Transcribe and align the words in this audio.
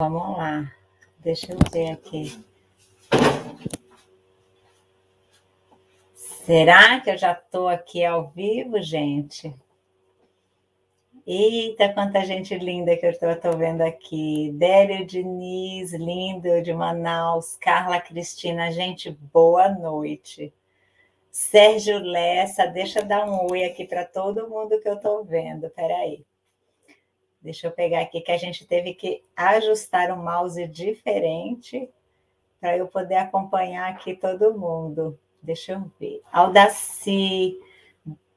Vamos 0.00 0.36
lá. 0.36 0.72
Deixa 1.20 1.52
eu 1.52 1.58
ver 1.70 1.92
aqui. 1.92 2.44
Será 6.16 6.98
que 7.00 7.10
eu 7.10 7.16
já 7.16 7.30
estou 7.30 7.68
aqui 7.68 8.04
ao 8.04 8.26
vivo, 8.30 8.82
gente? 8.82 9.54
Eita, 11.24 11.94
quanta 11.94 12.24
gente 12.24 12.58
linda 12.58 12.96
que 12.96 13.06
eu 13.06 13.10
estou 13.10 13.56
vendo 13.56 13.82
aqui. 13.82 14.50
Délio 14.54 15.06
Diniz, 15.06 15.92
lindo, 15.92 16.60
de 16.60 16.72
Manaus. 16.72 17.56
Carla 17.60 18.00
Cristina, 18.00 18.72
gente, 18.72 19.12
boa 19.32 19.68
noite. 19.68 20.52
Sérgio 21.30 22.00
Lessa, 22.00 22.66
deixa 22.66 22.98
eu 22.98 23.04
dar 23.04 23.28
um 23.28 23.48
oi 23.48 23.62
aqui 23.62 23.86
para 23.86 24.04
todo 24.04 24.50
mundo 24.50 24.80
que 24.80 24.88
eu 24.88 24.96
estou 24.96 25.24
vendo. 25.24 25.70
Peraí. 25.70 26.26
Deixa 27.44 27.66
eu 27.66 27.72
pegar 27.72 28.00
aqui 28.00 28.22
que 28.22 28.32
a 28.32 28.38
gente 28.38 28.66
teve 28.66 28.94
que 28.94 29.22
ajustar 29.36 30.10
o 30.10 30.16
mouse 30.16 30.66
diferente 30.66 31.90
para 32.58 32.74
eu 32.78 32.88
poder 32.88 33.16
acompanhar 33.16 33.90
aqui 33.90 34.16
todo 34.16 34.58
mundo. 34.58 35.20
Deixa 35.42 35.72
eu 35.72 35.92
ver. 36.00 36.22
Aldaci, 36.32 37.60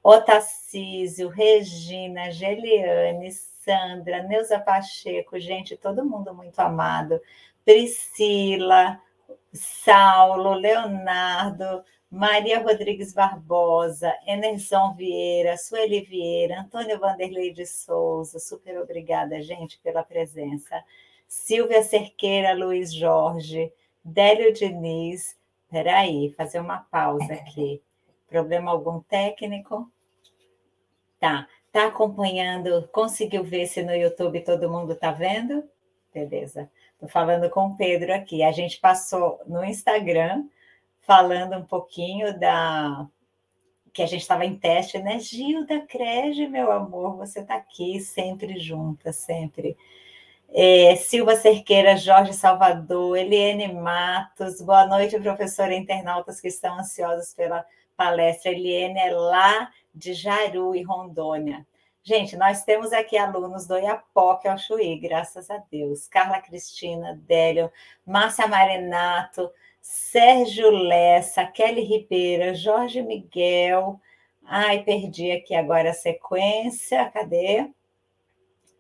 Otacísio, 0.03 1.30
Regina, 1.30 2.31
Geliane, 2.31 3.31
Sandra, 3.31 4.23
Neuza 4.23 4.59
Pacheco, 4.59 5.39
gente, 5.39 5.77
todo 5.77 6.03
mundo 6.03 6.33
muito 6.33 6.59
amado. 6.59 7.21
Priscila, 7.63 9.02
Saulo, 9.53 10.53
Leonardo, 10.53 11.81
Maria 12.09 12.59
Rodrigues 12.59 13.13
Barbosa, 13.13 14.13
Enerson 14.25 14.93
Vieira, 14.93 15.57
Sueli 15.57 16.02
Vieira, 16.02 16.61
Antônio 16.61 16.97
Vanderlei 16.99 17.52
de 17.52 17.66
Souza, 17.66 18.39
super 18.39 18.80
obrigada, 18.80 19.41
gente, 19.41 19.77
pela 19.80 20.03
presença. 20.03 20.81
Silvia 21.27 21.83
Cerqueira, 21.83 22.53
Luiz 22.53 22.93
Jorge, 22.93 23.71
Délio 24.03 24.53
Diniz. 24.53 25.38
Peraí, 25.69 26.33
fazer 26.38 26.61
uma 26.61 26.78
pausa 26.78 27.33
aqui. 27.33 27.81
Problema 28.28 28.72
algum 28.72 29.02
técnico? 29.02 29.91
Tá. 31.19 31.47
Tá 31.72 31.88
acompanhando? 31.88 32.88
Conseguiu 32.91 33.44
ver 33.44 33.67
se 33.67 33.83
no 33.83 33.94
YouTube 33.94 34.39
todo 34.41 34.69
mundo 34.69 34.95
tá 34.95 35.11
vendo? 35.11 35.63
Beleza. 36.13 36.72
Estou 36.94 37.09
falando 37.09 37.50
com 37.50 37.67
o 37.67 37.75
Pedro 37.75 38.13
aqui. 38.13 38.41
A 38.41 38.52
gente 38.52 38.80
passou 38.80 39.39
no 39.45 39.63
Instagram 39.63 40.45
falando 41.08 41.55
um 41.55 41.63
pouquinho 41.63 42.38
da 42.38 43.08
que 43.94 44.03
a 44.03 44.05
gente 44.05 44.22
estava 44.22 44.45
em 44.45 44.55
teste, 44.55 45.00
né? 45.00 45.17
Gilda 45.17 45.80
Crege, 45.88 46.47
meu 46.47 46.72
amor, 46.72 47.17
você 47.17 47.39
está 47.39 47.55
aqui 47.55 48.00
sempre 48.00 48.59
junta, 48.59 49.11
sempre. 49.11 49.75
É, 50.50 50.95
Silva 50.97 51.35
Cerqueira, 51.35 51.97
Jorge 51.97 52.33
Salvador, 52.33 53.17
Eliane 53.17 53.73
Matos, 53.73 54.61
boa 54.61 54.85
noite, 54.85 55.19
professora 55.19 55.73
internautas 55.73 56.39
que 56.39 56.47
estão 56.47 56.78
ansiosos 56.78 57.33
pela 57.33 57.66
palestra. 57.95 58.52
Eliane 58.52 59.00
é 59.00 59.11
lá 59.11 59.72
de 59.95 60.13
Jaru 60.13 60.75
e 60.75 60.83
Rondônia. 60.83 61.66
Gente, 62.03 62.38
nós 62.38 62.63
temos 62.63 62.94
aqui 62.94 63.17
alunos 63.17 63.66
do 63.66 63.78
Iapoque 63.78 64.47
ao 64.47 64.58
Chuí, 64.58 65.00
graças 65.00 65.50
a 65.50 65.58
Deus. 65.72 66.08
Carla 66.08 66.39
Cristina, 66.39 67.19
Délio, 67.25 67.72
Márcia 68.05 68.47
Marenato, 68.47 69.50
Sérgio 69.89 70.69
Lessa, 70.69 71.45
Kelly 71.45 71.81
Ribeira, 71.81 72.53
Jorge 72.53 73.02
Miguel. 73.02 73.97
Ai, 74.44 74.83
perdi 74.83 75.31
aqui 75.31 75.55
agora 75.55 75.91
a 75.91 75.94
sequência. 75.94 77.09
Cadê? 77.09 77.71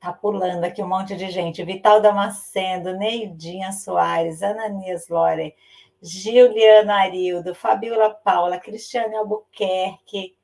Tá 0.01 0.11
pulando 0.11 0.65
aqui 0.65 0.83
um 0.83 0.87
monte 0.87 1.15
de 1.15 1.31
gente. 1.31 1.63
Vital 1.63 2.01
Damasceno, 2.01 2.91
Neidinha 2.91 3.71
Soares, 3.71 4.43
Ananias 4.43 5.07
Lore, 5.07 5.55
Juliana 6.01 6.95
Arildo, 6.95 7.55
Fabiola 7.55 8.09
Paula, 8.09 8.59
Cristiane 8.59 9.15
Albuquerque. 9.15 10.35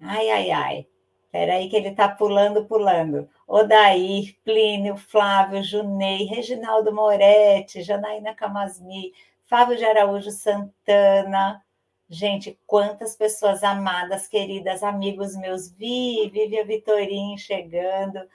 Ai, 0.00 0.30
ai, 0.30 0.50
ai. 0.50 0.86
Peraí 1.30 1.70
que 1.70 1.76
ele 1.76 1.90
está 1.90 2.08
pulando, 2.08 2.66
pulando. 2.66 3.28
Odair, 3.46 4.36
Plínio, 4.42 4.96
Flávio, 4.96 5.62
Junei, 5.62 6.24
Reginaldo 6.24 6.92
Moretti, 6.92 7.82
Janaína 7.82 8.34
Camasmi, 8.34 9.12
Fábio 9.52 9.76
de 9.76 9.84
Araújo 9.84 10.30
Santana. 10.30 11.62
Gente, 12.08 12.58
quantas 12.66 13.14
pessoas 13.14 13.62
amadas, 13.62 14.26
queridas, 14.26 14.82
amigos 14.82 15.36
meus. 15.36 15.70
Vi, 15.70 16.30
Vivian 16.30 16.64
Vitorim 16.64 17.36
chegando, 17.36 18.26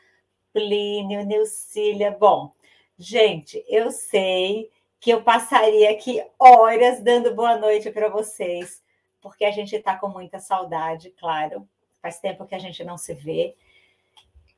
Plínio, 0.53 1.25
Nilcília. 1.25 2.11
Bom, 2.11 2.51
gente, 2.99 3.65
eu 3.67 3.89
sei 3.89 4.69
que 4.99 5.09
eu 5.09 5.23
passaria 5.23 5.89
aqui 5.89 6.23
horas 6.37 7.01
dando 7.01 7.33
boa 7.33 7.57
noite 7.57 7.89
para 7.89 8.09
vocês, 8.09 8.83
porque 9.19 9.43
a 9.43 9.51
gente 9.51 9.75
está 9.75 9.97
com 9.97 10.09
muita 10.09 10.37
saudade, 10.37 11.09
claro. 11.19 11.67
Faz 11.99 12.19
tempo 12.19 12.45
que 12.45 12.53
a 12.53 12.59
gente 12.59 12.83
não 12.83 12.95
se 12.95 13.15
vê. 13.15 13.55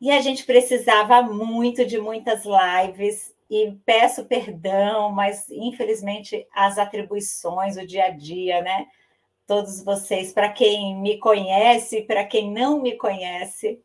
E 0.02 0.12
a 0.12 0.20
gente 0.20 0.44
precisava 0.44 1.22
muito 1.22 1.86
de 1.86 1.98
muitas 1.98 2.44
lives 2.44 3.34
e 3.50 3.72
peço 3.84 4.26
perdão, 4.26 5.12
mas 5.12 5.50
infelizmente 5.50 6.48
as 6.54 6.78
atribuições, 6.78 7.78
o 7.78 7.86
dia 7.86 8.06
a 8.06 8.10
dia, 8.12 8.62
né? 8.62 8.88
Todos 9.48 9.84
vocês, 9.84 10.32
para 10.32 10.50
quem 10.50 10.96
me 10.96 11.18
conhece, 11.18 12.04
para 12.04 12.24
quem 12.24 12.52
não 12.52 12.80
me 12.80 12.96
conhece, 12.96 13.82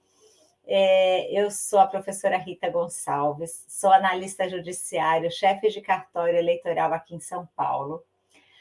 é, 0.67 1.31
eu 1.33 1.51
sou 1.51 1.79
a 1.79 1.87
professora 1.87 2.37
Rita 2.37 2.69
Gonçalves, 2.69 3.65
sou 3.67 3.91
analista 3.91 4.49
judiciário, 4.49 5.31
chefe 5.31 5.71
de 5.71 5.81
cartório 5.81 6.37
eleitoral 6.37 6.93
aqui 6.93 7.15
em 7.15 7.21
São 7.21 7.49
Paulo. 7.57 8.05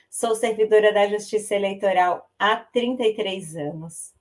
Sou 0.10 0.36
servidora 0.36 0.94
da 0.94 1.08
Justiça 1.08 1.56
Eleitoral 1.56 2.30
há 2.40 2.56
33 2.56 3.58
anos. 3.58 4.14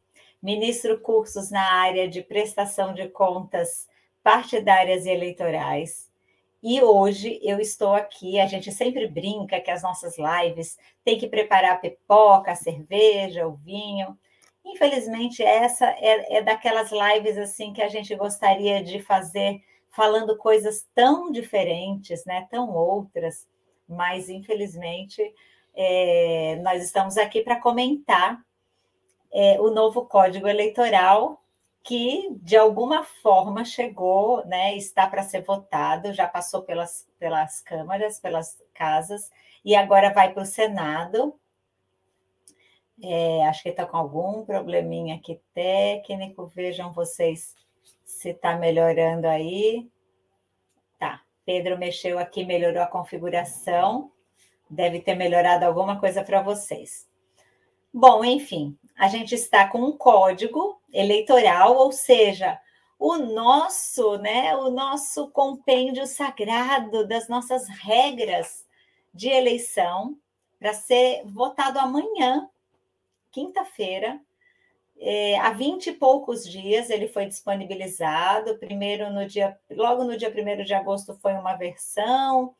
Ministro 0.43 0.99
cursos 0.99 1.51
na 1.51 1.73
área 1.75 2.09
de 2.09 2.23
prestação 2.23 2.95
de 2.95 3.09
contas 3.09 3.89
partidárias 4.25 5.07
e 5.07 5.11
eleitorais 5.11 6.12
e 6.63 6.81
hoje 6.81 7.41
eu 7.43 7.59
estou 7.59 7.93
aqui, 7.95 8.39
a 8.39 8.47
gente 8.47 8.71
sempre 8.71 9.09
brinca 9.09 9.61
que 9.61 9.71
as 9.71 9.83
nossas 9.83 10.17
lives 10.17 10.79
tem 11.05 11.19
que 11.19 11.27
preparar 11.27 11.73
a 11.73 11.79
pipoca, 11.79 12.53
a 12.53 12.57
cerveja, 12.57 13.49
o 13.49 13.55
vinho. 13.57 14.17
Infelizmente, 14.65 15.43
essa 15.43 15.87
é, 15.99 16.37
é 16.37 16.43
daquelas 16.43 16.91
lives 16.93 17.37
assim 17.37 17.73
que 17.73 17.83
a 17.83 17.89
gente 17.89 18.15
gostaria 18.15 18.83
de 18.83 19.03
fazer 19.03 19.61
falando 19.91 20.37
coisas 20.37 20.87
tão 20.95 21.33
diferentes, 21.33 22.25
né? 22.25 22.47
Tão 22.49 22.73
outras, 22.73 23.49
mas 23.89 24.29
infelizmente 24.29 25.21
é, 25.75 26.61
nós 26.63 26.83
estamos 26.85 27.17
aqui 27.17 27.43
para 27.43 27.61
comentar 27.61 28.41
é, 29.33 29.61
o 29.61 29.71
novo 29.71 30.07
Código 30.07 30.47
Eleitoral 30.47 31.42
que 31.83 32.29
de 32.41 32.57
alguma 32.57 33.03
forma 33.03 33.65
chegou, 33.65 34.45
né, 34.47 34.77
está 34.77 35.07
para 35.07 35.23
ser 35.23 35.43
votado, 35.43 36.13
já 36.13 36.29
passou 36.29 36.63
pelas, 36.63 37.09
pelas 37.19 37.61
câmaras, 37.61 38.21
pelas 38.21 38.63
casas, 38.73 39.31
e 39.65 39.75
agora 39.75 40.13
vai 40.13 40.33
para 40.33 40.43
o 40.43 40.47
Senado. 40.47 41.39
É, 43.03 43.47
acho 43.47 43.65
que 43.65 43.71
está 43.71 43.85
com 43.85 43.97
algum 43.97 44.45
probleminha 44.45 45.17
aqui 45.17 45.41
técnico, 45.53 46.47
vejam 46.47 46.93
vocês 46.93 47.55
se 48.05 48.31
está 48.31 48.57
melhorando 48.57 49.27
aí. 49.27 49.91
Tá, 50.99 51.23
Pedro 51.45 51.77
mexeu 51.77 52.19
aqui, 52.19 52.45
melhorou 52.45 52.83
a 52.83 52.87
configuração, 52.87 54.13
deve 54.71 55.01
ter 55.01 55.17
melhorado 55.17 55.65
alguma 55.65 55.99
coisa 55.99 56.23
para 56.23 56.43
vocês. 56.43 57.09
Bom, 57.93 58.25
enfim, 58.25 58.79
a 58.97 59.09
gente 59.09 59.35
está 59.35 59.69
com 59.69 59.81
um 59.81 59.97
código 59.97 60.81
eleitoral, 60.93 61.77
ou 61.77 61.93
seja, 61.93 62.59
o 62.99 63.17
nosso, 63.17 64.19
né, 64.19 64.55
o 64.57 64.71
nosso 64.71 65.31
compêndio 65.31 66.07
sagrado 66.07 67.07
das 67.07 67.29
nossas 67.29 67.69
regras 67.69 68.67
de 69.13 69.29
eleição 69.29 70.17
para 70.59 70.73
ser 70.73 71.23
votado 71.25 71.79
amanhã, 71.79 72.49
quinta-feira, 73.31 74.21
é, 74.99 75.37
há 75.41 75.51
vinte 75.51 75.89
e 75.89 75.93
poucos 75.93 76.49
dias 76.49 76.89
ele 76.89 77.09
foi 77.09 77.27
disponibilizado. 77.27 78.57
Primeiro 78.59 79.11
no 79.11 79.27
dia, 79.27 79.59
logo 79.71 80.05
no 80.05 80.17
dia 80.17 80.29
1 80.31 80.63
de 80.63 80.75
agosto 80.75 81.19
foi 81.21 81.33
uma 81.33 81.57
versão, 81.57 82.55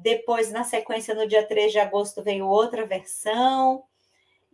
depois, 0.00 0.52
na 0.52 0.62
sequência, 0.62 1.12
no 1.12 1.26
dia 1.26 1.44
3 1.44 1.72
de 1.72 1.78
agosto, 1.80 2.22
veio 2.22 2.46
outra 2.46 2.86
versão. 2.86 3.82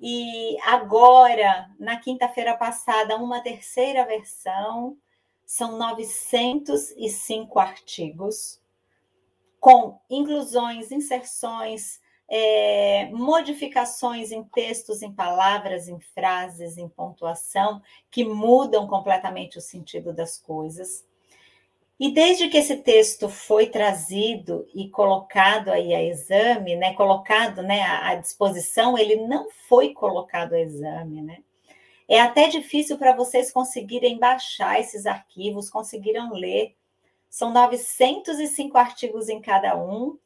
E 0.07 0.59
agora, 0.61 1.71
na 1.81 1.97
quinta-feira 1.97 2.55
passada, 2.55 3.17
uma 3.17 3.41
terceira 3.41 4.05
versão, 4.05 4.99
são 5.47 5.79
905 5.79 7.59
artigos, 7.59 8.61
com 9.59 9.99
inclusões, 10.11 10.93
inserções, 10.93 12.03
é, 12.29 13.09
modificações 13.13 14.31
em 14.31 14.45
textos, 14.45 15.01
em 15.01 15.11
palavras, 15.11 15.89
em 15.89 15.99
frases, 15.99 16.77
em 16.77 16.87
pontuação, 16.87 17.81
que 18.11 18.27
mudam 18.27 18.87
completamente 18.87 19.57
o 19.57 19.63
sentido 19.63 20.13
das 20.13 20.37
coisas. 20.37 21.03
E 21.99 22.13
desde 22.13 22.49
que 22.49 22.59
esse 22.59 22.77
texto 22.79 23.29
foi 23.29 23.67
trazido 23.67 24.67
e 24.75 24.89
colocado 24.89 25.69
aí 25.71 25.95
a 25.95 26.03
exame, 26.03 26.75
né, 26.77 26.93
colocado 26.95 27.63
né, 27.63 27.83
à 27.83 28.15
disposição, 28.17 28.99
ele 28.99 29.17
não 29.17 29.49
foi 29.69 29.93
colocado 29.93 30.55
a 30.55 30.61
exame, 30.61 31.23
né? 31.23 31.39
É 32.09 32.21
até 32.21 32.49
difícil 32.49 32.99
para 32.99 33.15
vocês 33.15 33.51
conseguirem 33.51 34.19
baixar 34.19 34.79
esses 34.79 35.07
arquivos, 35.07 35.71
conseguiram 35.71 36.33
ler. 36.33 36.75
São 37.31 37.51
905 37.53 38.77
artigos 38.77 39.29
em 39.29 39.41
cada 39.41 39.75
um, 39.77 40.19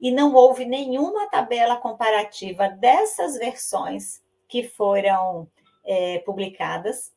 e 0.00 0.10
não 0.10 0.34
houve 0.34 0.64
nenhuma 0.64 1.28
tabela 1.28 1.76
comparativa 1.76 2.68
dessas 2.68 3.38
versões 3.38 4.22
que 4.48 4.62
foram 4.62 5.48
é, 5.84 6.18
publicadas, 6.20 7.12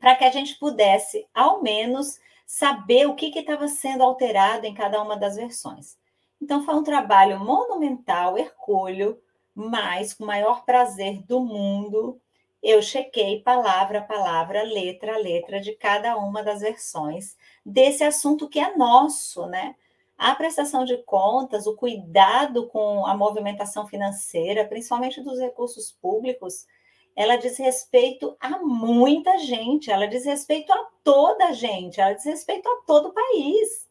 para 0.00 0.16
que 0.16 0.24
a 0.24 0.30
gente 0.30 0.58
pudesse, 0.58 1.26
ao 1.32 1.62
menos, 1.62 2.18
saber 2.46 3.06
o 3.06 3.14
que 3.14 3.26
estava 3.38 3.68
sendo 3.68 4.02
alterado 4.02 4.66
em 4.66 4.74
cada 4.74 5.02
uma 5.02 5.16
das 5.16 5.36
versões. 5.36 5.96
Então, 6.40 6.64
foi 6.64 6.74
um 6.74 6.82
trabalho 6.82 7.38
monumental, 7.38 8.36
hercúleo, 8.36 9.18
mas 9.54 10.12
com 10.12 10.24
o 10.24 10.26
maior 10.26 10.64
prazer 10.64 11.22
do 11.22 11.40
mundo, 11.40 12.20
eu 12.62 12.82
chequei 12.82 13.40
palavra 13.40 13.98
a 13.98 14.02
palavra, 14.02 14.62
letra 14.62 15.14
a 15.14 15.18
letra 15.18 15.60
de 15.60 15.72
cada 15.72 16.16
uma 16.16 16.42
das 16.42 16.60
versões 16.60 17.36
desse 17.64 18.02
assunto 18.02 18.48
que 18.48 18.58
é 18.58 18.76
nosso, 18.76 19.46
né? 19.46 19.76
A 20.16 20.34
prestação 20.34 20.84
de 20.84 20.96
contas, 21.04 21.66
o 21.66 21.76
cuidado 21.76 22.66
com 22.68 23.04
a 23.04 23.16
movimentação 23.16 23.86
financeira, 23.86 24.64
principalmente 24.64 25.20
dos 25.20 25.38
recursos 25.38 25.92
públicos, 25.92 26.66
ela 27.16 27.36
diz 27.36 27.56
respeito 27.58 28.36
a 28.40 28.58
muita 28.58 29.38
gente, 29.38 29.90
ela 29.90 30.06
diz 30.06 30.24
respeito 30.24 30.72
a 30.72 30.88
toda 31.02 31.46
a 31.46 31.52
gente, 31.52 32.00
ela 32.00 32.12
diz 32.12 32.24
respeito 32.24 32.68
a 32.68 32.82
todo 32.86 33.08
o 33.08 33.12
país, 33.12 33.88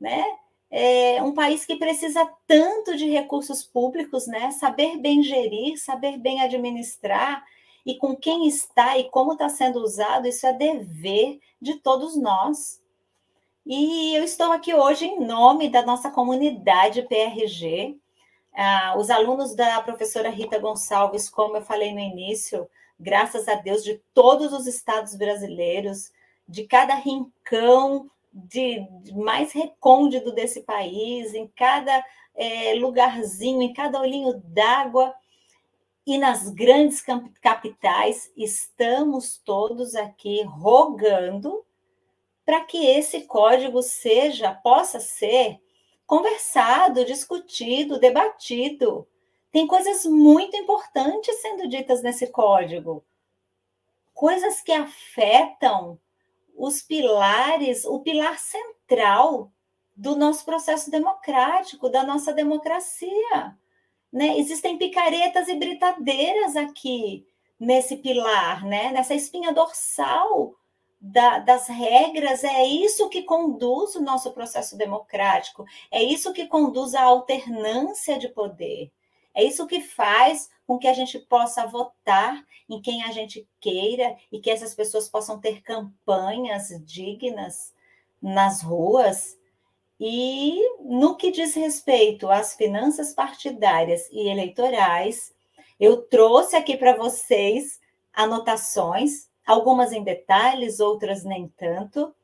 né? 0.00 0.24
É 0.70 1.22
um 1.22 1.32
país 1.32 1.64
que 1.64 1.76
precisa 1.76 2.28
tanto 2.46 2.96
de 2.96 3.08
recursos 3.08 3.62
públicos, 3.62 4.26
né? 4.26 4.50
Saber 4.50 4.98
bem 4.98 5.22
gerir, 5.22 5.78
saber 5.78 6.18
bem 6.18 6.40
administrar 6.40 7.44
e 7.84 7.94
com 7.94 8.16
quem 8.16 8.48
está 8.48 8.98
e 8.98 9.08
como 9.10 9.32
está 9.32 9.48
sendo 9.48 9.80
usado, 9.80 10.26
isso 10.26 10.46
é 10.46 10.52
dever 10.52 11.38
de 11.60 11.76
todos 11.76 12.16
nós. 12.16 12.82
E 13.64 14.14
eu 14.14 14.24
estou 14.24 14.52
aqui 14.52 14.74
hoje 14.74 15.06
em 15.06 15.20
nome 15.20 15.68
da 15.68 15.82
nossa 15.82 16.10
comunidade 16.10 17.02
PRG, 17.02 17.96
ah, 18.56 18.94
os 18.96 19.10
alunos 19.10 19.54
da 19.54 19.82
professora 19.82 20.30
Rita 20.30 20.58
Gonçalves, 20.58 21.28
como 21.28 21.58
eu 21.58 21.62
falei 21.62 21.92
no 21.92 22.00
início, 22.00 22.66
graças 22.98 23.46
a 23.48 23.54
Deus, 23.54 23.84
de 23.84 24.00
todos 24.14 24.52
os 24.52 24.66
estados 24.66 25.14
brasileiros, 25.14 26.10
de 26.48 26.64
cada 26.64 26.94
rincão 26.94 28.10
de, 28.32 28.80
de 29.02 29.14
mais 29.14 29.52
recôndito 29.52 30.32
desse 30.32 30.62
país, 30.62 31.34
em 31.34 31.46
cada 31.48 32.02
é, 32.34 32.74
lugarzinho, 32.74 33.62
em 33.62 33.72
cada 33.72 34.00
olhinho 34.00 34.40
d'água 34.44 35.14
e 36.06 36.16
nas 36.16 36.48
grandes 36.48 37.04
capitais, 37.42 38.32
estamos 38.36 39.38
todos 39.44 39.94
aqui 39.94 40.42
rogando 40.44 41.64
para 42.44 42.60
que 42.60 42.86
esse 42.86 43.22
código 43.22 43.82
seja, 43.82 44.54
possa 44.54 45.00
ser 45.00 45.60
conversado, 46.06 47.04
discutido, 47.04 47.98
debatido. 47.98 49.06
Tem 49.50 49.66
coisas 49.66 50.04
muito 50.04 50.56
importantes 50.56 51.40
sendo 51.40 51.68
ditas 51.68 52.02
nesse 52.02 52.28
código. 52.28 53.04
Coisas 54.14 54.62
que 54.62 54.72
afetam 54.72 55.98
os 56.56 56.80
pilares, 56.82 57.84
o 57.84 58.00
pilar 58.00 58.38
central 58.38 59.50
do 59.94 60.14
nosso 60.14 60.44
processo 60.44 60.90
democrático, 60.90 61.88
da 61.88 62.02
nossa 62.02 62.32
democracia. 62.32 63.56
Né? 64.12 64.38
Existem 64.38 64.78
picaretas 64.78 65.48
e 65.48 65.54
britadeiras 65.54 66.56
aqui 66.56 67.26
nesse 67.58 67.96
pilar, 67.96 68.64
né? 68.64 68.90
nessa 68.92 69.14
espinha 69.14 69.52
dorsal 69.52 70.54
da, 71.06 71.38
das 71.38 71.68
regras, 71.68 72.42
é 72.42 72.66
isso 72.66 73.08
que 73.08 73.22
conduz 73.22 73.94
o 73.94 74.02
nosso 74.02 74.32
processo 74.32 74.76
democrático, 74.76 75.64
é 75.90 76.02
isso 76.02 76.32
que 76.32 76.46
conduz 76.46 76.94
à 76.94 77.02
alternância 77.02 78.18
de 78.18 78.28
poder, 78.28 78.90
é 79.32 79.44
isso 79.44 79.66
que 79.66 79.80
faz 79.80 80.50
com 80.66 80.78
que 80.78 80.88
a 80.88 80.92
gente 80.92 81.18
possa 81.18 81.64
votar 81.66 82.44
em 82.68 82.82
quem 82.82 83.04
a 83.04 83.12
gente 83.12 83.48
queira 83.60 84.16
e 84.32 84.40
que 84.40 84.50
essas 84.50 84.74
pessoas 84.74 85.08
possam 85.08 85.38
ter 85.38 85.62
campanhas 85.62 86.68
dignas 86.84 87.72
nas 88.20 88.62
ruas. 88.62 89.38
E 90.00 90.58
no 90.80 91.16
que 91.16 91.30
diz 91.30 91.54
respeito 91.54 92.28
às 92.28 92.54
finanças 92.54 93.14
partidárias 93.14 94.08
e 94.10 94.28
eleitorais, 94.28 95.32
eu 95.78 96.02
trouxe 96.02 96.56
aqui 96.56 96.76
para 96.76 96.96
vocês 96.96 97.78
anotações 98.12 99.28
algumas 99.46 99.92
em 99.92 100.02
detalhes, 100.02 100.80
outras 100.80 101.24
nem 101.24 101.48
tanto. 101.56 102.14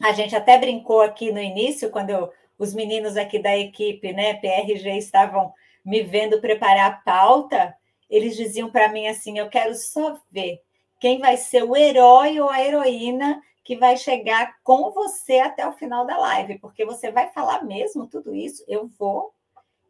A 0.00 0.12
gente 0.12 0.34
até 0.34 0.56
brincou 0.56 1.02
aqui 1.02 1.30
no 1.30 1.40
início, 1.40 1.90
quando 1.90 2.10
eu, 2.10 2.32
os 2.58 2.72
meninos 2.72 3.16
aqui 3.16 3.38
da 3.38 3.56
equipe, 3.56 4.12
né, 4.12 4.34
PRG, 4.34 4.96
estavam 4.96 5.52
me 5.84 6.02
vendo 6.02 6.40
preparar 6.40 6.90
a 6.90 6.96
pauta, 6.96 7.76
eles 8.08 8.36
diziam 8.36 8.70
para 8.70 8.88
mim 8.88 9.06
assim: 9.06 9.38
eu 9.38 9.48
quero 9.48 9.74
só 9.74 10.18
ver 10.30 10.60
quem 10.98 11.18
vai 11.18 11.36
ser 11.36 11.64
o 11.64 11.76
herói 11.76 12.40
ou 12.40 12.48
a 12.48 12.60
heroína 12.60 13.42
que 13.64 13.76
vai 13.76 13.96
chegar 13.96 14.56
com 14.62 14.90
você 14.90 15.38
até 15.38 15.66
o 15.66 15.72
final 15.72 16.06
da 16.06 16.16
live, 16.16 16.58
porque 16.58 16.84
você 16.84 17.10
vai 17.10 17.30
falar 17.30 17.64
mesmo 17.64 18.06
tudo 18.06 18.34
isso. 18.34 18.64
Eu 18.66 18.90
vou, 18.98 19.32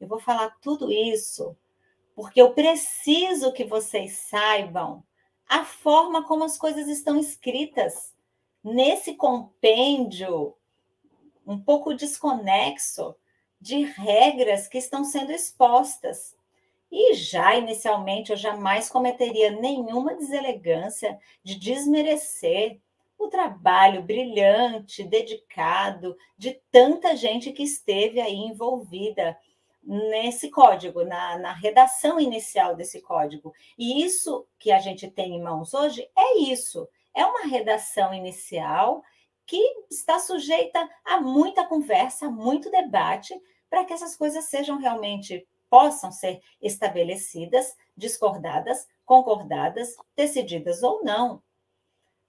eu 0.00 0.06
vou 0.06 0.18
falar 0.18 0.56
tudo 0.60 0.90
isso, 0.90 1.56
porque 2.14 2.40
eu 2.40 2.52
preciso 2.52 3.52
que 3.52 3.64
vocês 3.64 4.12
saibam 4.12 5.02
a 5.52 5.66
forma 5.66 6.26
como 6.26 6.44
as 6.44 6.56
coisas 6.56 6.88
estão 6.88 7.20
escritas 7.20 8.14
nesse 8.64 9.14
compêndio 9.16 10.56
um 11.46 11.58
pouco 11.58 11.92
desconexo 11.92 13.14
de 13.60 13.82
regras 13.82 14.66
que 14.66 14.78
estão 14.78 15.04
sendo 15.04 15.30
expostas. 15.30 16.34
E 16.90 17.12
já 17.12 17.54
inicialmente 17.54 18.30
eu 18.30 18.36
jamais 18.38 18.88
cometeria 18.88 19.50
nenhuma 19.50 20.14
deselegância 20.14 21.20
de 21.44 21.56
desmerecer 21.56 22.80
o 23.18 23.28
trabalho 23.28 24.02
brilhante, 24.02 25.04
dedicado 25.04 26.16
de 26.38 26.58
tanta 26.70 27.14
gente 27.14 27.52
que 27.52 27.62
esteve 27.62 28.22
aí 28.22 28.36
envolvida 28.36 29.36
nesse 29.82 30.50
código, 30.50 31.04
na, 31.04 31.38
na, 31.38 31.52
redação 31.52 32.20
inicial 32.20 32.76
desse 32.76 33.00
código. 33.00 33.52
E 33.76 34.04
isso 34.04 34.46
que 34.58 34.70
a 34.70 34.78
gente 34.78 35.10
tem 35.10 35.34
em 35.34 35.42
mãos 35.42 35.74
hoje 35.74 36.08
é 36.16 36.38
isso: 36.38 36.88
é 37.14 37.24
uma 37.24 37.46
redação 37.46 38.14
inicial 38.14 39.02
que 39.46 39.60
está 39.90 40.18
sujeita 40.18 40.88
a 41.04 41.20
muita 41.20 41.66
conversa, 41.66 42.30
muito 42.30 42.70
debate, 42.70 43.34
para 43.68 43.84
que 43.84 43.92
essas 43.92 44.16
coisas 44.16 44.44
sejam 44.44 44.78
realmente 44.78 45.46
possam 45.68 46.12
ser 46.12 46.40
estabelecidas, 46.60 47.74
discordadas, 47.96 48.86
concordadas, 49.04 49.96
decididas 50.14 50.82
ou 50.82 51.02
não. 51.02 51.42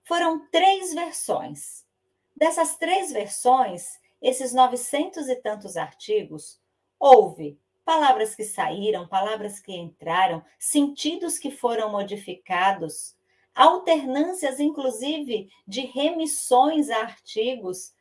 Foram 0.05 0.47
três 0.49 0.93
versões. 0.93 1.85
Dessas 2.35 2.77
três 2.77 3.11
versões, 3.11 3.99
esses 4.21 4.53
novecentos 4.53 5.27
e 5.29 5.35
tantos 5.35 5.77
artigos, 5.77 6.62
Houve 7.05 7.59
palavras 7.83 8.33
que 8.33 8.45
saíram, 8.45 9.05
palavras 9.05 9.59
que 9.59 9.75
entraram, 9.75 10.41
sentidos 10.57 11.37
que 11.37 11.51
foram 11.51 11.91
modificados, 11.91 13.13
alternâncias, 13.53 14.57
inclusive, 14.57 15.49
de 15.67 15.81
remissões 15.81 16.89
a 16.89 16.99
artigos, 16.99 17.93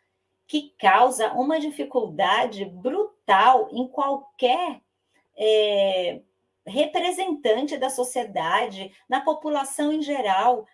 que 0.47 0.73
causa 0.78 1.32
uma 1.32 1.59
dificuldade 1.59 2.64
brutal 2.64 3.68
em 3.73 3.88
qualquer 3.88 4.80
é, 5.37 6.21
representante 6.64 7.76
da 7.76 7.90
sociedade, 7.90 8.94
na 9.09 9.21
população 9.21 9.92
em 9.92 10.00
geral, 10.00 10.64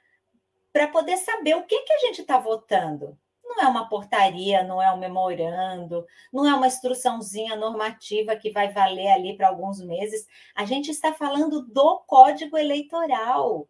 para 0.71 0.87
poder 0.87 1.17
saber 1.17 1.57
o 1.57 1.65
que, 1.65 1.81
que 1.81 1.93
a 1.95 1.99
gente 2.01 2.21
está 2.21 2.39
votando 2.39 3.19
não 3.49 3.63
é 3.63 3.67
uma 3.67 3.89
portaria, 3.89 4.63
não 4.63 4.81
é 4.81 4.93
um 4.93 4.99
memorando, 4.99 6.07
não 6.33 6.47
é 6.47 6.55
uma 6.55 6.67
instruçãozinha 6.67 7.57
normativa 7.57 8.37
que 8.37 8.51
vai 8.51 8.71
valer 8.71 9.09
ali 9.09 9.37
para 9.37 9.49
alguns 9.49 9.81
meses. 9.81 10.27
A 10.55 10.65
gente 10.65 10.91
está 10.91 11.13
falando 11.13 11.63
do 11.63 11.99
Código 12.07 12.59
Eleitoral, 12.59 13.67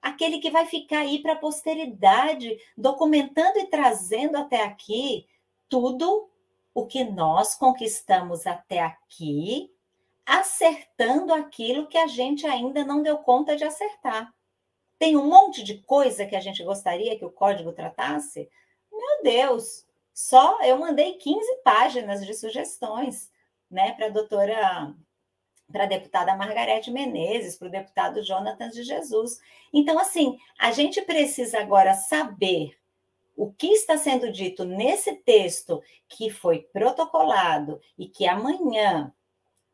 aquele 0.00 0.38
que 0.38 0.50
vai 0.50 0.66
ficar 0.66 1.00
aí 1.00 1.22
para 1.22 1.34
a 1.34 1.38
posteridade, 1.38 2.58
documentando 2.76 3.58
e 3.58 3.66
trazendo 3.68 4.36
até 4.36 4.62
aqui 4.62 5.26
tudo 5.68 6.28
o 6.74 6.86
que 6.86 7.04
nós 7.04 7.54
conquistamos 7.54 8.46
até 8.46 8.80
aqui, 8.80 9.70
acertando 10.26 11.32
aquilo 11.32 11.86
que 11.86 11.98
a 11.98 12.06
gente 12.06 12.46
ainda 12.46 12.84
não 12.84 13.02
deu 13.02 13.18
conta 13.18 13.56
de 13.56 13.64
acertar. 13.64 14.32
Tem 14.98 15.16
um 15.16 15.28
monte 15.28 15.62
de 15.62 15.78
coisa 15.78 16.24
que 16.26 16.36
a 16.36 16.40
gente 16.40 16.62
gostaria 16.62 17.18
que 17.18 17.24
o 17.24 17.30
código 17.30 17.72
tratasse, 17.72 18.48
meu 19.02 19.22
Deus, 19.22 19.84
Só 20.14 20.62
eu 20.62 20.78
mandei 20.78 21.14
15 21.14 21.62
páginas 21.64 22.24
de 22.24 22.34
sugestões, 22.34 23.30
né, 23.70 23.92
para 23.92 24.06
a 24.06 24.10
doutora, 24.10 24.94
para 25.70 25.84
a 25.84 25.86
deputada 25.86 26.36
Margarete 26.36 26.90
Menezes, 26.90 27.56
para 27.56 27.68
o 27.68 27.70
deputado 27.70 28.22
Jonathan 28.22 28.68
de 28.68 28.82
Jesus. 28.82 29.40
Então, 29.72 29.98
assim, 29.98 30.38
a 30.58 30.70
gente 30.70 31.00
precisa 31.02 31.60
agora 31.60 31.94
saber 31.94 32.78
o 33.34 33.50
que 33.50 33.68
está 33.68 33.96
sendo 33.96 34.30
dito 34.30 34.64
nesse 34.64 35.14
texto 35.16 35.82
que 36.08 36.28
foi 36.30 36.60
protocolado 36.60 37.80
e 37.98 38.06
que 38.06 38.26
amanhã 38.26 39.12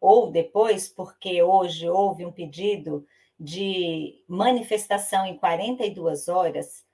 ou 0.00 0.30
depois, 0.30 0.88
porque 0.88 1.42
hoje 1.42 1.88
houve 1.88 2.24
um 2.24 2.30
pedido 2.30 3.04
de 3.38 4.22
manifestação 4.28 5.26
em 5.26 5.36
42 5.36 6.28
horas 6.28 6.86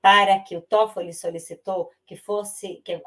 para 0.00 0.38
que 0.40 0.56
o 0.56 0.62
Toffoli 0.62 1.12
solicitou 1.12 1.90
que, 2.06 2.16
fosse, 2.16 2.82
que 2.84 3.02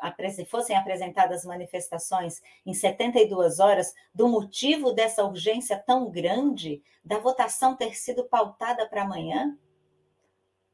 fossem 0.46 0.76
apresentadas 0.76 1.46
manifestações 1.46 2.42
em 2.66 2.74
72 2.74 3.60
horas, 3.60 3.94
do 4.14 4.28
motivo 4.28 4.92
dessa 4.92 5.24
urgência 5.24 5.78
tão 5.78 6.10
grande 6.10 6.82
da 7.04 7.18
votação 7.18 7.76
ter 7.76 7.96
sido 7.96 8.26
pautada 8.26 8.88
para 8.88 9.04
amanhã? 9.04 9.58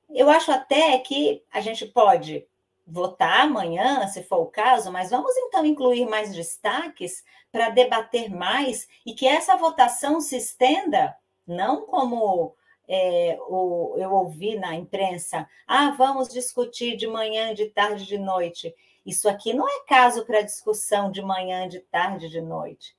Eu 0.09 0.29
acho 0.29 0.51
até 0.51 0.97
que 0.99 1.43
a 1.51 1.61
gente 1.61 1.85
pode 1.85 2.47
votar 2.87 3.41
amanhã, 3.41 4.07
se 4.07 4.23
for 4.23 4.41
o 4.41 4.45
caso, 4.47 4.91
mas 4.91 5.09
vamos 5.09 5.35
então 5.37 5.65
incluir 5.65 6.05
mais 6.05 6.33
destaques 6.33 7.23
para 7.51 7.69
debater 7.69 8.29
mais 8.29 8.87
e 9.05 9.13
que 9.13 9.27
essa 9.27 9.55
votação 9.55 10.21
se 10.21 10.37
estenda, 10.37 11.15
não 11.47 11.85
como 11.85 12.55
é, 12.87 13.37
o, 13.47 13.95
eu 13.97 14.11
ouvi 14.11 14.55
na 14.55 14.75
imprensa, 14.75 15.47
ah, 15.67 15.91
vamos 15.91 16.29
discutir 16.29 16.95
de 16.95 17.07
manhã, 17.07 17.53
de 17.53 17.65
tarde, 17.67 18.05
de 18.05 18.17
noite. 18.17 18.73
Isso 19.05 19.29
aqui 19.29 19.53
não 19.53 19.67
é 19.67 19.85
caso 19.87 20.25
para 20.25 20.41
discussão 20.41 21.11
de 21.11 21.21
manhã, 21.21 21.67
de 21.67 21.79
tarde, 21.79 22.29
de 22.29 22.41
noite. 22.41 22.95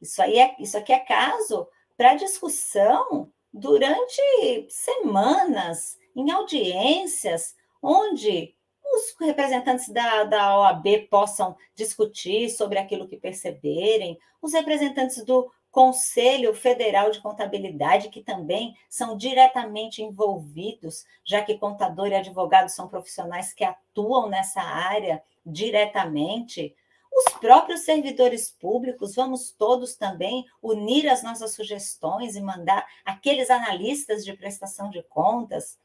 Isso, 0.00 0.22
aí 0.22 0.38
é, 0.38 0.54
isso 0.58 0.78
aqui 0.78 0.92
é 0.92 1.00
caso 1.00 1.66
para 1.96 2.14
discussão 2.14 3.32
durante 3.52 4.22
semanas, 4.68 5.98
em 6.14 6.30
audiências, 6.30 7.56
onde 7.82 8.54
os 8.84 9.14
representantes 9.20 9.88
da, 9.88 10.24
da 10.24 10.58
OAB 10.58 11.08
possam 11.10 11.56
discutir 11.74 12.48
sobre 12.50 12.78
aquilo 12.78 13.08
que 13.08 13.16
perceberem, 13.16 14.18
os 14.40 14.52
representantes 14.52 15.24
do 15.24 15.50
Conselho 15.70 16.54
Federal 16.54 17.10
de 17.10 17.20
Contabilidade, 17.20 18.08
que 18.08 18.22
também 18.22 18.76
são 18.88 19.16
diretamente 19.16 20.02
envolvidos, 20.02 21.04
já 21.24 21.42
que 21.42 21.58
contador 21.58 22.08
e 22.08 22.14
advogado 22.14 22.68
são 22.68 22.88
profissionais 22.88 23.52
que 23.52 23.64
atuam 23.64 24.28
nessa 24.28 24.60
área 24.60 25.22
diretamente. 25.44 26.74
Os 27.12 27.34
próprios 27.34 27.80
servidores 27.80 28.50
públicos, 28.50 29.14
vamos 29.14 29.50
todos 29.50 29.94
também 29.94 30.44
unir 30.62 31.08
as 31.08 31.22
nossas 31.22 31.54
sugestões 31.54 32.36
e 32.36 32.40
mandar 32.40 32.86
aqueles 33.04 33.50
analistas 33.50 34.24
de 34.24 34.32
prestação 34.32 34.90
de 34.90 35.02
contas 35.02 35.78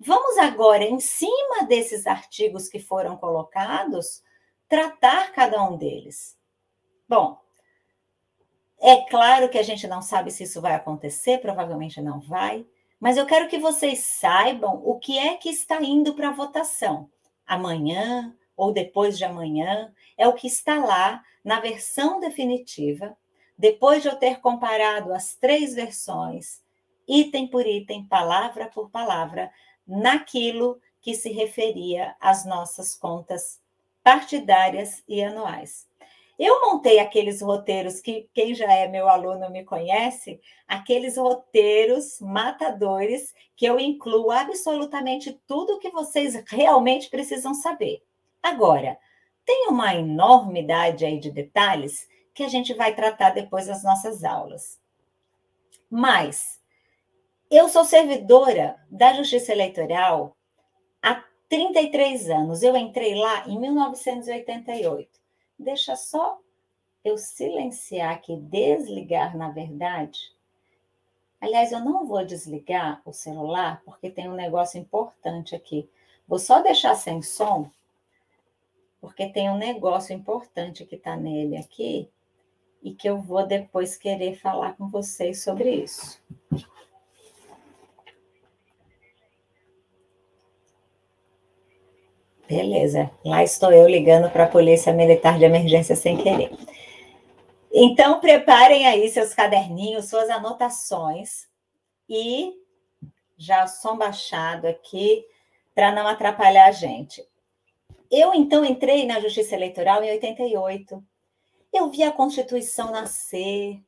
Vamos 0.00 0.38
agora, 0.38 0.84
em 0.84 1.00
cima 1.00 1.64
desses 1.66 2.06
artigos 2.06 2.68
que 2.68 2.78
foram 2.78 3.16
colocados, 3.16 4.22
tratar 4.68 5.32
cada 5.32 5.60
um 5.64 5.76
deles. 5.76 6.38
Bom, 7.08 7.36
é 8.80 9.08
claro 9.08 9.48
que 9.48 9.58
a 9.58 9.62
gente 9.62 9.86
não 9.88 10.00
sabe 10.00 10.30
se 10.30 10.44
isso 10.44 10.60
vai 10.60 10.74
acontecer, 10.74 11.38
provavelmente 11.38 12.00
não 12.00 12.20
vai, 12.20 12.64
mas 13.00 13.16
eu 13.16 13.26
quero 13.26 13.48
que 13.48 13.58
vocês 13.58 14.00
saibam 14.00 14.80
o 14.84 14.98
que 14.98 15.18
é 15.18 15.36
que 15.36 15.48
está 15.48 15.82
indo 15.82 16.14
para 16.14 16.30
votação. 16.30 17.10
Amanhã 17.46 18.34
ou 18.56 18.72
depois 18.72 19.16
de 19.16 19.24
amanhã 19.24 19.92
é 20.16 20.26
o 20.26 20.32
que 20.32 20.46
está 20.46 20.84
lá 20.84 21.22
na 21.44 21.60
versão 21.60 22.20
definitiva, 22.20 23.16
depois 23.56 24.02
de 24.02 24.08
eu 24.08 24.16
ter 24.16 24.40
comparado 24.40 25.12
as 25.12 25.34
três 25.34 25.74
versões, 25.74 26.62
item 27.06 27.48
por 27.48 27.66
item, 27.66 28.04
palavra 28.04 28.66
por 28.66 28.90
palavra, 28.90 29.50
naquilo 29.86 30.80
que 31.00 31.14
se 31.14 31.30
referia 31.30 32.14
às 32.20 32.44
nossas 32.44 32.94
contas 32.94 33.60
partidárias 34.02 35.02
e 35.08 35.22
anuais. 35.22 35.87
Eu 36.38 36.60
montei 36.60 37.00
aqueles 37.00 37.42
roteiros 37.42 38.00
que 38.00 38.30
quem 38.32 38.54
já 38.54 38.72
é 38.72 38.86
meu 38.86 39.08
aluno 39.08 39.50
me 39.50 39.64
conhece, 39.64 40.40
aqueles 40.68 41.16
roteiros 41.16 42.20
matadores 42.20 43.34
que 43.56 43.66
eu 43.66 43.80
incluo 43.80 44.30
absolutamente 44.30 45.32
tudo 45.48 45.80
que 45.80 45.90
vocês 45.90 46.40
realmente 46.46 47.10
precisam 47.10 47.52
saber. 47.54 48.04
Agora, 48.40 48.96
tem 49.44 49.66
uma 49.68 49.94
enormidade 49.94 51.04
aí 51.04 51.18
de 51.18 51.30
detalhes 51.30 52.08
que 52.32 52.44
a 52.44 52.48
gente 52.48 52.72
vai 52.72 52.94
tratar 52.94 53.30
depois 53.30 53.66
das 53.66 53.82
nossas 53.82 54.22
aulas. 54.22 54.78
Mas 55.90 56.60
eu 57.50 57.68
sou 57.68 57.84
servidora 57.84 58.76
da 58.88 59.12
Justiça 59.14 59.50
Eleitoral 59.50 60.36
há 61.02 61.24
33 61.48 62.30
anos. 62.30 62.62
Eu 62.62 62.76
entrei 62.76 63.16
lá 63.16 63.48
em 63.48 63.58
1988. 63.58 65.17
Deixa 65.58 65.96
só 65.96 66.38
eu 67.04 67.18
silenciar 67.18 68.14
aqui, 68.14 68.36
desligar, 68.36 69.36
na 69.36 69.50
verdade. 69.50 70.32
Aliás, 71.40 71.72
eu 71.72 71.80
não 71.80 72.06
vou 72.06 72.24
desligar 72.24 73.00
o 73.04 73.12
celular, 73.12 73.82
porque 73.84 74.10
tem 74.10 74.28
um 74.28 74.34
negócio 74.34 74.78
importante 74.78 75.54
aqui. 75.54 75.88
Vou 76.26 76.38
só 76.38 76.60
deixar 76.60 76.94
sem 76.94 77.22
som, 77.22 77.70
porque 79.00 79.28
tem 79.28 79.48
um 79.48 79.56
negócio 79.56 80.14
importante 80.14 80.84
que 80.84 80.96
está 80.96 81.16
nele 81.16 81.56
aqui 81.56 82.08
e 82.82 82.92
que 82.92 83.08
eu 83.08 83.20
vou 83.20 83.46
depois 83.46 83.96
querer 83.96 84.36
falar 84.36 84.76
com 84.76 84.88
vocês 84.88 85.42
sobre 85.42 85.70
isso. 85.70 86.20
Beleza, 92.48 93.10
lá 93.22 93.44
estou 93.44 93.70
eu 93.70 93.86
ligando 93.86 94.30
para 94.30 94.44
a 94.44 94.48
Polícia 94.48 94.90
Militar 94.90 95.38
de 95.38 95.44
Emergência 95.44 95.94
sem 95.94 96.16
querer. 96.16 96.50
Então, 97.70 98.20
preparem 98.20 98.86
aí 98.86 99.06
seus 99.10 99.34
caderninhos, 99.34 100.08
suas 100.08 100.30
anotações 100.30 101.46
e 102.08 102.54
já 103.36 103.66
som 103.66 103.98
baixado 103.98 104.66
aqui 104.66 105.22
para 105.74 105.92
não 105.92 106.08
atrapalhar 106.08 106.68
a 106.68 106.72
gente. 106.72 107.22
Eu, 108.10 108.32
então, 108.32 108.64
entrei 108.64 109.04
na 109.04 109.20
Justiça 109.20 109.54
Eleitoral 109.54 110.02
em 110.02 110.10
88. 110.12 111.04
Eu 111.70 111.90
vi 111.90 112.02
a 112.02 112.10
Constituição 112.10 112.90
nascer, 112.90 113.78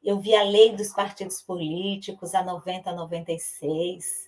eu 0.00 0.20
vi 0.20 0.32
a 0.36 0.44
lei 0.44 0.70
dos 0.76 0.92
partidos 0.92 1.42
políticos, 1.42 2.36
a 2.36 2.44
90 2.44 2.90
a 2.90 2.94
96 2.94 4.23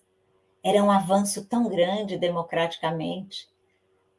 era 0.67 0.83
um 0.83 0.91
avanço 0.91 1.47
tão 1.47 1.69
grande 1.69 2.19
democraticamente. 2.19 3.49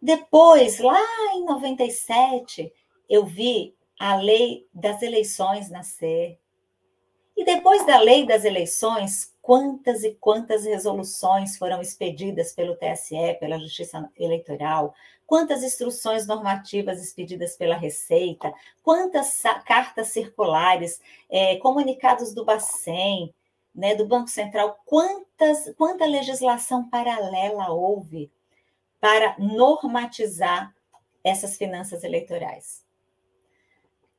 Depois, 0.02 0.80
lá 0.80 1.04
em 1.34 1.44
97, 1.44 2.72
eu 3.10 3.26
vi 3.26 3.76
a 4.00 4.16
lei 4.16 4.66
das 4.74 5.02
eleições 5.02 5.70
nascer. 5.70 6.40
E 7.36 7.44
depois 7.44 7.86
da 7.86 8.00
lei 8.00 8.26
das 8.26 8.46
eleições, 8.46 9.36
quantas 9.42 10.06
e 10.06 10.16
quantas 10.22 10.64
resoluções 10.64 11.58
foram 11.58 11.82
expedidas 11.82 12.54
pelo 12.54 12.78
TSE, 12.78 13.36
pela 13.42 13.60
Justiça 13.60 14.10
Eleitoral, 14.16 14.96
quantas 15.26 15.62
instruções 15.64 16.26
normativas 16.26 17.04
expedidas 17.04 17.58
pela 17.58 17.76
Receita, 17.76 18.54
quantas 18.82 19.44
cartas 19.66 20.08
circulares, 20.08 21.02
é, 21.30 21.58
comunicados 21.58 22.34
do 22.34 22.46
Bacen, 22.46 23.34
né, 23.78 23.94
do 23.94 24.08
Banco 24.08 24.28
Central, 24.28 24.80
quantas, 24.84 25.72
quanta 25.78 26.04
legislação 26.04 26.90
paralela 26.90 27.70
houve 27.70 28.32
para 29.00 29.36
normatizar 29.38 30.74
essas 31.24 31.56
finanças 31.58 32.04
eleitorais. 32.04 32.84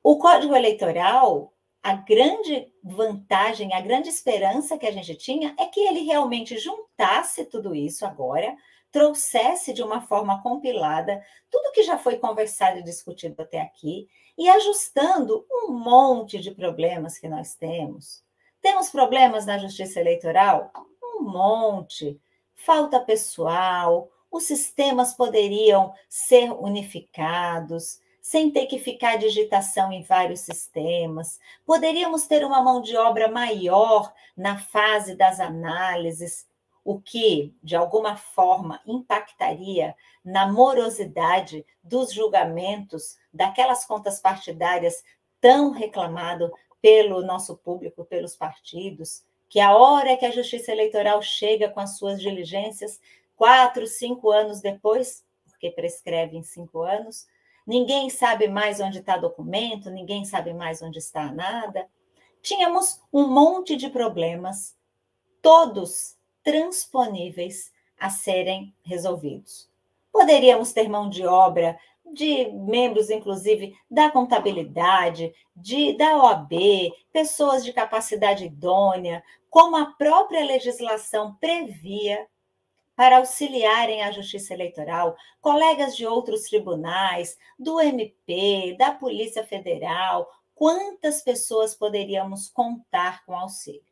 O 0.01 0.17
Código 0.17 0.55
Eleitoral, 0.55 1.53
a 1.83 1.95
grande 1.95 2.73
vantagem, 2.85 3.75
a 3.75 3.81
grande 3.81 4.09
esperança 4.09 4.79
que 4.79 4.87
a 4.87 4.93
gente 4.93 5.17
tinha 5.17 5.57
é 5.59 5.67
que 5.67 5.81
ele 5.81 6.01
realmente 6.01 6.57
juntasse 6.57 7.45
tudo 7.45 7.75
isso 7.75 8.07
agora, 8.07 8.57
trouxesse 8.93 9.73
de 9.73 9.83
uma 9.83 10.01
forma 10.01 10.41
compilada 10.41 11.21
tudo 11.51 11.73
que 11.73 11.83
já 11.83 11.99
foi 11.99 12.17
conversado 12.17 12.79
e 12.79 12.85
discutido 12.85 13.43
até 13.43 13.61
aqui 13.61 14.09
e 14.37 14.49
ajustando 14.49 15.45
um 15.51 15.73
monte 15.73 16.39
de 16.39 16.53
problemas 16.53 17.19
que 17.19 17.29
nós 17.29 17.55
temos 17.57 18.23
temos 18.61 18.91
problemas 18.91 19.47
na 19.47 19.59
justiça 19.59 20.01
eleitoral? 20.01 20.73
Um 21.03 21.23
monte. 21.23 22.21
Falta 22.55 23.01
pessoal, 23.01 24.11
os 24.31 24.45
sistemas 24.45 25.15
poderiam 25.15 25.95
ser 26.09 26.51
unificados, 26.53 28.01
sem 28.21 28.51
ter 28.51 28.67
que 28.67 28.79
ficar 28.79 29.17
digitação 29.17 29.91
em 29.93 30.03
vários 30.03 30.41
sistemas. 30.41 31.39
Poderíamos 31.65 32.27
ter 32.27 32.45
uma 32.45 32.63
mão 32.63 32.83
de 32.83 32.97
obra 32.97 33.29
maior 33.29 34.13
na 34.37 34.59
fase 34.59 35.15
das 35.15 35.41
análises. 35.41 36.47
o 36.85 36.99
que, 36.99 37.55
de 37.63 37.77
alguma 37.77 38.17
forma, 38.17 38.81
impactaria 38.87 39.95
na 40.25 40.51
morosidade 40.51 41.63
dos 41.83 42.11
julgamentos 42.11 43.19
daquelas 43.31 43.85
contas 43.85 44.21
partidárias 44.21 45.05
tão 45.39 45.71
reclamado 45.71 46.51
pelo 46.81 47.23
nosso 47.23 47.57
público, 47.57 48.05
pelos 48.05 48.37
partidos, 48.37 49.25
que 49.49 49.61
a 49.61 49.77
hora 49.77 50.17
que 50.17 50.27
a 50.27 50.31
Justiça 50.31 50.73
Eleitoral 50.73 51.23
chega 51.23 51.69
com 51.69 51.81
as 51.81 51.97
suas 51.97 52.21
diligências, 52.21 53.01
quatro, 53.37 53.87
cinco 53.87 54.31
anos 54.31 54.61
depois, 54.61 55.25
porque 55.47 55.71
prescreve 55.71 56.37
em 56.37 56.43
cinco 56.43 56.83
anos, 56.83 57.27
ninguém 57.67 58.11
sabe 58.11 58.47
mais 58.47 58.81
onde 58.81 58.99
está 58.99 59.17
documento, 59.17 59.91
ninguém 59.91 60.25
sabe 60.25 60.53
mais 60.53 60.83
onde 60.83 60.99
está 60.99 61.33
nada. 61.33 61.89
Tínhamos 62.43 63.01
um 63.13 63.27
monte 63.27 63.75
de 63.75 63.91
problemas, 63.91 64.77
todos 65.43 66.17
transponíveis 66.43 67.73
a 67.99 68.11
serem 68.11 68.75
resolvidos. 68.83 69.69
Poderíamos 70.13 70.73
ter 70.73 70.89
mão 70.89 71.09
de 71.09 71.27
obra 71.27 71.79
de 72.13 72.49
membros, 72.53 73.11
inclusive, 73.11 73.77
da 73.91 74.11
contabilidade, 74.11 75.33
de, 75.55 75.97
da 75.97 76.17
OAB, 76.17 76.53
pessoas 77.13 77.65
de 77.65 77.73
capacidade 77.73 78.45
idônea, 78.45 79.23
como 79.51 79.77
a 79.77 79.87
própria 79.87 80.45
legislação 80.45 81.35
previa, 81.41 82.27
para 82.99 83.19
auxiliarem 83.19 84.03
a 84.03 84.11
Justiça 84.11 84.53
Eleitoral, 84.53 85.17
colegas 85.41 85.97
de 85.97 86.05
outros 86.05 86.43
tribunais, 86.43 87.39
do 87.57 87.81
MP, 87.81 88.75
da 88.77 88.91
Polícia 88.91 89.45
Federal, 89.45 90.29
quantas 90.53 91.23
pessoas 91.23 91.77
poderíamos 91.77 92.49
contar 92.49 93.25
com 93.25 93.37
auxílio? 93.37 93.85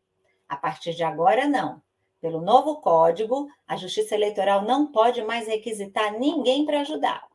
A 0.48 0.56
partir 0.56 0.92
de 0.92 1.04
agora, 1.04 1.46
não. 1.46 1.80
Pelo 2.20 2.40
novo 2.40 2.80
código, 2.80 3.46
a 3.68 3.76
Justiça 3.76 4.16
Eleitoral 4.16 4.62
não 4.62 4.90
pode 4.90 5.22
mais 5.22 5.46
requisitar 5.46 6.18
ninguém 6.18 6.66
para 6.66 6.80
ajudar. 6.80 7.28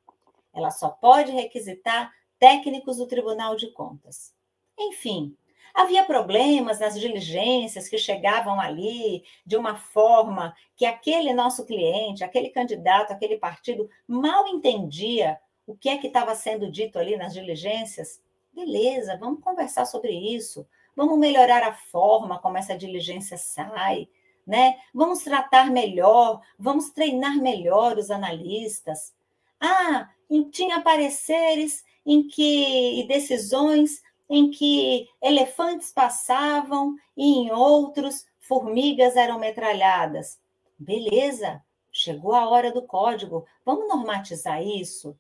Ela 0.53 0.72
só 0.72 0.89
pode 0.89 1.31
requisitar 1.31 2.12
técnicos 2.39 2.98
do 2.98 3.08
Tribunal 3.08 3.55
de 3.55 3.67
Contas. 3.72 4.34
Enfim, 4.77 5.36
havia 5.74 6.03
problemas 6.03 6.79
nas 6.79 7.00
diligências 7.00 7.88
que 7.88 7.98
chegavam 7.98 8.60
ali 8.60 9.24
de 9.46 9.55
uma 9.55 9.75
forma 9.75 10.55
que 10.75 10.86
aquele 10.86 11.34
nosso 11.34 11.65
cliente, 11.65 12.24
aquele 12.24 12.50
candidato, 12.50 13.12
aquele 13.12 13.38
partido 13.38 13.89
mal 14.08 14.48
entendia 14.48 15.39
o 15.65 15.75
que 15.75 15.89
é 15.89 15.98
que 15.98 16.08
estava 16.08 16.36
sendo 16.36 16.70
dito 16.70 17.00
ali 17.00 17.15
nas 17.15 17.34
diligências. 17.34 18.22
Beleza, 18.51 19.17
vamos 19.17 19.41
conversar 19.41 19.86
sobre 19.86 20.12
isso. 20.12 20.67
Vamos 20.96 21.17
melhorar 21.17 21.63
a 21.63 21.74
forma 21.74 22.39
como 22.39 22.58
essa 22.58 22.77
diligência 22.77 23.38
sai, 23.38 24.10
né? 24.46 24.77
Vamos 24.93 25.20
tratar 25.20 25.72
melhor, 25.72 26.41
vamos 26.60 26.89
treinar 26.89 27.38
melhor 27.38 27.98
os 27.98 28.12
analistas. 28.12 29.15
Ah, 29.60 30.10
tinha 30.50 30.81
pareceres 30.81 31.83
em 32.05 32.27
que 32.27 33.00
e 33.01 33.07
decisões 33.07 34.01
em 34.29 34.50
que 34.50 35.07
elefantes 35.21 35.91
passavam 35.91 36.95
e 37.17 37.25
em 37.25 37.51
outros 37.51 38.25
formigas 38.39 39.15
eram 39.15 39.38
metralhadas. 39.38 40.39
Beleza, 40.79 41.61
chegou 41.91 42.33
a 42.33 42.47
hora 42.50 42.71
do 42.71 42.81
código. 42.81 43.45
Vamos 43.65 43.88
normatizar 43.89 44.63
isso? 44.63 45.17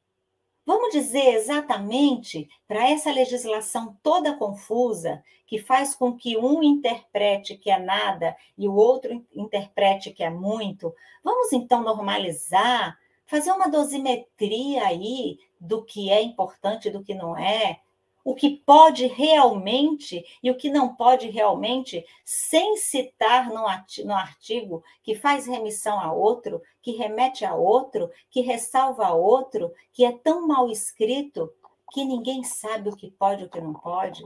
Vamos 0.65 0.93
dizer 0.93 1.33
exatamente 1.33 2.47
para 2.67 2.89
essa 2.89 3.11
legislação 3.11 3.97
toda 4.01 4.37
confusa, 4.37 5.21
que 5.45 5.59
faz 5.59 5.93
com 5.93 6.15
que 6.15 6.37
um 6.37 6.63
interprete 6.63 7.57
que 7.57 7.69
é 7.69 7.77
nada 7.77 8.37
e 8.57 8.69
o 8.69 8.73
outro 8.73 9.25
interprete 9.35 10.11
que 10.11 10.23
é 10.23 10.29
muito, 10.29 10.95
vamos 11.21 11.51
então 11.51 11.83
normalizar 11.83 12.97
fazer 13.31 13.53
uma 13.53 13.69
dosimetria 13.69 14.85
aí 14.85 15.39
do 15.57 15.81
que 15.85 16.09
é 16.09 16.21
importante 16.21 16.89
e 16.89 16.91
do 16.91 17.01
que 17.01 17.13
não 17.13 17.37
é, 17.37 17.79
o 18.25 18.35
que 18.35 18.57
pode 18.57 19.07
realmente 19.07 20.25
e 20.43 20.51
o 20.51 20.57
que 20.57 20.69
não 20.69 20.93
pode 20.93 21.29
realmente, 21.29 22.05
sem 22.25 22.75
citar 22.75 23.49
no 23.49 23.65
artigo 24.13 24.83
que 25.01 25.15
faz 25.15 25.47
remissão 25.47 25.97
a 25.97 26.11
outro, 26.11 26.61
que 26.81 26.91
remete 26.91 27.45
a 27.45 27.55
outro, 27.55 28.11
que 28.29 28.41
ressalva 28.41 29.05
a 29.05 29.13
outro, 29.13 29.73
que 29.93 30.03
é 30.03 30.11
tão 30.11 30.45
mal 30.45 30.69
escrito 30.69 31.49
que 31.93 32.03
ninguém 32.03 32.43
sabe 32.43 32.89
o 32.89 32.95
que 32.97 33.09
pode 33.09 33.43
e 33.43 33.45
o 33.45 33.49
que 33.49 33.61
não 33.61 33.73
pode. 33.73 34.25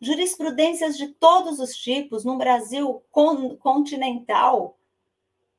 Jurisprudências 0.00 0.98
de 0.98 1.06
todos 1.06 1.60
os 1.60 1.76
tipos 1.76 2.24
no 2.24 2.36
Brasil 2.36 3.04
continental, 3.60 4.76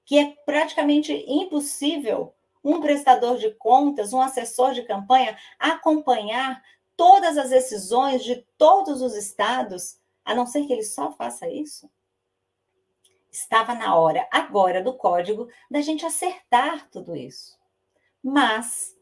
que 0.03 0.19
é 0.19 0.35
praticamente 0.45 1.13
impossível 1.25 2.33
um 2.63 2.81
prestador 2.81 3.37
de 3.37 3.51
contas, 3.55 4.13
um 4.13 4.21
assessor 4.21 4.73
de 4.73 4.83
campanha, 4.83 5.37
acompanhar 5.59 6.61
todas 6.95 7.37
as 7.37 7.49
decisões 7.49 8.23
de 8.23 8.45
todos 8.57 9.01
os 9.01 9.15
estados, 9.15 9.99
a 10.25 10.33
não 10.33 10.45
ser 10.45 10.65
que 10.65 10.73
ele 10.73 10.83
só 10.83 11.11
faça 11.11 11.49
isso? 11.49 11.89
Estava 13.31 13.75
na 13.75 13.95
hora, 13.95 14.27
agora, 14.31 14.81
do 14.81 14.93
código, 14.93 15.47
da 15.69 15.79
gente 15.81 16.05
acertar 16.05 16.89
tudo 16.89 17.15
isso. 17.15 17.57
Mas 18.23 18.95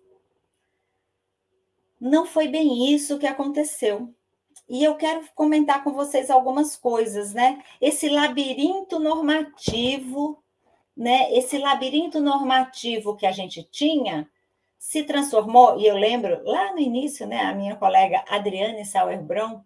não 2.00 2.26
foi 2.26 2.48
bem 2.48 2.94
isso 2.94 3.18
que 3.18 3.26
aconteceu. 3.26 4.14
E 4.68 4.84
eu 4.84 4.96
quero 4.96 5.28
comentar 5.34 5.84
com 5.84 5.94
vocês 5.94 6.30
algumas 6.30 6.76
coisas, 6.76 7.34
né? 7.34 7.64
Esse 7.80 8.10
labirinto 8.10 9.00
normativo 9.00 10.44
né, 10.96 11.32
esse 11.34 11.58
labirinto 11.58 12.22
normativo 12.22 13.16
que 13.16 13.26
a 13.26 13.32
gente 13.32 13.64
tinha 13.64 14.30
se 14.78 15.04
transformou, 15.04 15.80
e 15.80 15.88
eu 15.88 15.96
lembro 15.96 16.42
lá 16.44 16.72
no 16.72 16.80
início, 16.80 17.26
né, 17.26 17.42
a 17.42 17.54
minha 17.54 17.76
colega 17.76 18.24
Adriane 18.30 18.86
Sauerbrunn, 18.86 19.62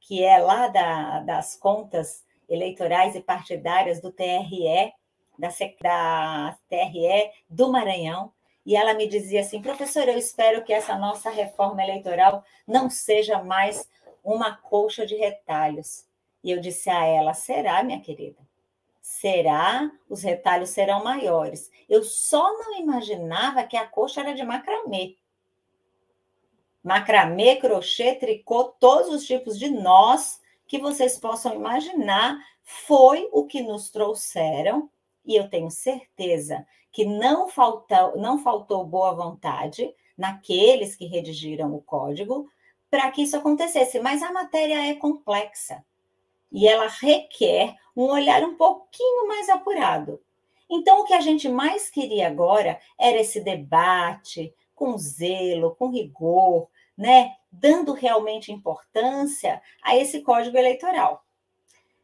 que 0.00 0.22
é 0.22 0.38
lá 0.38 0.68
da, 0.68 1.20
das 1.20 1.56
contas 1.56 2.24
eleitorais 2.48 3.14
e 3.14 3.20
partidárias 3.20 4.00
do 4.00 4.10
TRE, 4.12 4.92
da, 5.38 5.48
da 5.80 6.58
TRE 6.68 7.30
do 7.48 7.70
Maranhão, 7.70 8.32
e 8.64 8.74
ela 8.74 8.94
me 8.94 9.06
dizia 9.06 9.40
assim, 9.40 9.62
professora, 9.62 10.10
eu 10.10 10.18
espero 10.18 10.64
que 10.64 10.72
essa 10.72 10.96
nossa 10.98 11.30
reforma 11.30 11.82
eleitoral 11.82 12.44
não 12.66 12.90
seja 12.90 13.42
mais 13.42 13.88
uma 14.24 14.56
colcha 14.56 15.06
de 15.06 15.14
retalhos. 15.14 16.04
E 16.42 16.50
eu 16.50 16.60
disse 16.60 16.90
a 16.90 17.04
ela, 17.04 17.32
será, 17.32 17.82
minha 17.84 18.00
querida? 18.00 18.45
Será, 19.06 19.88
os 20.10 20.24
retalhos 20.24 20.70
serão 20.70 21.04
maiores. 21.04 21.70
Eu 21.88 22.02
só 22.02 22.52
não 22.58 22.76
imaginava 22.76 23.62
que 23.62 23.76
a 23.76 23.86
coxa 23.86 24.20
era 24.20 24.34
de 24.34 24.42
macramê. 24.42 25.16
Macramê, 26.82 27.54
crochê, 27.54 28.16
tricô, 28.16 28.64
todos 28.64 29.08
os 29.14 29.24
tipos 29.24 29.56
de 29.56 29.70
nós 29.70 30.40
que 30.66 30.80
vocês 30.80 31.16
possam 31.20 31.54
imaginar, 31.54 32.36
foi 32.64 33.28
o 33.30 33.46
que 33.46 33.62
nos 33.62 33.90
trouxeram, 33.90 34.90
e 35.24 35.36
eu 35.36 35.48
tenho 35.48 35.70
certeza 35.70 36.66
que 36.90 37.04
não 37.04 37.48
faltou, 37.48 38.16
não 38.16 38.38
faltou 38.38 38.84
boa 38.84 39.14
vontade 39.14 39.94
naqueles 40.18 40.96
que 40.96 41.06
redigiram 41.06 41.72
o 41.72 41.80
código 41.80 42.50
para 42.90 43.08
que 43.12 43.22
isso 43.22 43.36
acontecesse, 43.36 44.00
mas 44.00 44.20
a 44.20 44.32
matéria 44.32 44.84
é 44.90 44.96
complexa 44.96 45.84
e 46.50 46.66
ela 46.68 46.88
requer 46.88 47.74
um 47.96 48.04
olhar 48.04 48.42
um 48.42 48.56
pouquinho 48.56 49.26
mais 49.26 49.48
apurado. 49.48 50.20
Então, 50.68 51.00
o 51.00 51.04
que 51.04 51.14
a 51.14 51.20
gente 51.20 51.48
mais 51.48 51.88
queria 51.90 52.26
agora 52.26 52.78
era 52.98 53.18
esse 53.18 53.40
debate 53.40 54.52
com 54.74 54.98
zelo, 54.98 55.74
com 55.76 55.90
rigor, 55.90 56.68
né? 56.96 57.36
dando 57.50 57.92
realmente 57.92 58.52
importância 58.52 59.62
a 59.82 59.96
esse 59.96 60.20
código 60.20 60.56
eleitoral. 60.56 61.24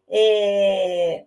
É... 0.08 1.26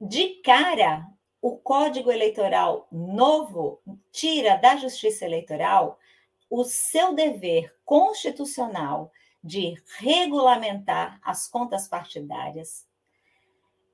De 0.00 0.40
cara, 0.42 1.06
o 1.40 1.56
código 1.56 2.12
eleitoral 2.12 2.86
novo 2.92 3.80
tira 4.12 4.56
da 4.56 4.76
justiça 4.76 5.24
eleitoral 5.24 5.98
o 6.50 6.64
seu 6.64 7.14
dever 7.14 7.74
constitucional 7.84 9.10
de 9.46 9.80
regulamentar 9.98 11.20
as 11.22 11.46
contas 11.46 11.86
partidárias, 11.86 12.86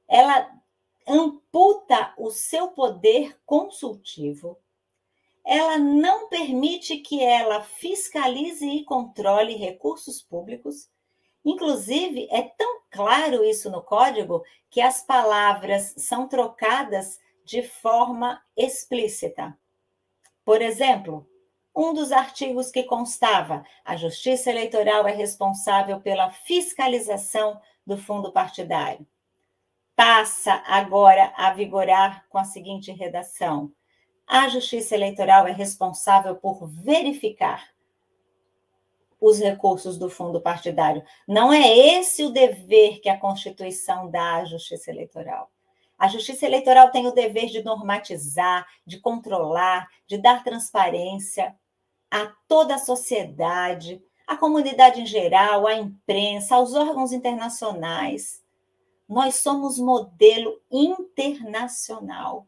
ela 0.09 0.51
amputa 1.07 2.15
o 2.17 2.31
seu 2.31 2.69
poder 2.69 3.39
consultivo, 3.45 4.59
ela 5.45 5.77
não 5.77 6.29
permite 6.29 6.99
que 6.99 7.23
ela 7.23 7.63
fiscalize 7.63 8.67
e 8.67 8.85
controle 8.85 9.55
recursos 9.55 10.23
públicos. 10.23 10.89
Inclusive, 11.45 12.29
é 12.31 12.43
tão 12.43 12.81
claro 12.91 13.45
isso 13.45 13.69
no 13.69 13.83
código 13.83 14.45
que 14.71 14.81
as 14.81 15.03
palavras 15.03 15.95
são 15.99 16.29
trocadas 16.29 17.21
de 17.45 17.63
forma 17.63 18.41
explícita. 18.57 19.59
Por 20.45 20.63
exemplo, 20.63 21.27
um 21.75 21.93
dos 21.95 22.13
artigos 22.13 22.71
que 22.71 22.85
constava: 22.85 23.65
a 23.85 23.97
Justiça 23.97 24.51
Eleitoral 24.51 25.07
é 25.07 25.13
responsável 25.13 26.01
pela 26.01 26.31
fiscalização 26.31 27.61
do 27.87 27.97
fundo 27.97 28.31
partidário. 28.33 29.07
passa 29.95 30.63
agora 30.67 31.33
a 31.37 31.53
vigorar 31.53 32.27
com 32.29 32.39
a 32.39 32.45
seguinte 32.45 32.91
redação: 32.93 33.73
a 34.27 34.49
Justiça 34.49 34.95
Eleitoral 34.95 35.47
é 35.47 35.53
responsável 35.53 36.37
por 36.37 36.67
verificar 36.67 37.73
os 39.21 39.39
recursos 39.39 39.97
do 39.97 40.11
fundo 40.11 40.41
partidário. 40.41 41.05
Não 41.29 41.53
é 41.53 41.79
esse 41.79 42.25
o 42.25 42.31
dever 42.31 43.01
que 43.01 43.09
a 43.09 43.19
Constituição 43.19 44.11
dá 44.11 44.37
à 44.37 44.45
Justiça 44.45 44.91
Eleitoral. 44.91 45.51
A 45.97 46.09
Justiça 46.09 46.45
Eleitoral 46.45 46.91
tem 46.91 47.07
o 47.07 47.13
dever 47.13 47.47
de 47.47 47.63
normatizar, 47.63 48.67
de 48.85 48.99
controlar, 48.99 49.89
de 50.09 50.19
dar 50.19 50.43
transparência 50.43 51.57
a 52.13 52.27
toda 52.47 52.75
a 52.75 52.79
sociedade, 52.79 54.05
à 54.27 54.37
comunidade 54.37 55.01
em 55.01 55.07
geral, 55.07 55.67
à 55.67 55.75
imprensa, 55.75 56.57
aos 56.57 56.75
órgãos 56.75 57.11
internacionais. 57.11 58.43
Nós 59.09 59.37
somos 59.37 59.79
modelo 59.79 60.61
internacional 60.71 62.47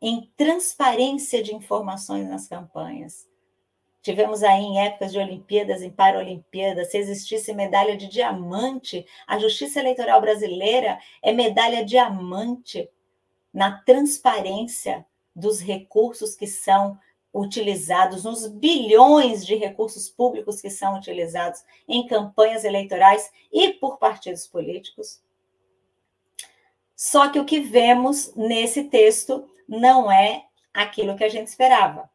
em 0.00 0.30
transparência 0.36 1.42
de 1.42 1.52
informações 1.52 2.28
nas 2.28 2.46
campanhas. 2.46 3.28
Tivemos 4.00 4.44
aí 4.44 4.62
em 4.62 4.80
épocas 4.80 5.10
de 5.10 5.18
Olimpíadas, 5.18 5.82
em 5.82 5.90
Paralimpíadas, 5.90 6.92
se 6.92 6.96
existisse 6.96 7.52
medalha 7.52 7.96
de 7.96 8.06
diamante, 8.06 9.04
a 9.26 9.40
Justiça 9.40 9.80
Eleitoral 9.80 10.20
Brasileira 10.20 11.00
é 11.20 11.32
medalha 11.32 11.84
diamante 11.84 12.88
na 13.52 13.82
transparência 13.82 15.04
dos 15.34 15.60
recursos 15.60 16.36
que 16.36 16.46
são 16.46 16.96
utilizados, 17.32 18.24
nos 18.24 18.46
bilhões 18.46 19.46
de 19.46 19.54
recursos 19.54 20.08
públicos 20.08 20.60
que 20.60 20.70
são 20.70 20.96
utilizados 20.96 21.62
em 21.86 22.06
campanhas 22.06 22.64
eleitorais 22.64 23.30
e 23.52 23.72
por 23.74 23.98
partidos 23.98 24.46
políticos. 24.46 25.22
Só 26.96 27.28
que 27.28 27.38
o 27.38 27.44
que 27.44 27.60
vemos 27.60 28.34
nesse 28.34 28.84
texto 28.84 29.48
não 29.68 30.10
é 30.10 30.44
aquilo 30.74 31.16
que 31.16 31.24
a 31.24 31.28
gente 31.28 31.46
esperava. 31.46 32.10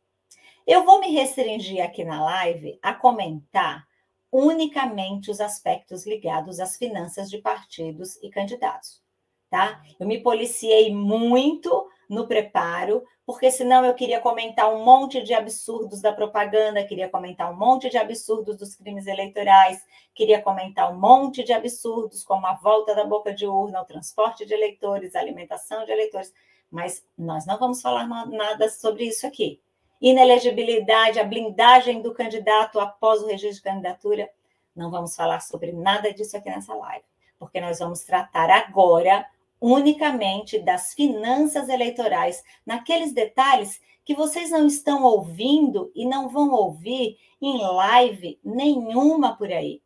Eu 0.67 0.84
vou 0.84 0.99
me 0.99 1.12
restringir 1.12 1.84
aqui 1.84 2.04
na 2.04 2.23
live 2.23 2.78
a 2.82 2.93
comentar 2.93 3.88
unicamente 4.32 5.32
os 5.32 5.39
aspectos 5.39 6.06
ligados 6.06 6.60
às 6.60 6.75
finanças 6.75 7.30
de 7.30 7.38
partidos 7.38 8.17
e 8.21 8.30
candidatos, 8.30 9.01
tá? 9.49 9.82
Eu 9.99 10.06
me 10.06 10.21
policiei 10.21 10.93
muito 10.93 11.89
no 12.10 12.28
preparo, 12.28 13.04
porque 13.25 13.49
senão 13.49 13.83
eu 13.83 13.93
queria 13.93 14.19
comentar 14.19 14.73
um 14.73 14.83
monte 14.83 15.23
de 15.23 15.33
absurdos 15.33 16.01
da 16.01 16.13
propaganda, 16.13 16.85
queria 16.85 17.09
comentar 17.09 17.51
um 17.51 17.55
monte 17.55 17.89
de 17.89 17.97
absurdos 17.97 18.57
dos 18.57 18.75
crimes 18.75 19.07
eleitorais, 19.07 19.83
queria 20.13 20.41
comentar 20.41 20.91
um 20.91 20.99
monte 20.99 21.43
de 21.43 21.51
absurdos 21.51 22.23
como 22.23 22.45
a 22.45 22.53
volta 22.53 22.93
da 22.93 23.03
boca 23.03 23.33
de 23.33 23.47
urna, 23.47 23.81
o 23.81 23.85
transporte 23.85 24.45
de 24.45 24.53
eleitores, 24.53 25.15
a 25.15 25.19
alimentação 25.19 25.85
de 25.85 25.91
eleitores, 25.91 26.33
mas 26.69 27.05
nós 27.17 27.45
não 27.45 27.57
vamos 27.57 27.81
falar 27.81 28.07
nada 28.07 28.69
sobre 28.69 29.05
isso 29.05 29.25
aqui 29.25 29.59
inelegibilidade, 30.01 31.19
a 31.19 31.23
blindagem 31.23 32.01
do 32.01 32.13
candidato 32.13 32.79
após 32.79 33.21
o 33.21 33.27
registro 33.27 33.55
de 33.55 33.61
candidatura. 33.61 34.29
Não 34.75 34.91
vamos 34.91 35.15
falar 35.15 35.39
sobre 35.39 35.71
nada 35.71 36.13
disso 36.13 36.35
aqui 36.35 36.49
nessa 36.49 36.73
live, 36.73 37.05
porque 37.39 37.61
nós 37.61 37.79
vamos 37.79 38.01
tratar 38.01 38.49
agora 38.49 39.25
unicamente 39.65 40.60
das 40.60 40.93
finanças 40.93 41.69
eleitorais, 41.69 42.43
naqueles 42.63 43.12
detalhes 43.12 43.82
que 44.04 44.13
vocês 44.13 44.51
não 44.51 44.67
estão 44.67 45.04
ouvindo 45.04 45.91
e 45.95 46.06
não 46.06 46.30
vão 46.30 46.51
ouvir 46.51 47.17
em 47.41 47.60
live 47.60 48.39
nenhuma 48.43 49.36
por 49.36 49.51
aí. 49.51 49.82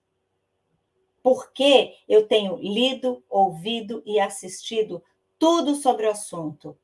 Porque 1.23 1.95
eu 2.09 2.27
tenho 2.27 2.57
lido, 2.57 3.23
ouvido 3.29 4.03
e 4.05 4.19
assistido 4.19 5.01
tudo 5.37 5.73
sobre 5.75 6.05
o 6.05 6.11
assunto. 6.11 6.77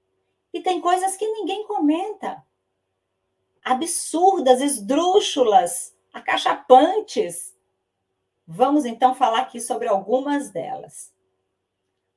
E 0.53 0.61
tem 0.61 0.79
coisas 0.79 1.17
que 1.17 1.27
ninguém 1.27 1.67
comenta 1.67 2.41
absurdas, 3.61 4.61
esdrúxulas, 4.61 5.93
acachapantes. 6.13 7.53
Vamos 8.47 8.85
então 8.85 9.13
falar 9.13 9.41
aqui 9.41 9.59
sobre 9.59 9.89
algumas 9.89 10.49
delas. 10.49 11.13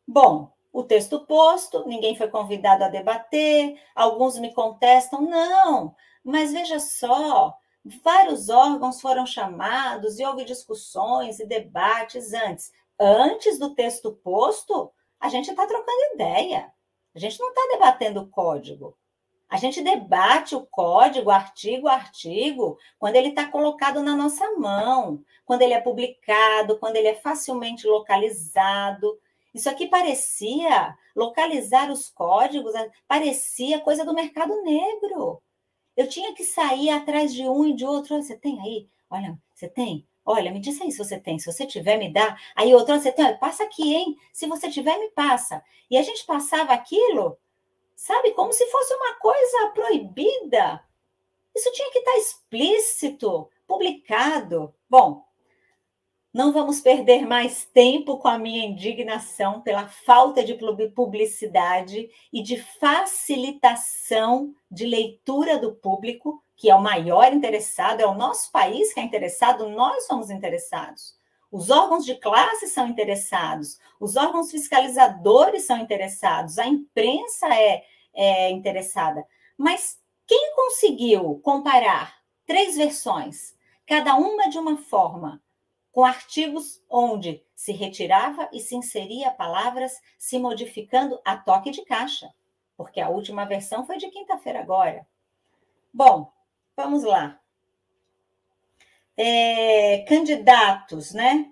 Bom, 0.07 0.57
o 0.73 0.83
texto 0.83 1.25
posto, 1.27 1.87
ninguém 1.87 2.17
foi 2.17 2.29
convidado 2.29 2.85
a 2.85 2.89
debater, 2.89 3.81
alguns 3.95 4.39
me 4.39 4.53
contestam, 4.53 5.23
não, 5.23 5.95
mas 6.23 6.53
veja 6.53 6.79
só, 6.79 7.57
vários 8.03 8.49
órgãos 8.49 9.01
foram 9.01 9.27
chamados 9.27 10.19
e 10.19 10.25
houve 10.25 10.45
discussões 10.45 11.41
e 11.41 11.47
debates 11.47 12.33
antes. 12.33 12.73
Antes 13.01 13.59
do 13.59 13.75
texto 13.75 14.13
posto, 14.23 14.93
a 15.19 15.29
gente 15.29 15.51
está 15.51 15.67
trocando 15.67 16.15
ideia, 16.15 16.73
a 17.15 17.19
gente 17.19 17.39
não 17.41 17.49
está 17.49 17.63
debatendo 17.73 18.21
o 18.21 18.29
código. 18.29 18.97
A 19.49 19.57
gente 19.57 19.83
debate 19.83 20.55
o 20.55 20.67
código, 20.67 21.31
artigo 21.31 21.89
artigo, 21.89 22.77
quando 22.99 23.17
ele 23.17 23.29
está 23.29 23.47
colocado 23.47 24.03
na 24.03 24.15
nossa 24.15 24.51
mão, 24.57 25.25
quando 25.47 25.63
ele 25.63 25.73
é 25.73 25.81
publicado, 25.81 26.79
quando 26.79 26.97
ele 26.97 27.09
é 27.09 27.15
facilmente 27.15 27.87
localizado. 27.87 29.19
Isso 29.55 29.69
aqui 29.69 29.87
parecia 29.89 30.97
localizar 31.15 31.91
os 31.91 32.09
códigos, 32.09 32.75
eh, 32.75 32.91
parecia 33.07 33.81
coisa 33.81 34.05
do 34.05 34.15
mercado 34.15 34.63
negro. 34.63 35.43
Eu 35.97 36.09
tinha 36.09 36.35
que 36.35 36.45
sair 36.45 36.91
atrás 36.91 37.35
de 37.35 37.49
um 37.49 37.65
e 37.67 37.75
de 37.75 37.85
outro. 37.85 38.23
Você 38.23 38.37
tem 38.37 38.61
aí? 38.61 38.89
Olha, 39.11 39.39
você 39.55 39.69
tem? 39.69 40.07
Olha, 40.25 40.53
me 40.53 40.61
diz 40.61 40.81
aí 40.81 40.93
se 40.93 40.99
você 40.99 41.19
tem. 41.19 41.39
Se 41.39 41.51
você 41.51 41.67
tiver, 41.67 41.97
me 41.97 42.13
dá. 42.13 42.37
Aí 42.55 42.75
outro, 42.75 42.95
você 42.99 43.11
tem? 43.11 43.25
Olha, 43.25 43.39
passa 43.39 43.65
aqui, 43.65 43.95
hein? 43.95 44.17
Se 44.33 44.47
você 44.47 44.71
tiver, 44.71 44.99
me 44.99 45.11
passa. 45.11 45.63
E 45.91 45.97
a 45.97 46.03
gente 46.03 46.25
passava 46.27 46.73
aquilo 46.73 47.39
sabe? 47.99 48.31
Como 48.31 48.53
se 48.53 48.65
fosse 48.71 48.95
uma 48.95 49.15
coisa 49.15 49.71
proibida. 49.75 50.83
Isso 51.55 51.71
tinha 51.73 51.91
que 51.91 51.99
estar 51.99 52.17
explícito, 52.17 53.51
publicado. 53.67 54.73
Bom, 54.89 55.25
não 56.39 56.53
vamos 56.53 56.81
perder 56.81 57.27
mais 57.27 57.65
tempo 57.65 58.17
com 58.17 58.29
a 58.29 58.39
minha 58.39 58.65
indignação 58.65 59.61
pela 59.61 59.89
falta 59.89 60.45
de 60.45 60.55
publicidade 60.95 62.09
e 62.33 62.41
de 62.45 62.63
facilitação 62.79 64.55
de 64.71 64.87
leitura 64.87 65.59
do 65.59 65.75
público, 65.75 66.41
que 66.57 66.71
é 66.71 66.77
o 66.77 66.81
maior 66.81 67.33
interessado, 67.33 68.03
é 68.03 68.07
o 68.07 68.15
nosso 68.15 68.53
país 68.53 68.95
que 68.95 69.01
é 69.01 69.03
interessado, 69.03 69.69
nós 69.69 70.07
somos 70.07 70.31
interessados. 70.31 71.17
Os 71.51 71.71
órgãos 71.71 72.05
de 72.05 72.15
classe 72.15 72.69
são 72.69 72.87
interessados, 72.87 73.77
os 73.99 74.15
órgãos 74.15 74.53
fiscalizadores 74.53 75.65
são 75.65 75.79
interessados, 75.79 76.57
a 76.57 76.69
imprensa 76.69 77.53
é, 77.53 77.83
é 78.15 78.51
interessada. 78.53 79.27
Mas 79.57 79.99
quem 80.25 80.55
conseguiu 80.55 81.41
comparar 81.43 82.15
três 82.47 82.77
versões, 82.77 83.57
cada 83.85 84.15
uma 84.15 84.49
de 84.49 84.57
uma 84.57 84.77
forma, 84.77 85.43
com 85.99 86.05
artigos 86.05 86.81
onde 86.89 87.43
se 87.57 87.73
retirava 87.73 88.49
e 88.53 88.61
se 88.61 88.77
inseria 88.77 89.33
palavras 89.33 90.01
se 90.17 90.39
modificando 90.39 91.21
a 91.25 91.37
toque 91.37 91.73
de 91.73 91.85
caixa? 91.85 92.33
Porque 92.77 93.01
a 93.01 93.09
última 93.09 93.45
versão 93.45 93.85
foi 93.85 93.97
de 93.97 94.09
quinta-feira 94.09 94.61
agora. 94.61 95.05
Bom, 95.93 96.31
vamos 96.77 97.03
lá 97.03 97.41
é, 99.17 100.05
candidatos, 100.09 101.13
né? 101.13 101.51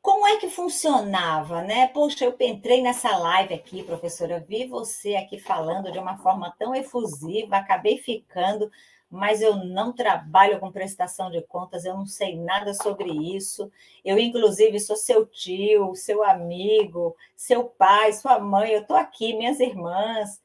Como 0.00 0.24
é 0.24 0.36
que 0.36 0.48
funcionava, 0.48 1.62
né? 1.62 1.88
Poxa, 1.88 2.24
eu 2.24 2.36
entrei 2.38 2.80
nessa 2.80 3.16
live 3.16 3.54
aqui, 3.54 3.82
professora, 3.82 4.38
vi 4.38 4.66
você 4.66 5.16
aqui 5.16 5.40
falando 5.40 5.90
de 5.90 5.98
uma 5.98 6.16
forma 6.18 6.54
tão 6.56 6.72
efusiva, 6.76 7.56
acabei 7.56 7.98
ficando, 7.98 8.70
mas 9.12 9.42
eu 9.42 9.56
não 9.56 9.92
trabalho 9.92 10.58
com 10.58 10.72
prestação 10.72 11.30
de 11.30 11.42
contas, 11.42 11.84
eu 11.84 11.94
não 11.94 12.06
sei 12.06 12.34
nada 12.34 12.72
sobre 12.72 13.10
isso. 13.10 13.70
Eu, 14.02 14.18
inclusive, 14.18 14.80
sou 14.80 14.96
seu 14.96 15.26
tio, 15.26 15.94
seu 15.94 16.24
amigo, 16.24 17.14
seu 17.36 17.64
pai, 17.64 18.14
sua 18.14 18.38
mãe, 18.38 18.70
eu 18.70 18.80
estou 18.80 18.96
aqui, 18.96 19.34
minhas 19.34 19.60
irmãs, 19.60 20.40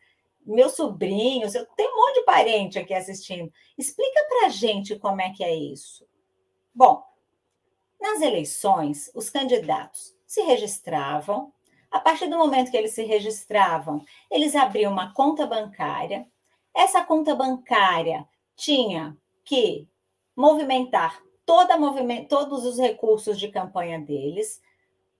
meus 0.45 0.73
sobrinhos, 0.73 1.56
eu 1.56 1.65
tenho 1.77 1.93
um 1.93 1.95
monte 1.95 2.15
de 2.15 2.25
parente 2.25 2.77
aqui 2.77 2.93
assistindo. 2.93 3.49
Explica 3.77 4.25
para 4.27 4.47
a 4.47 4.49
gente 4.49 4.99
como 4.99 5.21
é 5.21 5.30
que 5.30 5.45
é 5.45 5.56
isso. 5.56 6.06
Bom, 6.75 7.01
nas 8.01 8.19
eleições, 8.19 9.10
os 9.15 9.30
candidatos 9.30 10.13
se 10.25 10.41
registravam. 10.41 11.53
A 11.89 12.01
partir 12.01 12.27
do 12.27 12.38
momento 12.38 12.69
que 12.69 12.75
eles 12.75 12.91
se 12.91 13.06
registravam, 13.06 14.03
eles 14.30 14.58
abriam 14.58 14.91
uma 14.91 15.13
conta 15.13 15.47
bancária. 15.47 16.27
Essa 16.75 17.01
conta 17.06 17.34
bancária 17.34 18.27
tinha 18.58 19.15
que 19.46 19.88
movimentar 20.36 21.22
toda 21.46 21.78
moviment 21.78 22.26
todos 22.26 22.65
os 22.65 22.78
recursos 22.78 23.39
de 23.39 23.48
campanha 23.48 24.00
deles, 24.00 24.62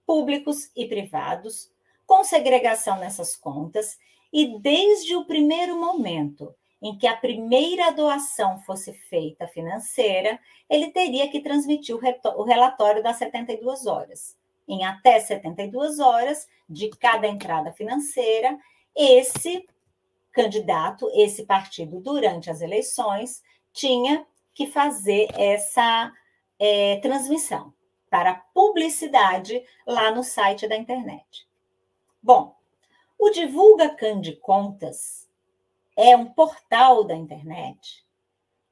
públicos 0.04 0.70
e 0.76 0.86
privados, 0.86 1.72
com 2.06 2.22
segregação 2.22 2.98
nessas 2.98 3.34
contas, 3.34 3.98
e 4.30 4.58
desde 4.58 5.16
o 5.16 5.24
primeiro 5.24 5.80
momento 5.80 6.54
em 6.82 6.96
que 6.96 7.06
a 7.06 7.16
primeira 7.16 7.90
doação 7.90 8.58
fosse 8.60 8.92
feita 8.92 9.48
financeira, 9.48 10.38
ele 10.68 10.90
teria 10.90 11.28
que 11.28 11.40
transmitir 11.40 11.94
o, 11.94 12.00
o 12.36 12.42
relatório 12.42 13.02
das 13.02 13.16
72 13.16 13.86
horas. 13.86 14.36
em 14.66 14.84
até 14.84 15.18
72 15.18 15.98
horas 15.98 16.46
de 16.68 16.90
cada 16.90 17.26
entrada 17.26 17.72
financeira, 17.72 18.58
esse 18.94 19.66
candidato, 20.38 21.10
esse 21.14 21.44
partido, 21.44 22.00
durante 22.00 22.48
as 22.48 22.60
eleições, 22.60 23.42
tinha 23.72 24.24
que 24.54 24.68
fazer 24.68 25.26
essa 25.36 26.12
é, 26.56 26.98
transmissão 27.00 27.74
para 28.08 28.36
publicidade 28.54 29.60
lá 29.84 30.12
no 30.12 30.22
site 30.22 30.68
da 30.68 30.76
internet. 30.76 31.44
Bom, 32.22 32.54
o 33.18 33.30
Divulga 33.30 33.90
Cande 33.90 34.36
Contas 34.36 35.28
é 35.96 36.16
um 36.16 36.26
portal 36.26 37.02
da 37.02 37.16
internet 37.16 38.06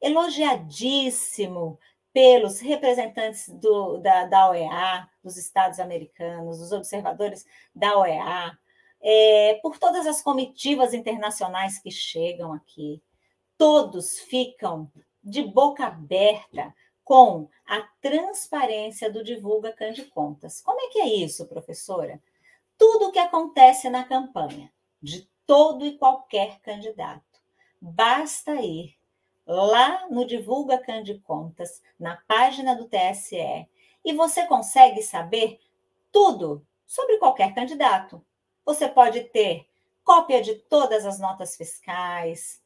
elogiadíssimo 0.01 1.81
pelos 2.13 2.61
representantes 2.61 3.49
do, 3.49 3.99
da, 3.99 4.25
da 4.25 4.51
OEA, 4.51 5.09
dos 5.23 5.37
Estados 5.37 5.81
americanos, 5.81 6.61
dos 6.61 6.71
observadores 6.71 7.45
da 7.75 7.99
OEA, 7.99 8.57
é, 9.01 9.59
por 9.63 9.79
todas 9.79 10.07
as 10.07 10.23
comitivas 10.23 10.95
internacionais 10.95 11.79
que 11.79 11.91
chegam 11.91 12.53
aqui. 12.53 13.03
Todos 13.57 14.19
ficam 14.21 14.91
de 15.23 15.43
boca 15.43 15.87
aberta 15.87 16.75
com 17.05 17.49
a 17.67 17.83
transparência 18.01 19.11
do 19.11 19.23
Divulga 19.23 19.73
Cande 19.73 20.05
Contas. 20.05 20.61
Como 20.61 20.81
é 20.81 20.89
que 20.89 21.01
é 21.01 21.07
isso, 21.07 21.47
professora? 21.47 22.21
Tudo 22.77 23.09
o 23.09 23.13
que 23.13 23.19
acontece 23.19 23.89
na 23.89 24.05
campanha, 24.05 24.73
de 25.01 25.29
todo 25.47 25.87
e 25.87 25.97
qualquer 25.97 26.61
candidato. 26.61 27.23
Basta 27.81 28.57
ir 28.57 28.97
lá 29.47 30.09
no 30.11 30.27
Divulga 30.27 30.79
Cande 30.79 31.19
Contas, 31.21 31.81
na 31.99 32.17
página 32.27 32.75
do 32.75 32.89
TSE, 32.89 33.69
e 34.05 34.13
você 34.13 34.45
consegue 34.47 35.03
saber 35.03 35.61
tudo 36.11 36.67
sobre 36.87 37.19
qualquer 37.19 37.55
candidato. 37.55 38.25
Você 38.67 38.89
pode 38.89 39.21
ter 39.21 39.67
cópia 40.05 40.43
de 40.43 40.57
todas 40.57 41.07
as 41.07 41.21
notas 41.21 41.57
fiscais, 41.57 42.61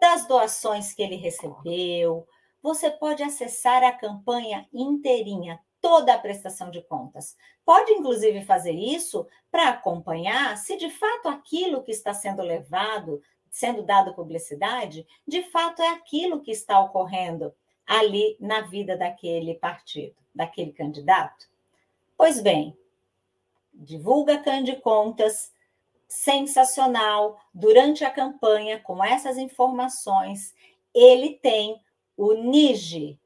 das 0.00 0.26
doações 0.26 0.92
que 0.92 1.02
ele 1.02 1.14
recebeu, 1.14 2.26
você 2.60 2.90
pode 2.90 3.22
acessar 3.22 3.84
a 3.84 3.92
campanha 3.92 4.68
inteirinha, 4.72 5.60
toda 5.80 6.12
a 6.12 6.18
prestação 6.18 6.70
de 6.70 6.82
contas. 6.82 7.36
Pode, 7.64 7.92
inclusive, 7.92 8.44
fazer 8.44 8.72
isso 8.72 9.26
para 9.50 9.68
acompanhar 9.68 10.56
se 10.56 10.76
de 10.76 10.90
fato 10.90 11.28
aquilo 11.28 11.84
que 11.84 11.92
está 11.92 12.12
sendo 12.12 12.42
levado, 12.42 13.22
sendo 13.48 13.82
dado 13.82 14.14
publicidade, 14.14 15.06
de 15.26 15.42
fato 15.50 15.80
é 15.80 15.88
aquilo 15.88 16.40
que 16.40 16.50
está 16.50 16.80
ocorrendo 16.80 17.54
ali 17.86 18.36
na 18.40 18.62
vida 18.62 18.96
daquele 18.96 19.54
partido, 19.54 20.16
daquele 20.34 20.72
candidato. 20.72 21.48
Pois 22.16 22.40
bem, 22.40 22.76
divulga 23.78 24.38
Cande 24.38 24.76
Contas, 24.76 25.52
sensacional, 26.08 27.38
durante 27.54 28.04
a 28.04 28.10
campanha, 28.10 28.80
com 28.80 29.02
essas 29.04 29.38
informações, 29.38 30.54
ele 30.94 31.34
tem 31.34 31.80
o 32.16 32.32
NIGE. 32.32 33.20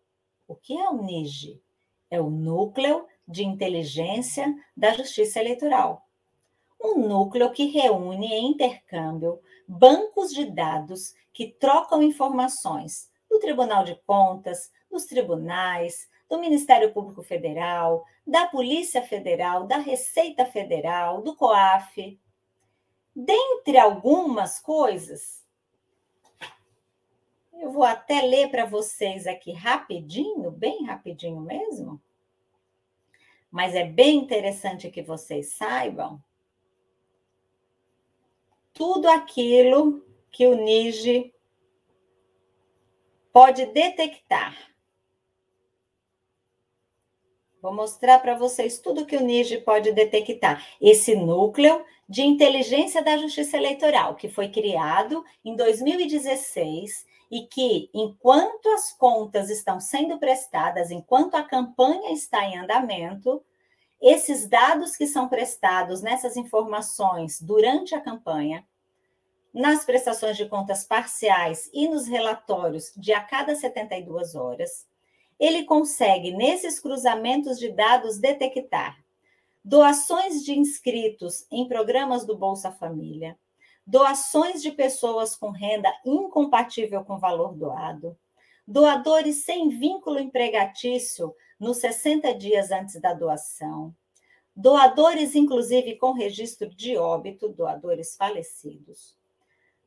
O 0.47 0.55
que 0.55 0.77
é 0.77 0.89
o 0.91 1.03
NIGE? 1.03 1.63
É 2.11 2.21
o 2.21 2.29
Núcleo 2.29 3.07
de 3.27 3.45
Inteligência 3.45 4.55
da 4.77 4.93
Justiça 4.93 5.41
Eleitoral. 5.41 6.07
Um 6.83 7.09
núcleo 7.09 7.51
que 7.53 7.67
reúne 7.67 8.27
em 8.27 8.51
intercâmbio 8.51 9.41
bancos 9.67 10.35
de 10.35 10.45
dados 10.45 11.15
que 11.33 11.47
trocam 11.47 12.03
informações 12.03 13.11
do 13.31 13.39
Tribunal 13.39 13.85
de 13.85 13.95
Contas, 14.05 14.71
dos 14.91 15.07
tribunais, 15.07 16.09
do 16.33 16.39
Ministério 16.39 16.95
Público 16.95 17.23
Federal, 17.23 18.07
da 18.27 18.47
Polícia 18.47 19.03
Federal, 19.03 19.67
da 19.67 19.77
Receita 19.77 20.47
Federal, 20.47 21.21
do 21.21 21.37
COAF. 21.37 22.19
Dentre 23.15 23.77
algumas 23.77 24.59
coisas, 24.59 25.47
eu 27.53 27.71
vou 27.71 27.85
até 27.85 28.23
ler 28.23 28.49
para 28.51 28.65
vocês 28.65 29.27
aqui 29.27 29.53
rapidinho, 29.53 30.51
bem 30.51 30.87
rapidinho 30.87 31.39
mesmo. 31.39 32.01
Mas 33.51 33.75
é 33.75 33.85
bem 33.85 34.17
interessante 34.17 34.91
que 34.91 35.03
vocês 35.03 35.53
saibam 35.53 36.19
tudo 38.73 39.07
aquilo 39.07 40.03
que 40.31 40.47
o 40.47 40.55
NIGE 40.55 41.31
pode 43.31 43.67
detectar. 43.67 44.72
Vou 47.63 47.73
mostrar 47.73 48.19
para 48.19 48.35
vocês 48.35 48.81
tudo 48.81 49.07
que 49.07 49.17
o 49.17 49.23
NIGE 49.23 49.59
pode 49.59 49.93
detectar. 49.93 50.67
Esse 50.81 51.15
núcleo 51.15 51.85
de 52.09 52.23
inteligência 52.23 53.05
da 53.05 53.17
Justiça 53.17 53.57
Eleitoral, 53.57 54.17
que 54.17 54.29
foi 54.29 54.49
criado 54.49 55.25
em 55.45 55.55
2016 55.55 57.07
e 57.31 57.47
que, 57.47 57.89
enquanto 57.95 58.69
as 58.71 58.93
contas 58.93 59.49
estão 59.49 59.79
sendo 59.79 60.19
prestadas, 60.19 60.91
enquanto 60.91 61.37
a 61.37 61.45
campanha 61.45 62.13
está 62.13 62.45
em 62.45 62.59
andamento, 62.59 63.41
esses 64.01 64.49
dados 64.49 64.97
que 64.97 65.07
são 65.07 65.29
prestados 65.29 66.03
nessas 66.03 66.37
informações 66.37 67.41
durante 67.41 67.95
a 67.95 68.01
campanha, 68.01 68.67
nas 69.55 69.85
prestações 69.85 70.37
de 70.37 70.47
contas 70.47 70.83
parciais 70.83 71.71
e 71.73 71.87
nos 71.89 72.09
relatórios 72.09 72.93
de 72.97 73.13
a 73.13 73.21
cada 73.21 73.55
72 73.55 74.35
horas, 74.35 74.91
ele 75.43 75.65
consegue, 75.65 76.31
nesses 76.31 76.79
cruzamentos 76.79 77.59
de 77.59 77.69
dados, 77.69 78.17
detectar 78.17 78.97
doações 79.65 80.45
de 80.45 80.57
inscritos 80.57 81.45
em 81.51 81.67
programas 81.67 82.25
do 82.25 82.39
Bolsa 82.39 82.71
Família, 82.71 83.37
doações 83.85 84.63
de 84.63 84.71
pessoas 84.71 85.35
com 85.35 85.51
renda 85.51 85.93
incompatível 86.07 87.05
com 87.05 87.19
valor 87.19 87.57
doado, 87.57 88.17
doadores 88.65 89.45
sem 89.45 89.69
vínculo 89.69 90.21
empregatício 90.21 91.35
nos 91.59 91.79
60 91.79 92.33
dias 92.35 92.71
antes 92.71 93.01
da 93.01 93.13
doação, 93.13 93.93
doadores, 94.55 95.35
inclusive, 95.35 95.97
com 95.97 96.13
registro 96.13 96.71
de 96.71 96.97
óbito, 96.97 97.49
doadores 97.49 98.15
falecidos, 98.15 99.17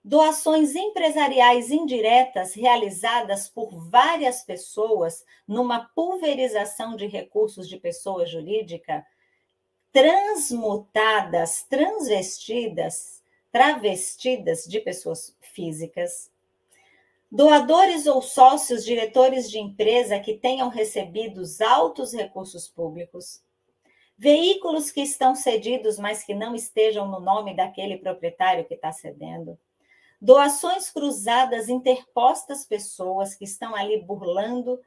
doações 0.05 0.75
empresariais 0.75 1.71
indiretas 1.71 2.53
realizadas 2.53 3.49
por 3.49 3.75
várias 3.89 4.43
pessoas 4.43 5.25
numa 5.47 5.89
pulverização 5.95 6.95
de 6.95 7.07
recursos 7.07 7.67
de 7.67 7.75
pessoa 7.75 8.25
jurídica, 8.25 9.05
transmutadas, 9.91 11.63
transvestidas 11.63 13.15
travestidas 13.55 14.65
de 14.65 14.81
pessoas 14.81 15.33
físicas, 15.39 16.29
doadores 17.31 18.05
ou 18.05 18.21
sócios 18.21 18.83
diretores 18.83 19.49
de 19.49 19.57
empresa 19.57 20.19
que 20.19 20.33
tenham 20.33 20.67
recebido 20.67 21.41
altos 21.65 22.11
recursos 22.11 22.67
públicos, 22.67 23.41
veículos 24.17 24.91
que 24.91 24.99
estão 24.99 25.33
cedidos, 25.35 25.97
mas 25.97 26.21
que 26.21 26.33
não 26.33 26.53
estejam 26.53 27.07
no 27.07 27.21
nome 27.21 27.55
daquele 27.55 27.95
proprietário 27.95 28.65
que 28.65 28.73
está 28.73 28.91
cedendo, 28.91 29.57
doações 30.21 30.91
cruzadas 30.91 31.69
interpostas 31.69 32.65
pessoas 32.65 33.36
que 33.36 33.45
estão 33.45 33.75
ali 33.75 34.01
burlando 34.01 34.80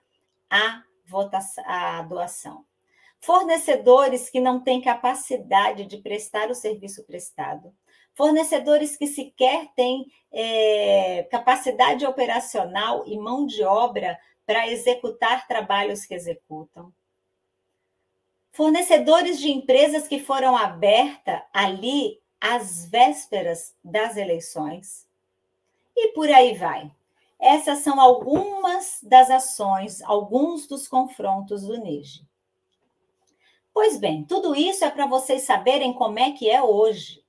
a, 0.51 0.83
votação, 1.07 1.65
a 1.67 2.03
doação. 2.03 2.65
Fornecedores 3.21 4.31
que 4.31 4.41
não 4.41 4.61
têm 4.61 4.81
capacidade 4.81 5.85
de 5.85 5.99
prestar 5.99 6.51
o 6.51 6.55
serviço 6.55 7.05
prestado 7.05 7.73
fornecedores 8.19 8.97
que 8.97 9.07
sequer 9.07 9.69
têm 9.77 10.11
é, 10.33 11.23
capacidade 11.31 12.05
operacional 12.05 13.05
e 13.07 13.17
mão 13.17 13.47
de 13.47 13.63
obra 13.63 14.19
para 14.45 14.67
executar 14.67 15.47
trabalhos 15.47 16.05
que 16.05 16.15
executam. 16.15 16.93
Fornecedores 18.51 19.39
de 19.39 19.53
empresas 19.53 20.09
que 20.09 20.19
foram 20.19 20.57
abertas 20.57 21.41
ali 21.53 22.21
às 22.41 22.91
vésperas 22.91 23.77
das 23.85 24.17
eleições. 24.17 25.07
E 26.01 26.13
por 26.13 26.31
aí 26.31 26.55
vai. 26.55 26.91
Essas 27.41 27.79
são 27.79 28.01
algumas 28.01 29.01
das 29.03 29.31
ações, 29.31 30.01
alguns 30.03 30.69
dos 30.69 30.87
confrontos 30.87 31.63
do 31.63 31.77
NIGE. 31.77 32.25
Pois 33.75 33.99
bem, 33.99 34.25
tudo 34.25 34.55
isso 34.55 34.85
é 34.85 34.91
para 34.91 35.07
vocês 35.07 35.43
saberem 35.43 35.93
como 35.93 36.19
é 36.19 36.31
que 36.31 36.49
é 36.49 36.63
hoje. 36.63 37.23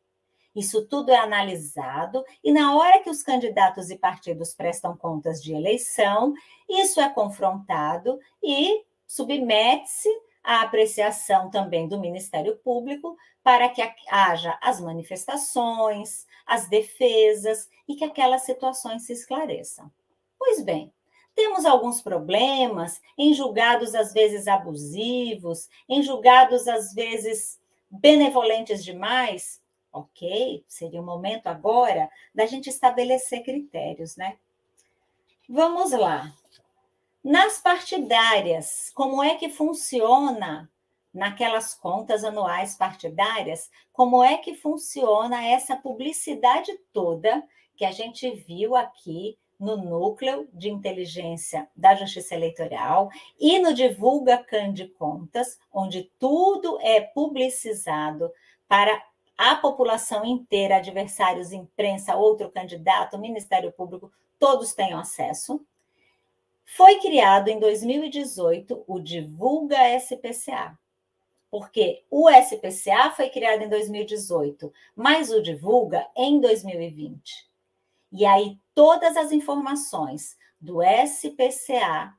Isso 0.56 0.86
tudo 0.88 1.12
é 1.12 1.18
analisado 1.18 2.24
e 2.44 2.52
na 2.52 2.76
hora 2.76 3.02
que 3.02 3.10
os 3.10 3.24
candidatos 3.24 3.90
e 3.90 3.98
partidos 3.98 4.54
prestam 4.54 4.96
contas 4.96 5.42
de 5.42 5.54
eleição, 5.54 6.34
isso 6.68 7.00
é 7.00 7.10
confrontado 7.10 8.20
e 8.42 8.84
submete-se 9.08 10.10
à 10.44 10.62
apreciação 10.62 11.50
também 11.50 11.88
do 11.88 12.00
Ministério 12.00 12.58
Público 12.58 13.16
para 13.44 13.70
que 13.70 13.82
haja 14.10 14.58
as 14.62 14.80
manifestações, 14.80 16.28
as 16.50 16.68
defesas 16.68 17.70
e 17.88 17.96
que 17.96 18.04
aquelas 18.04 18.42
situações 18.42 19.04
se 19.04 19.14
esclareçam. 19.14 19.90
Pois 20.38 20.62
bem, 20.64 20.92
temos 21.36 21.64
alguns 21.64 22.02
problemas 22.02 23.00
em 23.16 23.34
julgados 23.34 23.94
às 23.94 24.12
vezes 24.12 24.48
abusivos, 24.48 25.70
em 25.88 26.02
julgados 26.02 26.68
às 26.68 26.92
vezes 26.94 27.60
benevolentes 27.90 28.84
demais. 28.84 29.62
Ok, 29.94 30.64
seria 30.68 31.02
o 31.02 31.06
momento 31.06 31.48
agora 31.48 32.10
da 32.34 32.46
gente 32.46 32.70
estabelecer 32.70 33.44
critérios, 33.44 34.16
né? 34.18 34.38
Vamos 35.48 35.92
lá. 35.92 36.34
Nas 37.24 37.60
partidárias, 37.60 38.92
como 38.94 39.22
é 39.22 39.36
que 39.36 39.50
funciona 39.50 40.70
naquelas 41.14 41.74
contas 41.74 42.24
anuais 42.24 42.76
partidárias, 42.76 43.70
como 43.92 44.24
é 44.24 44.38
que 44.38 44.54
funciona 44.54 45.46
essa 45.46 45.76
publicidade 45.76 46.72
toda 46.94 47.44
que 47.76 47.86
a 47.86 47.92
gente 47.92 48.30
viu 48.32 48.76
aqui 48.76 49.38
no 49.60 49.76
núcleo 49.76 50.48
de 50.54 50.70
inteligência 50.70 51.68
da 51.76 51.94
Justiça 51.94 52.34
Eleitoral 52.34 53.10
e 53.38 53.60
no 53.60 53.74
Divulga 53.74 54.38
Can 54.38 54.72
de 54.72 54.88
Contas, 54.88 55.60
onde 55.72 56.10
tudo 56.18 56.80
é 56.82 57.02
publicizado 57.02 58.32
para 58.68 59.04
a 59.38 59.56
população 59.56 60.26
inteira, 60.26 60.78
adversários, 60.78 61.52
imprensa, 61.52 62.16
outro 62.16 62.50
candidato, 62.50 63.18
Ministério 63.18 63.72
Público, 63.72 64.12
todos 64.38 64.74
tenham 64.74 65.00
acesso. 65.00 65.66
Foi 66.66 67.00
criado 67.00 67.48
em 67.48 67.60
2018 67.60 68.84
o 68.86 69.00
Divulga 69.00 69.78
SPCA, 69.98 70.78
porque 71.52 72.04
o 72.10 72.30
SPCA 72.30 73.12
foi 73.12 73.30
criado 73.30 73.64
em 73.64 73.70
2018, 73.70 74.72
mas 74.96 75.32
o 75.32 75.42
Divulga 75.42 76.08
em 76.16 76.40
2020. 76.40 77.50
E 78.12 78.26
aí 78.26 78.58
todas 78.74 79.18
as 79.18 79.32
informações 79.32 80.38
do 80.60 80.80
SPCA 80.82 82.14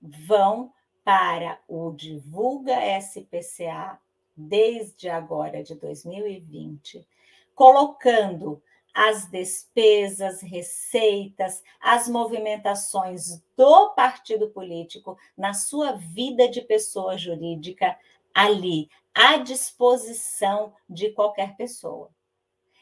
vão 0.00 0.72
para 1.04 1.58
o 1.68 1.92
Divulga 1.92 2.76
SPCA 2.98 3.98
desde 4.36 5.08
agora 5.08 5.62
de 5.62 5.74
2020, 5.74 7.06
colocando 7.54 8.62
as 8.94 9.26
despesas, 9.26 10.42
receitas, 10.42 11.62
as 11.80 12.08
movimentações 12.08 13.42
do 13.56 13.90
partido 13.90 14.50
político 14.50 15.16
na 15.36 15.54
sua 15.54 15.92
vida 15.92 16.48
de 16.48 16.60
pessoa 16.60 17.16
jurídica 17.16 17.96
ali, 18.34 18.88
à 19.14 19.36
disposição 19.36 20.72
de 20.88 21.10
qualquer 21.10 21.56
pessoa. 21.56 22.10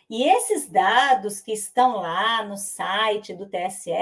E 0.09 0.25
esses 0.25 0.69
dados 0.69 1.41
que 1.41 1.53
estão 1.53 1.97
lá 1.99 2.43
no 2.43 2.57
site 2.57 3.33
do 3.33 3.49
TSE 3.49 3.93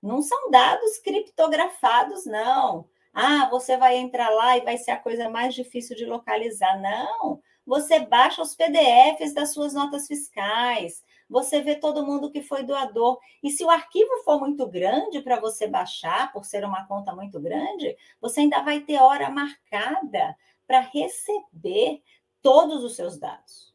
não 0.00 0.22
são 0.22 0.50
dados 0.50 0.98
criptografados, 0.98 2.24
não. 2.24 2.88
Ah, 3.12 3.48
você 3.50 3.76
vai 3.76 3.96
entrar 3.96 4.30
lá 4.30 4.56
e 4.56 4.60
vai 4.60 4.78
ser 4.78 4.92
a 4.92 5.00
coisa 5.00 5.28
mais 5.28 5.54
difícil 5.54 5.96
de 5.96 6.04
localizar. 6.04 6.80
Não. 6.80 7.40
Você 7.66 7.98
baixa 8.00 8.40
os 8.40 8.54
PDFs 8.54 9.34
das 9.34 9.52
suas 9.52 9.74
notas 9.74 10.06
fiscais, 10.06 11.02
você 11.28 11.60
vê 11.60 11.74
todo 11.74 12.06
mundo 12.06 12.30
que 12.30 12.40
foi 12.40 12.62
doador. 12.62 13.18
E 13.42 13.50
se 13.50 13.64
o 13.64 13.68
arquivo 13.68 14.22
for 14.24 14.40
muito 14.40 14.66
grande 14.66 15.20
para 15.20 15.38
você 15.38 15.66
baixar, 15.66 16.32
por 16.32 16.44
ser 16.44 16.64
uma 16.64 16.86
conta 16.86 17.14
muito 17.14 17.38
grande, 17.40 17.96
você 18.20 18.40
ainda 18.40 18.62
vai 18.62 18.80
ter 18.80 18.98
hora 18.98 19.28
marcada 19.28 20.36
para 20.68 20.80
receber 20.80 22.02
todos 22.42 22.84
os 22.84 22.94
seus 22.94 23.18
dados. 23.18 23.74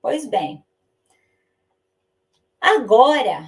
Pois 0.00 0.24
bem, 0.24 0.64
agora 2.60 3.44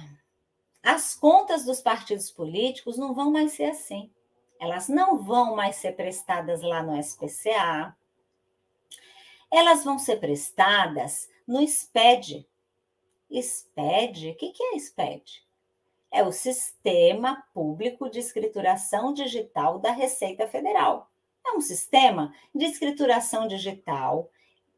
as 0.83 1.15
contas 1.15 1.63
dos 1.63 1.81
partidos 1.81 2.29
políticos 2.29 2.97
não 2.97 3.13
vão 3.13 3.31
mais 3.31 3.53
ser 3.53 3.65
assim. 3.65 4.11
Elas 4.59 4.89
não 4.89 5.17
vão 5.17 5.55
mais 5.55 5.77
ser 5.77 5.93
prestadas 5.93 6.61
lá 6.61 6.83
no 6.83 6.99
SPCA. 6.99 7.95
Elas 9.49 9.83
vão 9.83 9.97
ser 9.97 10.19
prestadas 10.19 11.29
no 11.47 11.65
SPED. 11.65 12.47
SPED? 13.31 14.31
O 14.31 14.35
que 14.35 14.53
é 14.61 14.79
SPED? 14.79 15.47
É 16.11 16.23
o 16.23 16.31
Sistema 16.31 17.43
Público 17.53 18.09
de 18.09 18.19
Escrituração 18.19 19.13
Digital 19.13 19.79
da 19.79 19.91
Receita 19.91 20.47
Federal. 20.47 21.10
É 21.45 21.51
um 21.51 21.61
sistema 21.61 22.33
de 22.53 22.65
escrituração 22.65 23.47
digital 23.47 24.29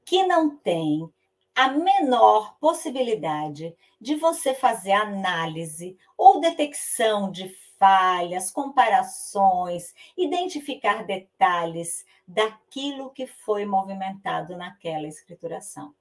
que 0.06 0.26
não 0.26 0.56
tem 0.56 1.10
a 1.56 1.70
menor 1.70 2.58
possibilidade 2.60 3.76
de 4.02 4.16
você 4.16 4.54
fazer 4.54 4.94
análise 4.94 5.98
ou 6.18 6.40
detecção 6.40 7.32
de 7.32 7.50
falhas, 7.78 8.50
comparações, 8.50 9.94
identificar 10.18 11.04
detalhes 11.06 12.06
daquilo 12.28 13.12
que 13.12 13.28
foi 13.28 13.66
movimentado 13.66 14.56
naquela 14.58 15.08
escrituração. 15.08 15.94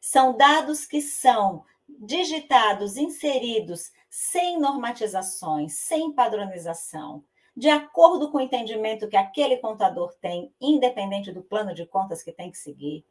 São 0.00 0.36
dados 0.36 0.86
que 0.86 1.00
são 1.00 1.64
digitados, 1.88 2.96
inseridos 2.96 3.92
sem 4.08 4.58
normatizações, 4.58 5.74
sem 5.74 6.12
padronização, 6.12 7.22
de 7.56 7.68
acordo 7.68 8.30
com 8.30 8.38
o 8.38 8.40
entendimento 8.40 9.08
que 9.08 9.16
aquele 9.16 9.56
contador 9.56 10.14
tem, 10.20 10.52
independente 10.60 11.32
do 11.32 11.42
plano 11.42 11.74
de 11.74 11.86
contas 11.86 12.22
que 12.22 12.32
tem 12.32 12.50
que 12.50 12.58
seguir. 12.58 13.04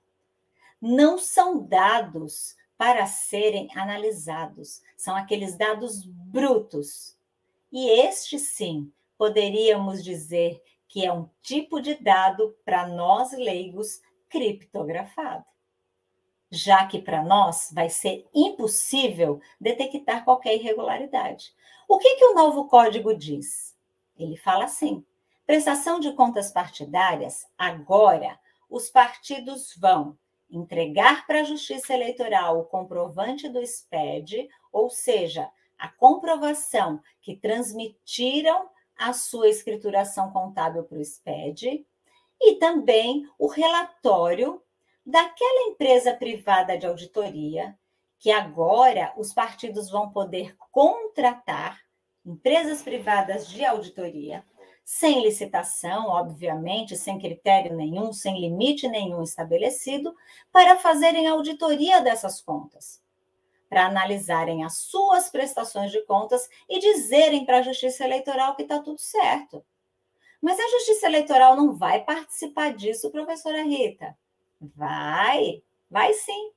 Não 0.79 1.17
são 1.17 1.65
dados 1.65 2.55
para 2.77 3.07
serem 3.07 3.69
analisados, 3.75 4.81
são 4.95 5.15
aqueles 5.15 5.57
dados 5.57 6.05
brutos. 6.05 7.17
E 7.71 7.89
este 8.01 8.37
sim, 8.37 8.91
poderíamos 9.17 10.03
dizer 10.03 10.61
que 10.87 11.05
é 11.05 11.11
um 11.11 11.29
tipo 11.41 11.81
de 11.81 11.95
dado 11.95 12.55
para 12.63 12.87
nós 12.87 13.31
leigos 13.31 14.01
criptografado 14.29 15.45
já 16.55 16.85
que 16.85 16.99
para 16.99 17.23
nós 17.23 17.69
vai 17.73 17.89
ser 17.89 18.27
impossível 18.33 19.41
detectar 19.59 20.23
qualquer 20.23 20.55
irregularidade. 20.55 21.53
O 21.87 21.97
que, 21.97 22.15
que 22.15 22.25
o 22.25 22.33
novo 22.33 22.67
código 22.67 23.15
diz? 23.15 23.74
Ele 24.17 24.37
fala 24.37 24.65
assim: 24.65 25.05
prestação 25.45 25.99
de 25.99 26.13
contas 26.13 26.51
partidárias, 26.51 27.45
agora 27.57 28.39
os 28.69 28.89
partidos 28.89 29.75
vão 29.77 30.17
entregar 30.49 31.25
para 31.25 31.41
a 31.41 31.43
Justiça 31.43 31.93
Eleitoral 31.93 32.59
o 32.59 32.65
comprovante 32.65 33.49
do 33.49 33.65
SPED, 33.65 34.47
ou 34.71 34.89
seja, 34.89 35.49
a 35.77 35.87
comprovação 35.87 37.01
que 37.21 37.35
transmitiram 37.35 38.69
a 38.97 39.11
sua 39.11 39.49
escrituração 39.49 40.31
contábil 40.31 40.83
para 40.83 40.97
o 40.97 41.03
SPED, 41.03 41.85
e 42.39 42.55
também 42.55 43.29
o 43.37 43.47
relatório 43.47 44.61
daquela 45.05 45.69
empresa 45.69 46.13
privada 46.13 46.77
de 46.77 46.85
auditoria, 46.85 47.77
que 48.17 48.31
agora 48.31 49.13
os 49.17 49.33
partidos 49.33 49.89
vão 49.89 50.09
poder 50.11 50.55
contratar 50.71 51.84
empresas 52.25 52.81
privadas 52.81 53.47
de 53.47 53.63
auditoria, 53.63 54.43
sem 54.83 55.23
licitação, 55.23 56.07
obviamente, 56.07 56.95
sem 56.95 57.19
critério 57.19 57.75
nenhum, 57.75 58.13
sem 58.13 58.39
limite 58.39 58.87
nenhum 58.87 59.23
estabelecido, 59.23 60.15
para 60.51 60.77
fazerem 60.77 61.27
auditoria 61.27 62.01
dessas 62.01 62.41
contas, 62.41 63.01
para 63.67 63.87
analisarem 63.87 64.63
as 64.63 64.77
suas 64.77 65.29
prestações 65.29 65.91
de 65.91 66.01
contas 66.05 66.47
e 66.69 66.79
dizerem 66.79 67.45
para 67.45 67.59
a 67.59 67.61
Justiça 67.63 68.03
Eleitoral 68.03 68.55
que 68.55 68.61
está 68.61 68.79
tudo 68.79 68.99
certo. 68.99 69.65
Mas 70.39 70.59
a 70.59 70.69
Justiça 70.69 71.07
Eleitoral 71.07 71.55
não 71.55 71.73
vai 71.73 72.03
participar 72.03 72.73
disso, 72.73 73.09
professora 73.09 73.63
Rita. 73.63 74.15
Vai, 74.61 75.63
vai 75.89 76.13
sim. 76.13 76.51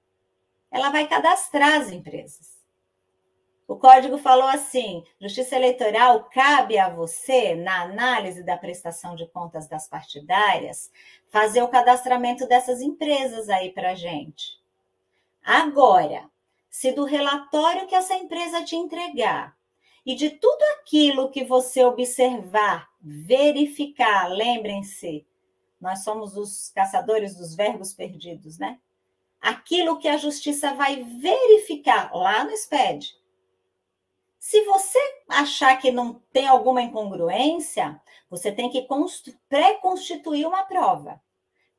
Ela 0.70 0.90
vai 0.90 1.08
cadastrar 1.08 1.80
as 1.80 1.90
empresas. 1.90 2.57
O 3.68 3.76
código 3.76 4.16
falou 4.16 4.48
assim: 4.48 5.04
Justiça 5.20 5.54
Eleitoral 5.54 6.24
cabe 6.32 6.78
a 6.78 6.88
você, 6.88 7.54
na 7.54 7.82
análise 7.82 8.42
da 8.42 8.56
prestação 8.56 9.14
de 9.14 9.26
contas 9.26 9.68
das 9.68 9.86
partidárias, 9.86 10.90
fazer 11.28 11.62
o 11.62 11.68
cadastramento 11.68 12.48
dessas 12.48 12.80
empresas 12.80 13.50
aí 13.50 13.70
para 13.70 13.94
gente. 13.94 14.58
Agora, 15.44 16.30
se 16.70 16.92
do 16.92 17.04
relatório 17.04 17.86
que 17.86 17.94
essa 17.94 18.14
empresa 18.14 18.64
te 18.64 18.74
entregar 18.74 19.54
e 20.04 20.14
de 20.14 20.30
tudo 20.30 20.62
aquilo 20.80 21.30
que 21.30 21.44
você 21.44 21.84
observar, 21.84 22.88
verificar, 23.02 24.28
lembrem-se, 24.28 25.26
nós 25.78 26.02
somos 26.04 26.38
os 26.38 26.70
caçadores 26.70 27.36
dos 27.36 27.54
verbos 27.54 27.92
perdidos, 27.92 28.58
né? 28.58 28.78
Aquilo 29.38 29.98
que 29.98 30.08
a 30.08 30.16
justiça 30.16 30.72
vai 30.72 31.02
verificar 31.02 32.10
lá 32.14 32.44
no 32.44 32.56
SPED 32.56 33.18
se 34.38 34.64
você 34.64 34.98
achar 35.28 35.76
que 35.78 35.90
não 35.90 36.22
tem 36.32 36.46
alguma 36.46 36.80
incongruência, 36.80 38.00
você 38.30 38.52
tem 38.52 38.70
que 38.70 38.86
pré-constituir 39.48 40.46
uma 40.46 40.62
prova. 40.62 41.20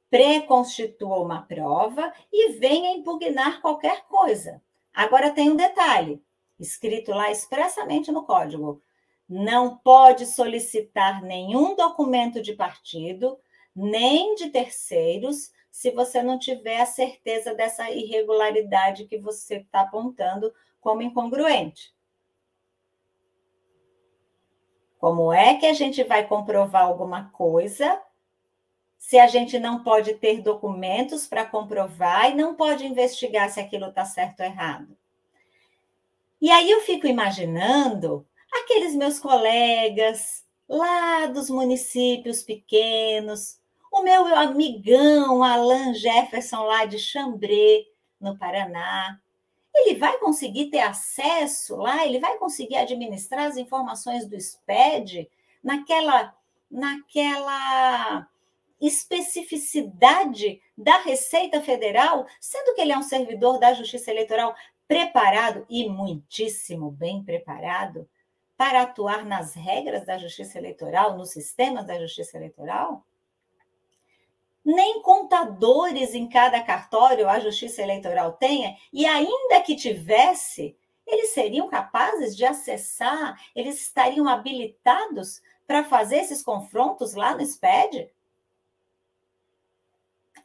Pré-constitua 0.09 1.19
uma 1.19 1.41
prova 1.43 2.13
e 2.31 2.53
venha 2.53 2.91
impugnar 2.91 3.61
qualquer 3.61 4.05
coisa. 4.07 4.61
Agora 4.93 5.31
tem 5.31 5.49
um 5.49 5.55
detalhe, 5.55 6.21
escrito 6.59 7.11
lá 7.11 7.31
expressamente 7.31 8.11
no 8.11 8.25
código. 8.25 8.81
não 9.31 9.77
pode 9.77 10.25
solicitar 10.25 11.21
nenhum 11.21 11.75
documento 11.75 12.41
de 12.41 12.53
partido, 12.53 13.39
nem 13.75 14.33
de 14.33 14.49
terceiros, 14.49 15.51
se 15.69 15.91
você 15.91 16.23
não 16.23 16.39
tiver 16.39 16.81
a 16.81 16.85
certeza 16.87 17.53
dessa 17.53 17.91
irregularidade 17.91 19.05
que 19.05 19.19
você 19.19 19.57
está 19.57 19.81
apontando 19.81 20.51
como 20.81 21.03
incongruente. 21.03 21.93
Como 24.99 25.31
é 25.31 25.55
que 25.55 25.65
a 25.65 25.73
gente 25.73 26.03
vai 26.03 26.27
comprovar 26.27 26.83
alguma 26.83 27.29
coisa 27.29 27.99
se 28.97 29.17
a 29.17 29.27
gente 29.27 29.57
não 29.57 29.81
pode 29.81 30.15
ter 30.15 30.41
documentos 30.41 31.25
para 31.25 31.45
comprovar 31.45 32.29
e 32.29 32.35
não 32.35 32.53
pode 32.53 32.85
investigar 32.85 33.49
se 33.49 33.61
aquilo 33.61 33.85
está 33.85 34.03
certo 34.03 34.41
ou 34.41 34.45
errado? 34.45 34.95
E 36.41 36.51
aí 36.51 36.69
eu 36.69 36.81
fico 36.81 37.07
imaginando 37.07 38.27
aqueles 38.51 38.93
meus 38.93 39.19
colegas 39.19 40.45
lá 40.67 41.27
dos 41.27 41.49
municípios 41.49 42.43
pequenos, 42.43 43.57
o 43.91 44.03
meu 44.03 44.35
amigão 44.35 45.41
Alan 45.41 45.93
Jefferson 45.93 46.63
lá 46.63 46.83
de 46.85 46.99
Chambré, 46.99 47.85
no 48.19 48.37
Paraná, 48.37 49.17
ele 49.73 49.97
vai 49.97 50.17
conseguir 50.19 50.69
ter 50.69 50.79
acesso 50.79 51.75
lá, 51.75 52.05
ele 52.05 52.19
vai 52.19 52.37
conseguir 52.37 52.75
administrar 52.77 53.47
as 53.47 53.57
informações 53.57 54.27
do 54.27 54.39
SPED 54.39 55.29
naquela 55.63 56.35
naquela 56.69 58.27
especificidade 58.79 60.61
da 60.77 60.99
Receita 60.99 61.61
Federal, 61.61 62.25
sendo 62.39 62.73
que 62.75 62.81
ele 62.81 62.91
é 62.91 62.97
um 62.97 63.03
servidor 63.03 63.59
da 63.59 63.73
Justiça 63.73 64.11
Eleitoral 64.11 64.55
preparado 64.87 65.65
e 65.69 65.89
muitíssimo 65.89 66.89
bem 66.89 67.23
preparado 67.23 68.07
para 68.55 68.81
atuar 68.81 69.25
nas 69.25 69.53
regras 69.53 70.05
da 70.05 70.17
Justiça 70.17 70.57
Eleitoral, 70.57 71.17
nos 71.17 71.31
sistemas 71.31 71.85
da 71.85 71.99
Justiça 71.99 72.37
Eleitoral? 72.37 73.05
Nem 74.69 75.01
contadores 75.01 76.13
em 76.13 76.29
cada 76.29 76.61
cartório 76.61 77.27
a 77.27 77.39
Justiça 77.39 77.81
Eleitoral 77.81 78.33
tenha, 78.33 78.77
e 78.93 79.05
ainda 79.05 79.61
que 79.61 79.75
tivesse, 79.75 80.77
eles 81.07 81.29
seriam 81.29 81.67
capazes 81.67 82.35
de 82.37 82.45
acessar, 82.45 83.35
eles 83.55 83.81
estariam 83.81 84.27
habilitados 84.27 85.41
para 85.65 85.83
fazer 85.83 86.17
esses 86.17 86.43
confrontos 86.43 87.15
lá 87.15 87.35
no 87.35 87.43
SPED? 87.43 88.11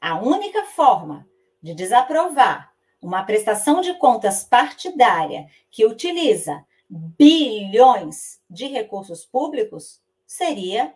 A 0.00 0.18
única 0.18 0.64
forma 0.64 1.28
de 1.62 1.74
desaprovar 1.74 2.72
uma 3.00 3.24
prestação 3.24 3.82
de 3.82 3.94
contas 3.94 4.42
partidária 4.42 5.46
que 5.70 5.84
utiliza 5.84 6.64
bilhões 6.88 8.40
de 8.48 8.66
recursos 8.66 9.24
públicos 9.26 10.00
seria 10.26 10.94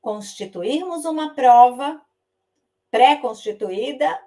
constituirmos 0.00 1.04
uma 1.04 1.34
prova 1.34 2.00
pré-constituída, 2.90 4.20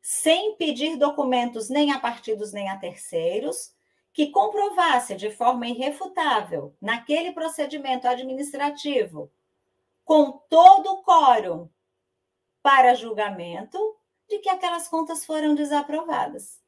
sem 0.00 0.56
pedir 0.56 0.96
documentos 0.96 1.68
nem 1.68 1.92
a 1.92 2.00
partidos 2.00 2.52
nem 2.52 2.68
a 2.68 2.76
terceiros, 2.78 3.74
que 4.12 4.30
comprovasse 4.30 5.14
de 5.14 5.30
forma 5.30 5.66
irrefutável, 5.66 6.74
naquele 6.80 7.32
procedimento 7.32 8.06
administrativo, 8.06 9.30
com 10.04 10.32
todo 10.48 10.92
o 10.92 11.02
quórum 11.02 11.68
para 12.62 12.94
julgamento, 12.94 13.78
de 14.28 14.38
que 14.38 14.48
aquelas 14.48 14.88
contas 14.88 15.24
foram 15.24 15.54
desaprovadas. 15.54 16.60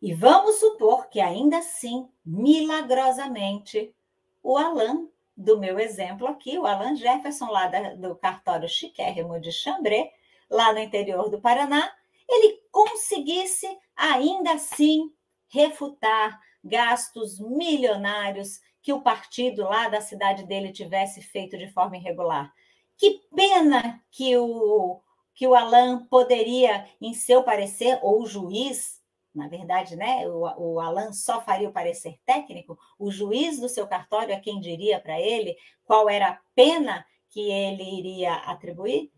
E 0.00 0.12
vamos 0.12 0.56
supor 0.56 1.08
que 1.08 1.20
ainda 1.20 1.58
assim, 1.58 2.08
milagrosamente, 2.24 3.94
o 4.42 4.56
Alan 4.56 5.08
do 5.42 5.58
meu 5.58 5.78
exemplo 5.78 6.26
aqui, 6.26 6.56
o 6.58 6.66
Alan 6.66 6.94
Jefferson, 6.94 7.50
lá 7.50 7.66
da, 7.66 7.94
do 7.94 8.14
cartório 8.14 8.68
chiquérrimo 8.68 9.40
de 9.40 9.50
Chambré, 9.50 10.12
lá 10.48 10.72
no 10.72 10.78
interior 10.78 11.28
do 11.28 11.40
Paraná, 11.40 11.92
ele 12.28 12.60
conseguisse 12.70 13.66
ainda 13.96 14.52
assim 14.52 15.12
refutar 15.48 16.40
gastos 16.62 17.40
milionários 17.40 18.60
que 18.80 18.92
o 18.92 19.02
partido 19.02 19.64
lá 19.64 19.88
da 19.88 20.00
cidade 20.00 20.44
dele 20.44 20.72
tivesse 20.72 21.20
feito 21.20 21.58
de 21.58 21.68
forma 21.68 21.96
irregular. 21.96 22.52
Que 22.96 23.20
pena 23.34 24.02
que 24.10 24.36
o, 24.36 25.00
que 25.34 25.46
o 25.46 25.54
Alan 25.54 26.06
poderia, 26.06 26.88
em 27.00 27.14
seu 27.14 27.42
parecer, 27.42 27.98
ou 28.02 28.22
o 28.22 28.26
juiz, 28.26 29.01
na 29.34 29.48
verdade, 29.48 29.96
né, 29.96 30.28
o, 30.28 30.74
o 30.74 30.80
Alan 30.80 31.12
só 31.12 31.40
faria 31.40 31.68
o 31.68 31.72
parecer 31.72 32.18
técnico, 32.24 32.78
o 32.98 33.10
juiz 33.10 33.58
do 33.58 33.68
seu 33.68 33.86
cartório 33.86 34.34
é 34.34 34.40
quem 34.40 34.60
diria 34.60 35.00
para 35.00 35.20
ele 35.20 35.56
qual 35.84 36.08
era 36.08 36.28
a 36.28 36.38
pena 36.54 37.04
que 37.28 37.50
ele 37.50 37.82
iria 37.82 38.34
atribuir? 38.34 39.10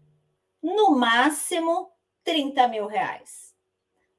No 0.63 0.97
máximo 0.97 1.91
30 2.23 2.69
mil 2.69 2.87
reais. 2.87 3.55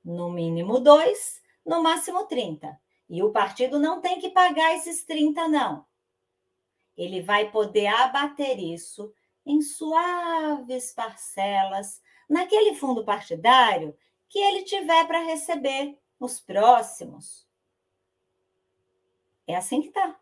No 0.03 0.29
mínimo 0.29 0.79
dois, 0.79 1.41
no 1.65 1.81
máximo 1.81 2.25
30. 2.25 2.79
E 3.09 3.23
o 3.23 3.31
partido 3.31 3.79
não 3.79 4.01
tem 4.01 4.19
que 4.19 4.29
pagar 4.29 4.75
esses 4.75 5.03
30, 5.05 5.47
não. 5.47 5.85
Ele 6.95 7.21
vai 7.21 7.49
poder 7.51 7.87
abater 7.87 8.59
isso 8.59 9.11
em 9.45 9.61
suaves 9.61 10.93
parcelas 10.93 12.01
naquele 12.29 12.75
fundo 12.75 13.03
partidário 13.03 13.95
que 14.29 14.39
ele 14.39 14.63
tiver 14.63 15.05
para 15.05 15.23
receber 15.23 15.97
os 16.19 16.39
próximos. 16.39 17.45
É 19.47 19.55
assim 19.55 19.81
que 19.81 19.89
tá. 19.89 20.19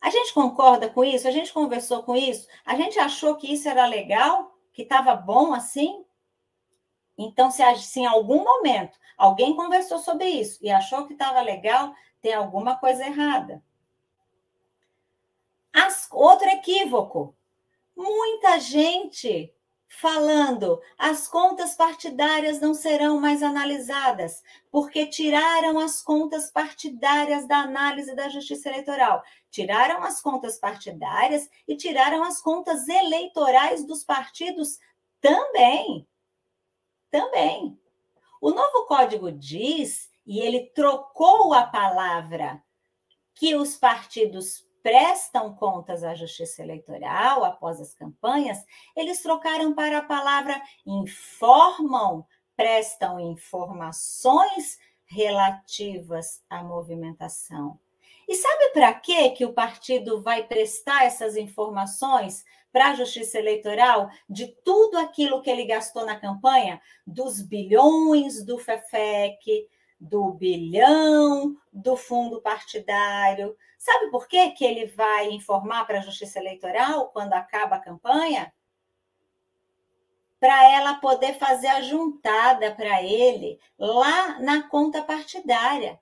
A 0.00 0.10
gente 0.10 0.32
concorda 0.34 0.88
com 0.88 1.04
isso? 1.04 1.26
A 1.26 1.30
gente 1.30 1.52
conversou 1.52 2.02
com 2.02 2.14
isso? 2.14 2.46
A 2.64 2.76
gente 2.76 2.98
achou 2.98 3.36
que 3.36 3.52
isso 3.52 3.68
era 3.68 3.86
legal? 3.86 4.56
Que 4.72 4.82
estava 4.82 5.14
bom 5.14 5.52
assim? 5.52 6.04
Então, 7.16 7.50
se, 7.50 7.62
se, 7.76 8.00
em 8.00 8.06
algum 8.06 8.44
momento 8.44 8.98
alguém 9.16 9.56
conversou 9.56 9.98
sobre 9.98 10.28
isso 10.28 10.58
e 10.62 10.70
achou 10.70 11.06
que 11.06 11.14
estava 11.14 11.40
legal, 11.40 11.94
tem 12.20 12.34
alguma 12.34 12.76
coisa 12.76 13.06
errada. 13.06 13.62
As, 15.72 16.08
outro 16.12 16.48
equívoco. 16.48 17.34
Muita 17.96 18.60
gente 18.60 19.52
falando: 19.88 20.80
as 20.98 21.28
contas 21.28 21.74
partidárias 21.74 22.60
não 22.60 22.74
serão 22.74 23.20
mais 23.20 23.42
analisadas, 23.42 24.42
porque 24.70 25.06
tiraram 25.06 25.78
as 25.78 26.02
contas 26.02 26.50
partidárias 26.50 27.46
da 27.46 27.58
análise 27.58 28.14
da 28.14 28.28
Justiça 28.28 28.68
Eleitoral. 28.68 29.22
Tiraram 29.50 30.02
as 30.02 30.20
contas 30.20 30.58
partidárias 30.58 31.48
e 31.66 31.76
tiraram 31.76 32.22
as 32.22 32.40
contas 32.40 32.88
eleitorais 32.88 33.86
dos 33.86 34.04
partidos 34.04 34.78
também. 35.20 36.06
Também. 37.10 37.78
O 38.40 38.50
novo 38.50 38.86
código 38.86 39.32
diz, 39.32 40.10
e 40.26 40.40
ele 40.40 40.70
trocou 40.74 41.54
a 41.54 41.62
palavra 41.62 42.62
que 43.34 43.54
os 43.54 43.76
partidos 43.76 44.65
prestam 44.86 45.52
contas 45.52 46.04
à 46.04 46.14
Justiça 46.14 46.62
Eleitoral 46.62 47.44
após 47.44 47.80
as 47.80 47.92
campanhas, 47.92 48.64
eles 48.94 49.20
trocaram 49.20 49.74
para 49.74 49.98
a 49.98 50.04
palavra 50.04 50.62
informam, 50.86 52.24
prestam 52.56 53.18
informações 53.18 54.78
relativas 55.04 56.40
à 56.48 56.62
movimentação. 56.62 57.80
E 58.28 58.36
sabe 58.36 58.70
para 58.70 58.94
que 58.94 59.30
que 59.30 59.44
o 59.44 59.52
partido 59.52 60.22
vai 60.22 60.44
prestar 60.44 61.04
essas 61.04 61.36
informações 61.36 62.44
para 62.72 62.90
a 62.90 62.94
Justiça 62.94 63.40
Eleitoral 63.40 64.08
de 64.30 64.46
tudo 64.64 64.98
aquilo 64.98 65.42
que 65.42 65.50
ele 65.50 65.64
gastou 65.64 66.06
na 66.06 66.14
campanha, 66.14 66.80
dos 67.04 67.42
bilhões 67.42 68.44
do 68.44 68.56
FEFEC, 68.56 69.66
do 69.98 70.30
bilhão 70.32 71.56
do 71.72 71.96
fundo 71.96 72.40
partidário. 72.40 73.56
Sabe 73.76 74.10
por 74.10 74.26
que, 74.26 74.50
que 74.50 74.64
ele 74.64 74.86
vai 74.86 75.30
informar 75.30 75.86
para 75.86 75.98
a 75.98 76.02
Justiça 76.02 76.38
Eleitoral 76.38 77.08
quando 77.08 77.34
acaba 77.34 77.76
a 77.76 77.80
campanha? 77.80 78.52
Para 80.40 80.70
ela 80.70 80.94
poder 80.94 81.38
fazer 81.38 81.68
a 81.68 81.80
juntada 81.80 82.74
para 82.74 83.02
ele 83.02 83.58
lá 83.78 84.38
na 84.40 84.68
conta 84.68 85.02
partidária. 85.02 86.00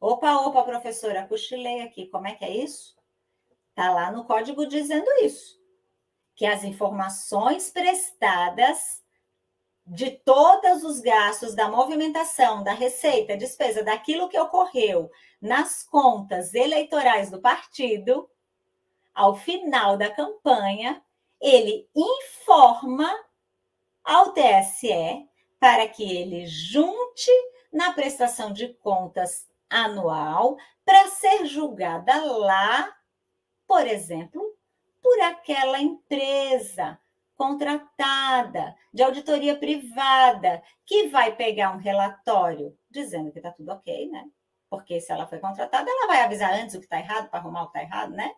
Opa, 0.00 0.36
opa, 0.38 0.62
professora, 0.64 1.26
cochilei 1.26 1.82
aqui. 1.82 2.06
Como 2.06 2.26
é 2.26 2.34
que 2.34 2.44
é 2.44 2.50
isso? 2.50 2.96
Está 3.70 3.90
lá 3.90 4.10
no 4.10 4.24
código 4.24 4.66
dizendo 4.66 5.10
isso. 5.22 5.60
Que 6.34 6.46
as 6.46 6.64
informações 6.64 7.70
prestadas 7.70 9.01
de 9.92 10.10
todos 10.10 10.84
os 10.84 11.00
gastos 11.00 11.54
da 11.54 11.68
movimentação, 11.68 12.64
da 12.64 12.72
receita, 12.72 13.36
despesa, 13.36 13.84
daquilo 13.84 14.26
que 14.26 14.40
ocorreu 14.40 15.10
nas 15.38 15.82
contas 15.82 16.54
eleitorais 16.54 17.30
do 17.30 17.42
partido, 17.42 18.26
ao 19.14 19.36
final 19.36 19.98
da 19.98 20.08
campanha, 20.08 21.04
ele 21.38 21.86
informa 21.94 23.12
ao 24.02 24.32
TSE 24.32 25.28
para 25.60 25.86
que 25.86 26.02
ele 26.02 26.46
junte 26.46 27.30
na 27.70 27.92
prestação 27.92 28.50
de 28.50 28.68
contas 28.68 29.46
anual 29.68 30.56
para 30.86 31.08
ser 31.08 31.44
julgada 31.44 32.18
lá, 32.24 32.96
por 33.66 33.86
exemplo, 33.86 34.56
por 35.02 35.20
aquela 35.20 35.78
empresa 35.78 36.98
contratada 37.36 38.76
de 38.92 39.02
auditoria 39.02 39.56
privada 39.56 40.62
que 40.84 41.08
vai 41.08 41.34
pegar 41.34 41.74
um 41.74 41.78
relatório 41.78 42.76
dizendo 42.90 43.32
que 43.32 43.38
está 43.38 43.50
tudo 43.50 43.72
ok, 43.72 44.08
né? 44.08 44.28
Porque 44.68 45.00
se 45.00 45.12
ela 45.12 45.26
foi 45.26 45.38
contratada, 45.38 45.90
ela 45.90 46.06
vai 46.06 46.22
avisar 46.22 46.52
antes 46.54 46.74
o 46.74 46.78
que 46.78 46.86
está 46.86 46.98
errado 46.98 47.28
para 47.28 47.40
arrumar 47.40 47.64
o 47.64 47.70
que 47.70 47.78
está 47.78 47.82
errado, 47.82 48.12
né? 48.12 48.34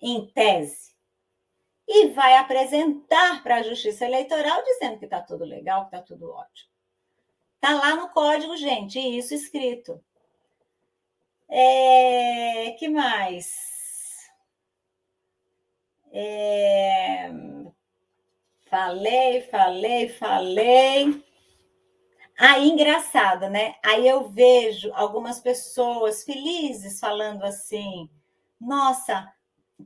Em 0.00 0.26
tese. 0.28 0.94
E 1.88 2.08
vai 2.08 2.36
apresentar 2.36 3.42
para 3.42 3.56
a 3.56 3.62
Justiça 3.62 4.04
Eleitoral 4.04 4.62
dizendo 4.64 4.98
que 4.98 5.04
está 5.04 5.22
tudo 5.22 5.44
legal, 5.44 5.88
que 5.88 5.96
está 5.96 6.02
tudo 6.06 6.30
ótimo. 6.30 6.70
Está 7.54 7.74
lá 7.74 7.94
no 7.94 8.10
código, 8.10 8.56
gente, 8.56 8.98
isso 8.98 9.34
escrito. 9.34 10.02
É, 11.48 12.72
que 12.78 12.88
mais? 12.88 13.54
É, 16.12 17.30
falei, 18.70 19.42
falei, 19.42 20.08
falei. 20.08 21.24
Aí, 22.38 22.68
engraçado, 22.68 23.48
né? 23.48 23.76
Aí 23.82 24.06
eu 24.06 24.28
vejo 24.28 24.92
algumas 24.94 25.40
pessoas 25.40 26.22
felizes 26.22 27.00
falando 27.00 27.44
assim: 27.44 28.10
nossa, 28.60 29.32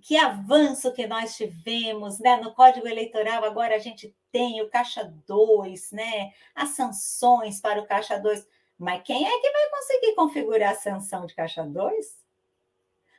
que 0.02 0.16
avanço 0.16 0.92
que 0.92 1.06
nós 1.06 1.36
tivemos, 1.36 2.18
né? 2.18 2.36
No 2.36 2.54
Código 2.54 2.86
Eleitoral 2.86 3.44
agora 3.44 3.74
a 3.76 3.78
gente 3.78 4.14
tem 4.32 4.60
o 4.62 4.68
Caixa 4.68 5.04
2, 5.26 5.92
né? 5.92 6.32
As 6.54 6.70
sanções 6.70 7.60
para 7.60 7.80
o 7.80 7.86
Caixa 7.86 8.18
2. 8.18 8.46
Mas 8.78 9.02
quem 9.04 9.26
é 9.26 9.40
que 9.40 9.50
vai 9.50 9.70
conseguir 9.70 10.14
configurar 10.14 10.72
a 10.72 10.76
sanção 10.76 11.26
de 11.26 11.34
Caixa 11.34 11.64
2? 11.64 12.19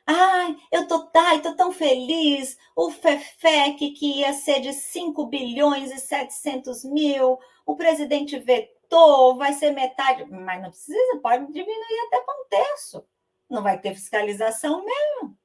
Ai, 0.06 0.56
eu 0.72 0.86
tô, 0.88 1.10
ai, 1.16 1.40
tô 1.40 1.54
tão 1.54 1.72
feliz. 1.72 2.58
O 2.76 2.90
FEFEC, 2.90 3.90
que 3.92 4.20
ia 4.20 4.32
ser 4.32 4.60
de 4.60 4.72
5 4.72 5.26
bilhões 5.26 5.90
e 5.92 5.98
700 5.98 6.84
mil, 6.84 7.38
o 7.64 7.76
presidente 7.76 8.38
vetou, 8.38 9.36
vai 9.36 9.52
ser 9.52 9.72
metade. 9.72 10.24
Mas 10.30 10.62
não 10.62 10.70
precisa, 10.70 11.20
pode 11.22 11.52
diminuir 11.52 12.00
até 12.06 12.20
para 12.20 12.40
um 12.40 12.44
terço. 12.48 13.06
Não 13.48 13.62
vai 13.62 13.78
ter 13.80 13.94
fiscalização 13.94 14.84
mesmo. 14.84 15.36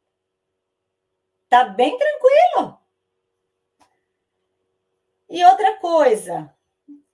Tá 1.49 1.65
bem 1.65 1.97
tranquilo. 1.97 2.79
E 5.29 5.43
outra 5.45 5.77
coisa, 5.77 6.53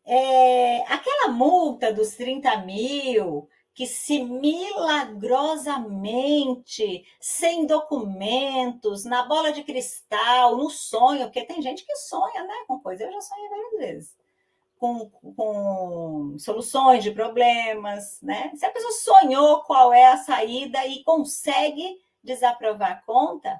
é, 0.05 0.81
aquela 0.83 1.29
multa 1.29 1.91
dos 1.91 2.11
30 2.15 2.57
mil, 2.57 3.49
que 3.73 3.87
se 3.87 4.23
milagrosamente, 4.23 7.05
sem 7.19 7.65
documentos, 7.65 9.03
na 9.03 9.23
bola 9.23 9.51
de 9.51 9.63
cristal, 9.63 10.55
no 10.55 10.69
sonho, 10.69 11.23
porque 11.23 11.43
tem 11.43 11.59
gente 11.61 11.83
que 11.83 11.95
sonha 11.95 12.43
né, 12.43 12.53
com 12.67 12.79
coisa, 12.79 13.03
eu 13.03 13.11
já 13.11 13.21
sonhei 13.21 13.49
várias 13.49 13.77
vezes, 13.77 14.15
com, 14.77 15.09
com 15.09 16.37
soluções 16.37 17.03
de 17.03 17.09
problemas, 17.11 18.21
né? 18.21 18.51
Se 18.55 18.65
a 18.65 18.71
pessoa 18.71 18.91
sonhou 18.91 19.61
qual 19.61 19.91
é 19.91 20.05
a 20.05 20.17
saída 20.17 20.85
e 20.85 21.03
consegue 21.03 21.99
desaprovar 22.23 22.91
a 22.91 23.01
conta, 23.01 23.59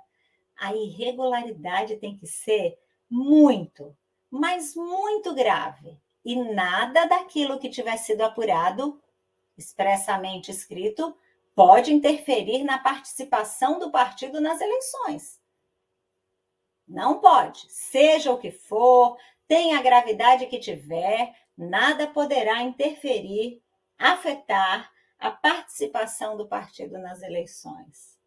a 0.55 0.75
irregularidade 0.75 1.95
tem 1.95 2.15
que 2.15 2.27
ser 2.27 2.77
muito, 3.09 3.97
mas 4.29 4.75
muito 4.75 5.33
grave. 5.33 5.97
E 6.23 6.35
nada 6.35 7.05
daquilo 7.05 7.59
que 7.59 7.69
tiver 7.69 7.97
sido 7.97 8.21
apurado 8.21 9.01
expressamente 9.57 10.51
escrito 10.51 11.15
pode 11.55 11.93
interferir 11.93 12.63
na 12.63 12.77
participação 12.77 13.79
do 13.79 13.91
partido 13.91 14.41
nas 14.41 14.59
eleições. 14.59 15.39
Não 16.87 17.19
pode. 17.19 17.71
Seja 17.71 18.31
o 18.31 18.37
que 18.37 18.51
for, 18.51 19.17
tenha 19.47 19.77
a 19.77 19.81
gravidade 19.81 20.47
que 20.47 20.59
tiver, 20.59 21.35
nada 21.57 22.07
poderá 22.07 22.61
interferir, 22.61 23.61
afetar 23.97 24.91
a 25.19 25.31
participação 25.31 26.35
do 26.35 26.47
partido 26.47 26.97
nas 26.97 27.21
eleições. 27.21 28.19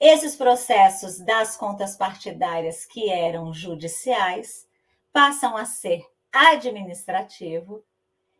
Esses 0.00 0.34
processos 0.34 1.18
das 1.20 1.56
contas 1.56 1.96
partidárias 1.96 2.84
que 2.84 3.08
eram 3.10 3.54
judiciais 3.54 4.68
passam 5.12 5.56
a 5.56 5.64
ser 5.64 6.04
administrativo 6.32 7.84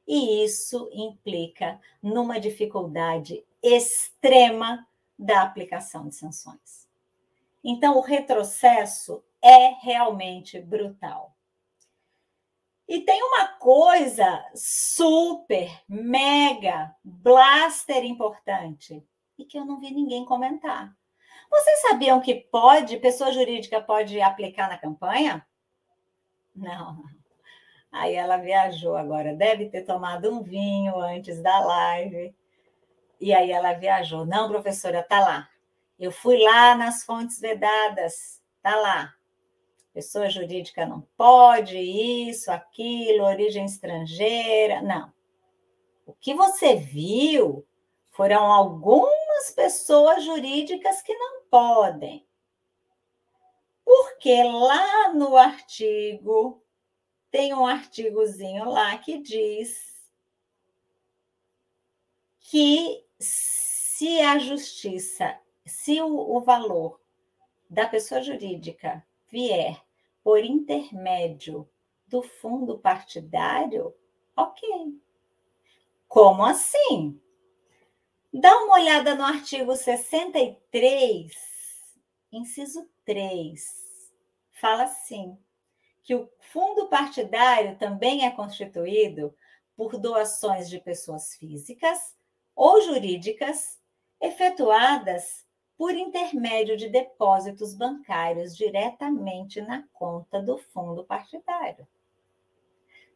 e 0.07 0.45
isso 0.45 0.89
implica 0.93 1.81
numa 2.03 2.39
dificuldade 2.39 3.45
extrema 3.63 4.87
da 5.19 5.43
aplicação 5.43 6.09
de 6.09 6.15
sanções. 6.15 6.89
Então, 7.63 7.97
o 7.97 8.03
retrocesso 8.03 9.25
é 9.41 9.69
realmente 9.81 10.61
brutal. 10.61 11.35
E 12.87 13.01
tem 13.01 13.23
uma 13.23 13.49
coisa 13.49 14.45
super, 14.55 15.71
mega, 15.89 16.95
blaster 17.03 18.05
importante 18.05 19.03
e 19.39 19.45
que 19.45 19.59
eu 19.59 19.65
não 19.65 19.81
vi 19.81 19.91
ninguém 19.91 20.25
comentar. 20.25 20.95
Vocês 21.51 21.81
sabiam 21.81 22.21
que 22.21 22.35
pode, 22.35 22.99
pessoa 22.99 23.33
jurídica 23.33 23.81
pode 23.81 24.21
aplicar 24.21 24.69
na 24.69 24.77
campanha? 24.77 25.47
Não, 26.55 26.95
não. 26.95 27.24
Aí 27.95 28.17
ela 28.17 28.37
viajou 28.37 28.97
agora, 28.97 29.37
deve 29.37 29.69
ter 29.69 29.83
tomado 29.83 30.29
um 30.29 30.43
vinho 30.43 30.99
antes 30.99 31.41
da 31.41 31.61
live. 31.61 32.35
E 33.21 33.33
aí 33.33 33.53
ela 33.53 33.73
viajou. 33.73 34.27
Não, 34.27 34.49
professora, 34.49 35.01
tá 35.01 35.21
lá. 35.21 35.49
Eu 35.97 36.11
fui 36.11 36.37
lá 36.43 36.75
nas 36.75 37.05
fontes 37.05 37.39
vedadas, 37.39 38.43
tá 38.61 38.75
lá. 38.75 39.15
Pessoa 39.93 40.29
jurídica 40.29 40.85
não 40.85 41.07
pode, 41.17 41.79
isso, 41.79 42.51
aquilo, 42.51 43.23
origem 43.23 43.65
estrangeira. 43.65 44.83
Não. 44.83 45.13
O 46.05 46.13
que 46.15 46.35
você 46.35 46.75
viu 46.75 47.65
foram 48.11 48.43
algumas 48.43 49.53
pessoas 49.55 50.25
jurídicas 50.25 51.01
que 51.01 51.15
não 51.15 51.45
podem. 51.49 52.27
Porque 53.85 54.43
lá 54.43 55.13
no 55.13 55.37
artigo 55.37 56.64
tem 57.35 57.53
um 57.53 57.67
artigozinho 57.67 58.71
lá 58.71 58.97
que 58.97 59.19
diz 59.19 60.01
que 62.39 63.05
se 63.19 64.21
a 64.21 64.39
justiça, 64.39 65.37
se 65.67 66.01
o, 66.01 66.37
o 66.37 66.41
valor 66.41 67.01
da 67.69 67.89
pessoa 67.89 68.23
jurídica 68.23 69.05
vier 69.29 69.85
por 70.23 70.45
intermédio 70.45 71.69
do 72.07 72.23
fundo 72.23 72.79
partidário, 72.79 73.93
ok. 74.37 74.97
Como 76.07 76.45
assim? 76.45 77.21
Dá 78.33 78.57
uma 78.59 78.75
olhada 78.75 79.17
no 79.17 79.25
artigo 79.25 79.75
63, 79.75 81.33
inciso 82.31 82.89
3. 83.05 84.13
Fala 84.53 84.85
assim: 84.85 85.37
que 86.05 86.15
o 86.15 86.31
fundo 86.39 86.89
partidário 86.89 87.77
também 87.79 88.27
é 88.27 88.31
constituído 88.31 89.35
por 89.75 89.99
doações 89.99 90.69
de 90.69 90.79
pessoas 90.79 91.35
físicas 91.35 92.15
ou 92.55 92.81
jurídicas 92.83 93.81
efetuadas 94.21 95.45
por 95.77 95.93
intermédio 95.93 96.77
de 96.77 96.89
depósitos 96.89 97.75
bancários 97.75 98.57
diretamente 98.57 99.61
na 99.61 99.83
conta 99.93 100.41
do 100.41 100.57
fundo 100.57 101.05
partidário, 101.05 101.89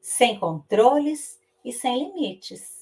sem 0.01 0.39
controles 0.39 1.39
e 1.64 1.72
sem 1.72 2.09
limites 2.09 2.78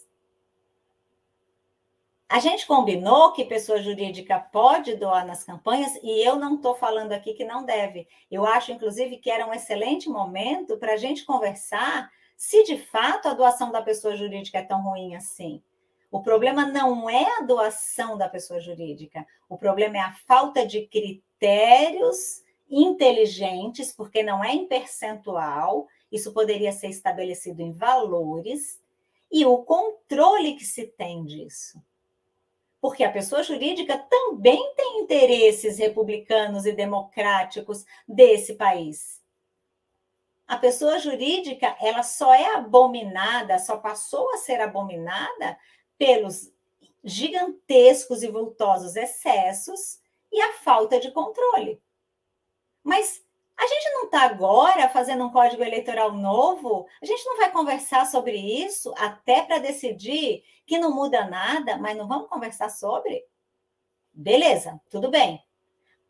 a 2.29 2.41
gente 2.41 2.67
combinou 2.67 3.33
que 3.33 3.45
pessoa 3.45 3.81
jurídica 3.81 4.41
pode 4.41 4.97
doar 4.97 5.25
nas 5.25 5.45
campanhas 5.45 5.97
e 6.03 6.27
eu 6.27 6.37
não 6.37 6.57
estou 6.57 6.75
falando 6.75 7.13
aqui 7.13 7.35
que 7.35 7.45
não 7.45 7.65
deve. 7.65 8.09
Eu 8.29 8.45
acho, 8.45 8.73
inclusive, 8.73 9.19
que 9.19 9.31
era 9.31 9.47
um 9.47 9.55
excelente 9.55 10.09
momento 10.09 10.77
para 10.77 10.95
a 10.95 10.97
gente 10.97 11.25
conversar 11.25 12.11
se 12.37 12.65
de 12.65 12.79
fato 12.79 13.29
a 13.29 13.35
doação 13.35 13.71
da 13.71 13.81
pessoa 13.81 14.17
jurídica 14.17 14.59
é 14.59 14.63
tão 14.63 14.83
ruim 14.83 15.15
assim. 15.15 15.63
O 16.11 16.21
problema 16.21 16.67
não 16.67 17.09
é 17.09 17.39
a 17.39 17.43
doação 17.43 18.19
da 18.19 18.29
pessoa 18.29 18.61
jurídica, 18.61 19.27
o 19.49 19.57
problema 19.57 19.97
é 19.97 20.01
a 20.01 20.13
falta 20.27 20.67
de 20.67 20.87
critérios 20.87 22.43
inteligentes, 22.69 23.93
porque 23.93 24.23
não 24.23 24.43
é 24.43 24.53
em 24.53 24.67
percentual, 24.67 25.87
isso 26.11 26.33
poderia 26.33 26.73
ser 26.73 26.89
estabelecido 26.89 27.61
em 27.61 27.73
valores, 27.73 28.81
e 29.31 29.45
o 29.47 29.59
controle 29.59 30.55
que 30.55 30.65
se 30.65 30.87
tem 30.87 31.25
disso 31.25 31.81
porque 32.87 33.03
a 33.03 33.11
pessoa 33.11 33.43
jurídica 33.43 33.99
também 33.99 34.73
tem 34.77 35.01
interesses 35.01 35.77
republicanos 35.77 36.67
e 36.67 36.71
democráticos 36.71 37.85
desse 38.07 38.55
país. 38.55 39.21
A 40.47 40.57
pessoa 40.57 41.01
jurídica, 41.01 41.77
ela 41.81 42.05
só 42.05 42.33
é 42.33 42.55
abominada, 42.55 43.59
só 43.59 43.77
passou 43.77 44.33
a 44.33 44.37
ser 44.37 44.61
abominada 44.61 45.59
pelos 45.99 46.55
gigantescos 47.03 48.23
e 48.23 48.29
vultosos 48.29 48.95
excessos 48.95 49.99
e 50.31 50.41
a 50.41 50.53
falta 50.53 51.01
de 51.01 51.11
controle. 51.11 51.83
Mas 52.85 53.21
a 53.59 53.67
gente 53.67 53.91
não 53.95 54.05
está 54.05 54.23
agora 54.23 54.89
fazendo 54.89 55.25
um 55.25 55.33
código 55.33 55.63
eleitoral 55.63 56.13
novo? 56.13 56.87
A 57.03 57.07
gente 57.07 57.25
não 57.25 57.37
vai 57.39 57.51
conversar 57.51 58.05
sobre 58.07 58.37
isso 58.37 58.93
até 58.99 59.43
para 59.43 59.59
decidir 59.59 60.43
que 60.67 60.79
não 60.79 60.95
muda 60.95 61.27
nada, 61.27 61.79
mas 61.79 61.97
não 61.97 62.07
vamos 62.07 62.29
conversar 62.29 62.69
sobre? 62.69 63.25
Beleza, 64.13 64.81
tudo 64.91 65.11
bem. 65.11 65.43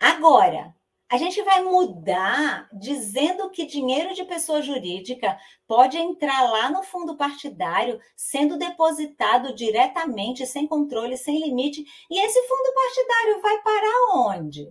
Agora, 0.00 0.74
a 1.08 1.16
gente 1.18 1.40
vai 1.42 1.62
mudar 1.62 2.68
dizendo 2.72 3.48
que 3.50 3.64
dinheiro 3.64 4.12
de 4.12 4.24
pessoa 4.24 4.60
jurídica 4.60 5.38
pode 5.66 5.96
entrar 5.96 6.50
lá 6.50 6.68
no 6.68 6.82
fundo 6.82 7.16
partidário, 7.16 8.00
sendo 8.16 8.58
depositado 8.58 9.54
diretamente, 9.54 10.44
sem 10.46 10.66
controle, 10.66 11.16
sem 11.16 11.40
limite. 11.44 11.84
E 12.10 12.18
esse 12.18 12.42
fundo 12.48 12.74
partidário 12.74 13.40
vai 13.40 13.62
para 13.62 14.16
onde? 14.16 14.68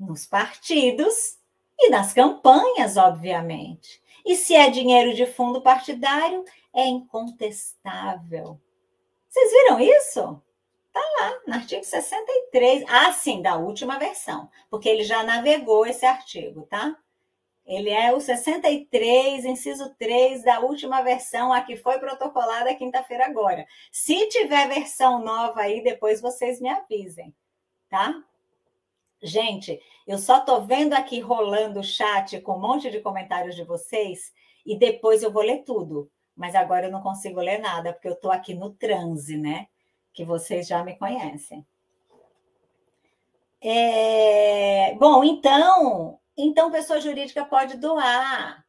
Nos 0.00 0.24
partidos 0.24 1.38
e 1.78 1.90
nas 1.90 2.14
campanhas, 2.14 2.96
obviamente. 2.96 4.02
E 4.24 4.34
se 4.34 4.54
é 4.54 4.70
dinheiro 4.70 5.14
de 5.14 5.26
fundo 5.26 5.60
partidário, 5.60 6.42
é 6.74 6.86
incontestável. 6.86 8.58
Vocês 9.28 9.52
viram 9.52 9.78
isso? 9.78 10.42
Está 10.86 11.00
lá, 11.20 11.40
no 11.46 11.54
artigo 11.54 11.84
63. 11.84 12.84
Ah, 12.88 13.12
sim, 13.12 13.42
da 13.42 13.56
última 13.56 13.98
versão, 13.98 14.50
porque 14.70 14.88
ele 14.88 15.04
já 15.04 15.22
navegou 15.22 15.86
esse 15.86 16.06
artigo, 16.06 16.62
tá? 16.62 16.96
Ele 17.64 17.90
é 17.90 18.12
o 18.12 18.20
63, 18.20 19.44
inciso 19.44 19.94
3 19.96 20.42
da 20.42 20.60
última 20.60 21.02
versão, 21.02 21.52
a 21.52 21.60
que 21.60 21.76
foi 21.76 21.98
protocolada 21.98 22.74
quinta-feira 22.74 23.26
agora. 23.26 23.66
Se 23.92 24.26
tiver 24.28 24.66
versão 24.66 25.22
nova 25.22 25.60
aí, 25.60 25.80
depois 25.82 26.20
vocês 26.20 26.60
me 26.60 26.68
avisem, 26.68 27.32
tá? 27.88 28.24
Gente, 29.22 29.80
eu 30.06 30.18
só 30.18 30.40
tô 30.40 30.60
vendo 30.62 30.94
aqui 30.94 31.20
rolando 31.20 31.80
o 31.80 31.84
chat 31.84 32.40
com 32.40 32.56
um 32.56 32.60
monte 32.60 32.90
de 32.90 33.00
comentários 33.00 33.54
de 33.54 33.64
vocês 33.64 34.32
e 34.64 34.78
depois 34.78 35.22
eu 35.22 35.30
vou 35.30 35.42
ler 35.42 35.64
tudo. 35.64 36.10
Mas 36.36 36.54
agora 36.54 36.86
eu 36.86 36.92
não 36.92 37.02
consigo 37.02 37.40
ler 37.40 37.58
nada, 37.58 37.92
porque 37.92 38.08
eu 38.08 38.16
tô 38.16 38.30
aqui 38.30 38.54
no 38.54 38.70
transe, 38.70 39.36
né? 39.36 39.66
que 40.12 40.24
vocês 40.24 40.66
já 40.66 40.82
me 40.84 40.96
conhecem. 40.96 41.66
É, 43.60 44.94
bom, 44.94 45.22
então, 45.22 46.18
então 46.36 46.70
pessoa 46.70 47.00
jurídica 47.00 47.44
pode 47.44 47.76
doar, 47.76 48.64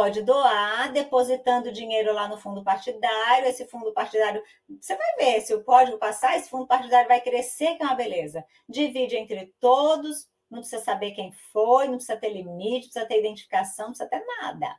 pode 0.00 0.22
doar 0.22 0.90
depositando 0.94 1.70
dinheiro 1.70 2.14
lá 2.14 2.26
no 2.26 2.38
fundo 2.38 2.64
partidário. 2.64 3.46
Esse 3.46 3.66
fundo 3.66 3.92
partidário, 3.92 4.42
você 4.80 4.96
vai 4.96 5.14
ver 5.16 5.42
se 5.42 5.52
o 5.52 5.62
código 5.62 5.98
passar, 5.98 6.38
esse 6.38 6.48
fundo 6.48 6.66
partidário 6.66 7.06
vai 7.06 7.20
crescer, 7.20 7.74
que 7.74 7.82
é 7.82 7.86
uma 7.86 7.94
beleza. 7.94 8.42
Divide 8.66 9.14
entre 9.16 9.54
todos, 9.60 10.26
não 10.50 10.60
precisa 10.60 10.82
saber 10.82 11.10
quem 11.10 11.30
foi, 11.52 11.86
não 11.86 11.96
precisa 11.96 12.16
ter 12.16 12.30
limite, 12.30 12.86
não 12.86 12.92
precisa 12.92 13.04
ter 13.04 13.18
identificação, 13.18 13.88
não 13.88 13.92
precisa 13.92 14.08
ter 14.08 14.24
nada. 14.24 14.74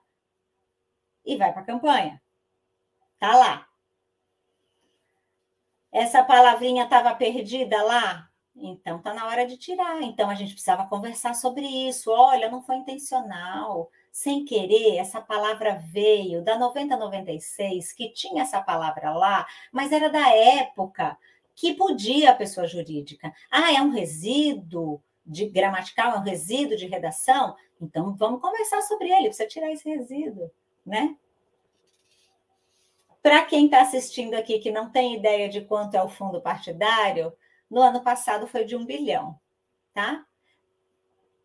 E 1.24 1.38
vai 1.38 1.54
para 1.54 1.62
a 1.62 1.66
campanha. 1.66 2.20
Tá 3.20 3.36
lá. 3.36 3.68
Essa 5.92 6.24
palavrinha 6.24 6.86
estava 6.86 7.14
perdida 7.14 7.84
lá? 7.84 8.28
Então 8.56 8.98
está 8.98 9.14
na 9.14 9.28
hora 9.28 9.46
de 9.46 9.56
tirar. 9.56 10.02
Então 10.02 10.32
a 10.32 10.34
gente 10.34 10.54
precisava 10.54 10.88
conversar 10.88 11.36
sobre 11.36 11.68
isso. 11.68 12.10
Olha, 12.10 12.50
não 12.50 12.64
foi 12.64 12.78
intencional. 12.78 13.92
Sem 14.12 14.44
querer, 14.44 14.98
essa 14.98 15.22
palavra 15.22 15.82
veio 15.92 16.44
da 16.44 16.58
9096, 16.58 17.94
que 17.94 18.10
tinha 18.12 18.44
essa 18.44 18.62
palavra 18.62 19.12
lá, 19.12 19.48
mas 19.72 19.92
era 19.92 20.10
da 20.10 20.30
época 20.36 21.18
que 21.56 21.74
podia 21.74 22.32
a 22.32 22.36
pessoa 22.36 22.68
jurídica. 22.68 23.34
Ah, 23.50 23.74
é 23.74 23.82
um 23.82 23.92
resíduo 23.92 25.02
de 25.26 25.48
gramatical, 25.48 26.16
é 26.16 26.20
um 26.20 26.24
resíduo 26.24 26.76
de 26.76 26.88
redação? 26.88 27.56
Então 27.80 28.14
vamos 28.16 28.42
conversar 28.42 28.82
sobre 28.82 29.10
ele, 29.10 29.28
precisa 29.28 29.48
tirar 29.48 29.72
esse 29.72 29.88
resíduo, 29.90 30.52
né? 30.86 31.16
Para 33.22 33.46
quem 33.46 33.66
está 33.66 33.82
assistindo 33.82 34.34
aqui 34.34 34.60
que 34.60 34.72
não 34.72 34.90
tem 34.92 35.16
ideia 35.16 35.48
de 35.48 35.62
quanto 35.62 35.96
é 35.96 36.04
o 36.04 36.10
fundo 36.10 36.42
partidário, 36.42 37.32
no 37.70 37.82
ano 37.82 38.02
passado 38.04 38.48
foi 38.48 38.66
de 38.66 38.76
um 38.76 38.86
bilhão, 38.86 39.40
tá? 39.94 40.26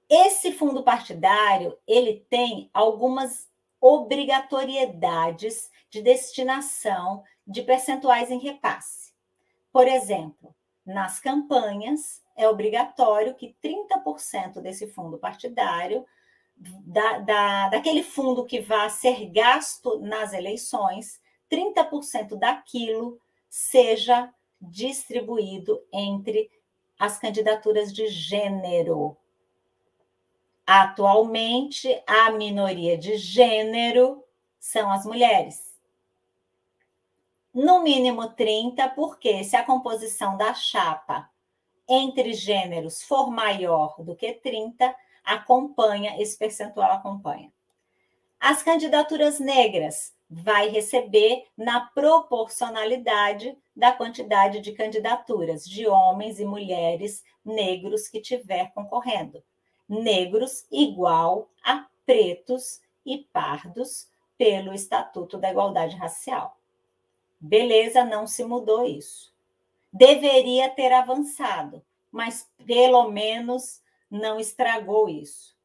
Esse 0.08 0.52
fundo 0.52 0.82
partidário 0.82 1.76
ele 1.86 2.24
tem 2.30 2.70
algumas 2.72 3.48
obrigatoriedades 3.80 5.70
de 5.90 6.02
destinação 6.02 7.24
de 7.46 7.62
percentuais 7.62 8.30
em 8.30 8.38
repasse. 8.38 9.12
Por 9.72 9.86
exemplo, 9.86 10.54
nas 10.84 11.18
campanhas 11.20 12.22
é 12.36 12.48
obrigatório 12.48 13.34
que 13.34 13.56
30% 13.62 14.60
desse 14.60 14.86
fundo 14.86 15.18
partidário, 15.18 16.06
da, 16.56 17.18
da, 17.18 17.68
daquele 17.68 18.02
fundo 18.02 18.44
que 18.44 18.60
vai 18.60 18.88
ser 18.90 19.26
gasto 19.26 19.98
nas 19.98 20.32
eleições, 20.32 21.20
30% 21.50 22.36
daquilo 22.38 23.20
seja 23.48 24.32
distribuído 24.60 25.82
entre 25.92 26.50
as 26.98 27.18
candidaturas 27.18 27.92
de 27.92 28.08
gênero. 28.08 29.16
Atualmente, 30.66 32.02
a 32.06 32.32
minoria 32.32 32.98
de 32.98 33.16
gênero 33.16 34.24
são 34.58 34.90
as 34.90 35.06
mulheres. 35.06 35.76
No 37.54 37.82
mínimo 37.82 38.30
30, 38.30 38.88
porque 38.88 39.44
se 39.44 39.54
a 39.54 39.64
composição 39.64 40.36
da 40.36 40.52
chapa 40.54 41.30
entre 41.88 42.34
gêneros 42.34 43.02
for 43.02 43.30
maior 43.30 43.94
do 44.02 44.16
que 44.16 44.32
30, 44.32 44.92
acompanha, 45.24 46.20
esse 46.20 46.36
percentual 46.36 46.90
acompanha. 46.90 47.52
As 48.40 48.62
candidaturas 48.62 49.38
negras 49.38 50.12
vai 50.28 50.68
receber 50.68 51.46
na 51.56 51.80
proporcionalidade 51.80 53.56
da 53.74 53.92
quantidade 53.92 54.60
de 54.60 54.72
candidaturas 54.72 55.64
de 55.64 55.86
homens 55.86 56.40
e 56.40 56.44
mulheres 56.44 57.22
negros 57.44 58.08
que 58.08 58.20
tiver 58.20 58.72
concorrendo. 58.74 59.42
Negros 59.88 60.66
igual 60.70 61.50
a 61.64 61.86
pretos 62.04 62.80
e 63.04 63.18
pardos 63.32 64.08
pelo 64.36 64.72
Estatuto 64.72 65.38
da 65.38 65.50
Igualdade 65.50 65.96
Racial. 65.96 66.58
Beleza, 67.40 68.04
não 68.04 68.26
se 68.26 68.44
mudou 68.44 68.84
isso. 68.84 69.32
Deveria 69.92 70.68
ter 70.68 70.92
avançado, 70.92 71.84
mas 72.10 72.50
pelo 72.66 73.08
menos 73.10 73.80
não 74.10 74.38
estragou 74.38 75.08
isso. 75.08 75.56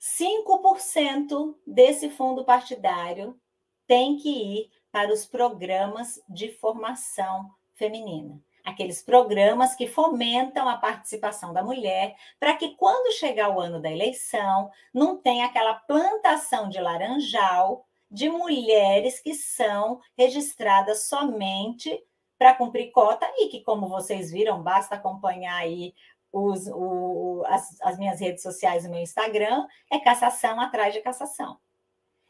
5% 0.00 1.54
desse 1.66 2.08
fundo 2.08 2.44
partidário 2.44 3.38
tem 3.86 4.16
que 4.16 4.30
ir 4.30 4.70
para 4.90 5.12
os 5.12 5.26
programas 5.26 6.22
de 6.28 6.50
formação 6.52 7.50
feminina. 7.74 8.42
Aqueles 8.64 9.02
programas 9.02 9.74
que 9.74 9.86
fomentam 9.86 10.68
a 10.68 10.76
participação 10.76 11.52
da 11.52 11.62
mulher, 11.62 12.16
para 12.38 12.54
que 12.56 12.74
quando 12.76 13.12
chegar 13.12 13.48
o 13.48 13.60
ano 13.60 13.80
da 13.80 13.90
eleição, 13.90 14.70
não 14.92 15.16
tenha 15.16 15.46
aquela 15.46 15.74
plantação 15.74 16.68
de 16.68 16.80
laranjal 16.80 17.86
de 18.10 18.28
mulheres 18.28 19.20
que 19.20 19.34
são 19.34 20.00
registradas 20.16 21.04
somente 21.04 22.02
para 22.38 22.54
cumprir 22.54 22.90
cota 22.90 23.30
e 23.36 23.48
que, 23.48 23.62
como 23.62 23.88
vocês 23.88 24.30
viram, 24.30 24.62
basta 24.62 24.94
acompanhar 24.94 25.56
aí 25.56 25.94
os, 26.32 26.66
o, 26.68 27.42
as, 27.46 27.80
as 27.82 27.98
minhas 27.98 28.20
redes 28.20 28.42
sociais, 28.42 28.84
o 28.84 28.90
meu 28.90 29.00
Instagram, 29.00 29.66
é 29.90 29.98
cassação 29.98 30.60
atrás 30.60 30.94
de 30.94 31.00
cassação. 31.00 31.58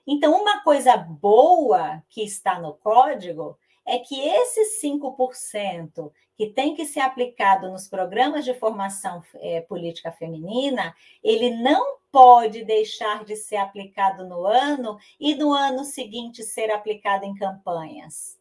Então, 0.07 0.41
uma 0.41 0.63
coisa 0.63 0.97
boa 0.97 2.03
que 2.09 2.23
está 2.23 2.59
no 2.59 2.75
código 2.75 3.57
é 3.87 3.99
que 3.99 4.21
esses 4.21 4.81
5% 4.83 6.13
que 6.37 6.47
tem 6.47 6.75
que 6.75 6.87
ser 6.87 7.01
aplicado 7.01 7.71
nos 7.71 7.87
programas 7.87 8.45
de 8.45 8.55
formação 8.55 9.23
é, 9.35 9.61
política 9.61 10.11
feminina, 10.11 10.95
ele 11.23 11.51
não 11.51 11.99
pode 12.11 12.65
deixar 12.65 13.25
de 13.25 13.37
ser 13.37 13.57
aplicado 13.57 14.27
no 14.27 14.47
ano 14.47 14.99
e 15.19 15.35
no 15.35 15.53
ano 15.53 15.85
seguinte 15.85 16.43
ser 16.43 16.71
aplicado 16.71 17.25
em 17.25 17.35
campanhas. 17.35 18.39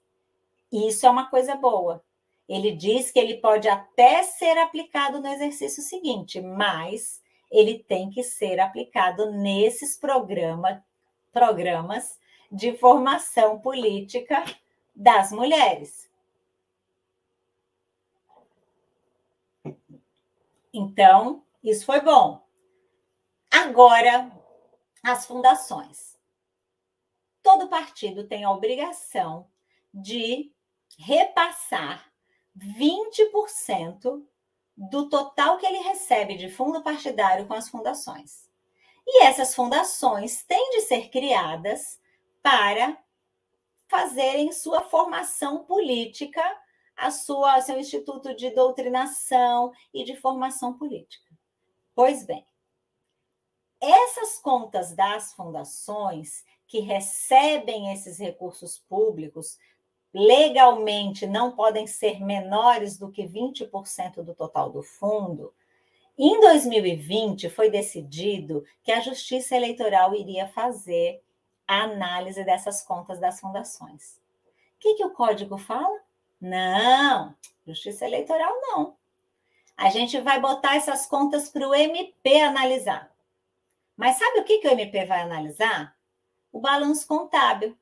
Isso 0.72 1.06
é 1.06 1.10
uma 1.10 1.30
coisa 1.30 1.56
boa. 1.56 2.02
Ele 2.48 2.72
diz 2.72 3.12
que 3.12 3.20
ele 3.20 3.36
pode 3.36 3.68
até 3.68 4.24
ser 4.24 4.58
aplicado 4.58 5.20
no 5.20 5.28
exercício 5.28 5.84
seguinte, 5.84 6.40
mas 6.42 7.22
ele 7.52 7.80
tem 7.80 8.10
que 8.10 8.24
ser 8.24 8.60
aplicado 8.60 9.32
nesses 9.32 9.98
programa, 9.98 10.84
programas 11.32 12.18
de 12.52 12.78
formação 12.78 13.60
política 13.60 14.44
das 15.00 15.32
mulheres. 15.32 16.12
Então, 20.74 21.42
isso 21.64 21.86
foi 21.86 22.02
bom. 22.02 22.46
Agora, 23.50 24.30
as 25.02 25.26
fundações. 25.26 26.20
Todo 27.42 27.70
partido 27.70 28.28
tem 28.28 28.44
a 28.44 28.52
obrigação 28.52 29.50
de 29.94 30.52
repassar 30.98 32.12
20% 32.58 34.22
do 34.76 35.08
total 35.08 35.58
que 35.58 35.66
ele 35.66 35.80
recebe 35.80 36.36
de 36.36 36.50
fundo 36.50 36.84
partidário 36.84 37.48
com 37.48 37.54
as 37.54 37.70
fundações. 37.70 38.50
E 39.08 39.24
essas 39.24 39.56
fundações 39.56 40.44
têm 40.44 40.72
de 40.72 40.82
ser 40.82 41.10
criadas 41.10 42.00
para 42.44 43.02
fazerem 43.90 44.52
sua 44.52 44.82
formação 44.82 45.66
política, 45.66 46.44
a 46.96 47.12
sua 47.12 47.60
seu 47.62 47.80
instituto 47.80 48.36
de 48.36 48.52
doutrinação 48.52 49.74
e 49.94 50.04
de 50.04 50.16
formação 50.16 50.78
política. 50.78 51.30
Pois 51.96 52.26
bem, 52.26 52.46
essas 53.82 54.38
contas 54.40 54.94
das 54.94 55.34
fundações 55.34 56.46
que 56.68 56.80
recebem 56.80 57.92
esses 57.92 58.20
recursos 58.20 58.78
públicos 58.78 59.58
legalmente 60.14 61.26
não 61.26 61.56
podem 61.56 61.88
ser 61.88 62.20
menores 62.20 62.98
do 62.98 63.12
que 63.12 63.24
20% 63.24 64.22
do 64.22 64.36
total 64.36 64.70
do 64.70 64.84
fundo. 64.84 65.54
Em 66.18 66.40
2020 66.42 67.50
foi 67.50 67.70
decidido 67.70 68.66
que 68.84 68.92
a 68.92 69.00
Justiça 69.00 69.56
Eleitoral 69.56 70.14
iria 70.14 70.48
fazer 70.48 71.24
a 71.70 71.84
análise 71.84 72.44
dessas 72.44 72.82
contas 72.82 73.20
das 73.20 73.40
fundações. 73.40 74.20
O 74.76 74.80
que, 74.80 74.96
que 74.96 75.06
o 75.06 75.12
código 75.12 75.56
fala? 75.56 76.00
Não, 76.42 77.36
Justiça 77.64 78.06
Eleitoral 78.06 78.52
não. 78.60 78.98
A 79.78 79.92
gente 79.92 80.20
vai 80.20 80.42
botar 80.42 80.78
essas 80.78 81.06
contas 81.06 81.48
para 81.48 81.68
o 81.68 81.76
MP 81.76 82.42
analisar. 82.42 83.14
Mas 83.96 84.18
sabe 84.18 84.40
o 84.40 84.44
que, 84.44 84.58
que 84.58 84.68
o 84.68 84.72
MP 84.72 85.06
vai 85.06 85.22
analisar? 85.22 85.96
O 86.52 86.60
balanço 86.60 87.06
contábil. 87.06 87.78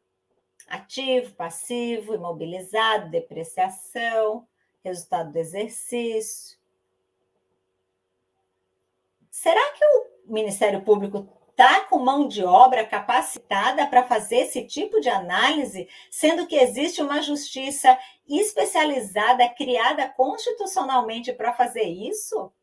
Ativo, 0.67 1.33
passivo, 1.35 2.13
imobilizado, 2.13 3.09
depreciação, 3.09 4.45
resultado 4.83 5.31
do 5.31 5.37
exercício. 5.37 6.57
Será 9.31 9.71
que 9.71 9.85
o 9.85 10.33
Ministério 10.33 10.81
Público 10.81 11.36
está 11.57 11.85
com 11.85 11.97
mão 11.97 12.27
de 12.27 12.45
obra 12.45 12.85
capacitada 12.85 13.87
para 13.87 14.03
fazer 14.03 14.41
esse 14.41 14.63
tipo 14.67 15.01
de 15.01 15.09
análise, 15.09 15.89
sendo 16.11 16.45
que 16.45 16.55
existe 16.55 17.01
uma 17.01 17.19
justiça 17.19 17.97
especializada, 18.29 19.49
criada 19.49 20.07
constitucionalmente 20.07 21.33
para 21.33 21.51
fazer 21.53 21.81
isso? 21.81 22.53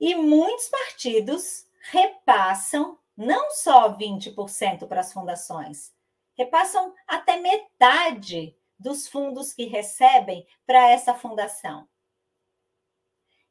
E 0.00 0.16
muitos 0.16 0.68
partidos 0.68 1.68
repassam 1.82 2.98
não 3.16 3.52
só 3.52 3.96
20% 3.96 4.88
para 4.88 5.00
as 5.00 5.12
fundações, 5.12 5.94
repassam 6.34 6.92
até 7.06 7.36
metade 7.36 8.56
dos 8.76 9.06
fundos 9.06 9.52
que 9.52 9.66
recebem 9.66 10.44
para 10.66 10.90
essa 10.90 11.14
fundação. 11.14 11.88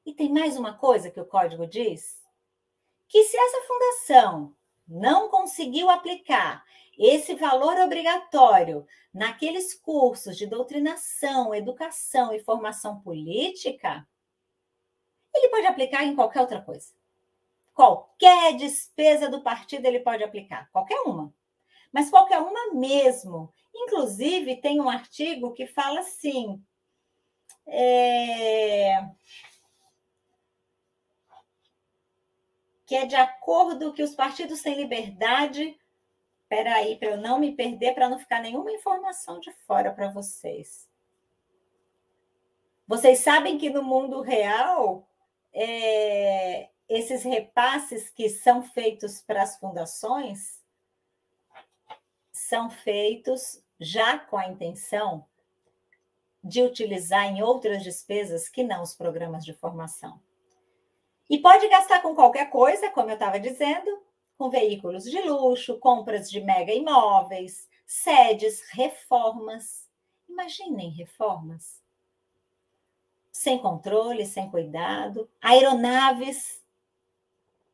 E 0.07 0.13
tem 0.13 0.31
mais 0.31 0.55
uma 0.55 0.73
coisa 0.73 1.11
que 1.11 1.19
o 1.19 1.25
código 1.25 1.67
diz: 1.67 2.23
que 3.09 3.25
se 3.25 3.37
essa 3.37 3.67
fundação 3.67 4.55
não 4.87 5.27
conseguiu 5.27 5.89
aplicar 5.89 6.63
esse 6.97 7.35
valor 7.35 7.77
obrigatório 7.77 8.87
naqueles 9.13 9.73
cursos 9.73 10.37
de 10.37 10.47
doutrinação, 10.47 11.53
educação 11.53 12.33
e 12.33 12.39
formação 12.39 13.01
política, 13.01 14.07
ele 15.35 15.49
pode 15.49 15.67
aplicar 15.67 16.05
em 16.05 16.15
qualquer 16.15 16.39
outra 16.39 16.61
coisa. 16.61 16.93
Qualquer 17.73 18.55
despesa 18.55 19.27
do 19.27 19.43
partido 19.43 19.85
ele 19.85 19.99
pode 19.99 20.23
aplicar, 20.23 20.69
qualquer 20.71 21.01
uma. 21.01 21.33
Mas 21.91 22.09
qualquer 22.09 22.39
uma 22.39 22.73
mesmo. 22.73 23.53
Inclusive, 23.75 24.55
tem 24.55 24.79
um 24.79 24.89
artigo 24.89 25.51
que 25.51 25.67
fala 25.67 25.99
assim. 25.99 26.63
É... 27.67 29.05
que 32.87 32.95
é 32.95 33.05
de 33.05 33.17
acordo 33.17 33.91
que 33.91 34.01
os 34.01 34.15
partidos 34.15 34.61
têm 34.61 34.75
liberdade. 34.75 35.77
Espera 36.41 36.75
aí, 36.75 36.95
para 36.95 37.09
eu 37.09 37.17
não 37.17 37.37
me 37.37 37.53
perder, 37.53 37.93
para 37.93 38.07
não 38.07 38.17
ficar 38.17 38.41
nenhuma 38.41 38.71
informação 38.71 39.41
de 39.41 39.51
fora 39.67 39.91
para 39.91 40.09
vocês. 40.09 40.87
Vocês 42.87 43.19
sabem 43.19 43.57
que 43.57 43.69
no 43.69 43.83
mundo 43.83 44.21
real, 44.21 45.05
é, 45.53 46.69
esses 46.87 47.23
repasses 47.23 48.09
que 48.09 48.29
são 48.29 48.63
feitos 48.63 49.21
para 49.21 49.43
as 49.43 49.59
fundações 49.59 50.63
são 52.31 52.69
feitos 52.69 53.61
já 53.77 54.17
com 54.17 54.37
a 54.37 54.47
intenção 54.47 55.25
de 56.41 56.61
utilizar 56.61 57.25
em 57.25 57.41
outras 57.41 57.83
despesas 57.83 58.47
que 58.47 58.63
não 58.63 58.81
os 58.81 58.95
programas 58.95 59.43
de 59.43 59.53
formação. 59.53 60.25
E 61.29 61.37
pode 61.39 61.67
gastar 61.67 62.01
com 62.01 62.15
qualquer 62.15 62.49
coisa, 62.49 62.89
como 62.91 63.09
eu 63.09 63.15
estava 63.15 63.39
dizendo, 63.39 64.01
com 64.37 64.49
veículos 64.49 65.03
de 65.03 65.19
luxo, 65.21 65.77
compras 65.79 66.29
de 66.29 66.39
mega 66.39 66.73
imóveis, 66.73 67.67
sedes, 67.85 68.61
reformas. 68.71 69.87
Imaginem 70.29 70.89
reformas. 70.89 71.81
Sem 73.31 73.59
controle, 73.59 74.25
sem 74.25 74.49
cuidado, 74.49 75.29
aeronaves, 75.41 76.63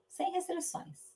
sem 0.09 0.31
restrições. 0.31 1.12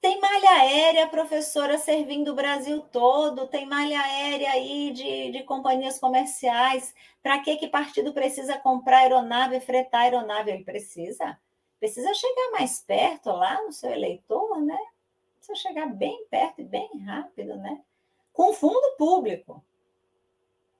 Tem 0.00 0.20
malha 0.20 0.50
aérea, 0.50 1.08
professora, 1.08 1.76
servindo 1.76 2.30
o 2.30 2.34
Brasil 2.34 2.80
todo, 2.92 3.48
tem 3.48 3.66
malha 3.66 4.00
aérea 4.00 4.52
aí 4.52 4.92
de, 4.92 5.32
de 5.32 5.42
companhias 5.42 5.98
comerciais. 5.98 6.94
Para 7.20 7.40
que 7.40 7.56
que 7.56 7.66
partido 7.66 8.12
precisa 8.12 8.58
comprar 8.58 8.98
aeronave, 8.98 9.58
fretar 9.60 10.02
aeronave? 10.02 10.52
Ele 10.52 10.64
precisa. 10.64 11.36
Precisa 11.80 12.14
chegar 12.14 12.52
mais 12.52 12.80
perto 12.80 13.30
lá 13.30 13.60
no 13.62 13.72
seu 13.72 13.90
eleitor, 13.90 14.60
né? 14.60 14.78
Precisa 15.36 15.56
chegar 15.56 15.86
bem 15.86 16.26
perto 16.30 16.60
e 16.60 16.64
bem 16.64 16.88
rápido, 17.04 17.56
né? 17.56 17.80
Com 18.32 18.52
fundo 18.52 18.96
público. 18.96 19.64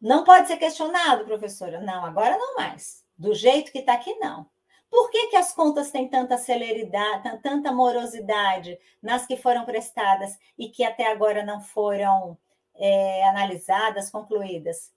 Não 0.01 0.23
pode 0.23 0.47
ser 0.47 0.59
questionado, 0.59 1.25
professora. 1.25 1.81
Não, 1.81 2.05
agora 2.05 2.39
não 2.39 2.55
mais. 2.55 3.05
Do 3.17 3.35
jeito 3.35 3.73
que 3.73 3.79
está 3.79 3.95
aqui, 3.95 4.15
não. 4.15 4.47
Por 4.91 5.11
que, 5.11 5.29
que 5.29 5.37
as 5.37 5.53
contas 5.53 5.91
têm 5.91 6.09
tanta 6.09 6.39
celeridade, 6.39 7.39
tanta 7.43 7.73
morosidade 7.73 8.79
nas 9.03 9.27
que 9.27 9.37
foram 9.37 9.65
prestadas 9.65 10.39
e 10.57 10.69
que 10.69 10.83
até 10.83 11.11
agora 11.11 11.45
não 11.45 11.61
foram 11.61 12.39
é, 12.75 13.29
analisadas, 13.29 14.11
concluídas? 14.11 14.93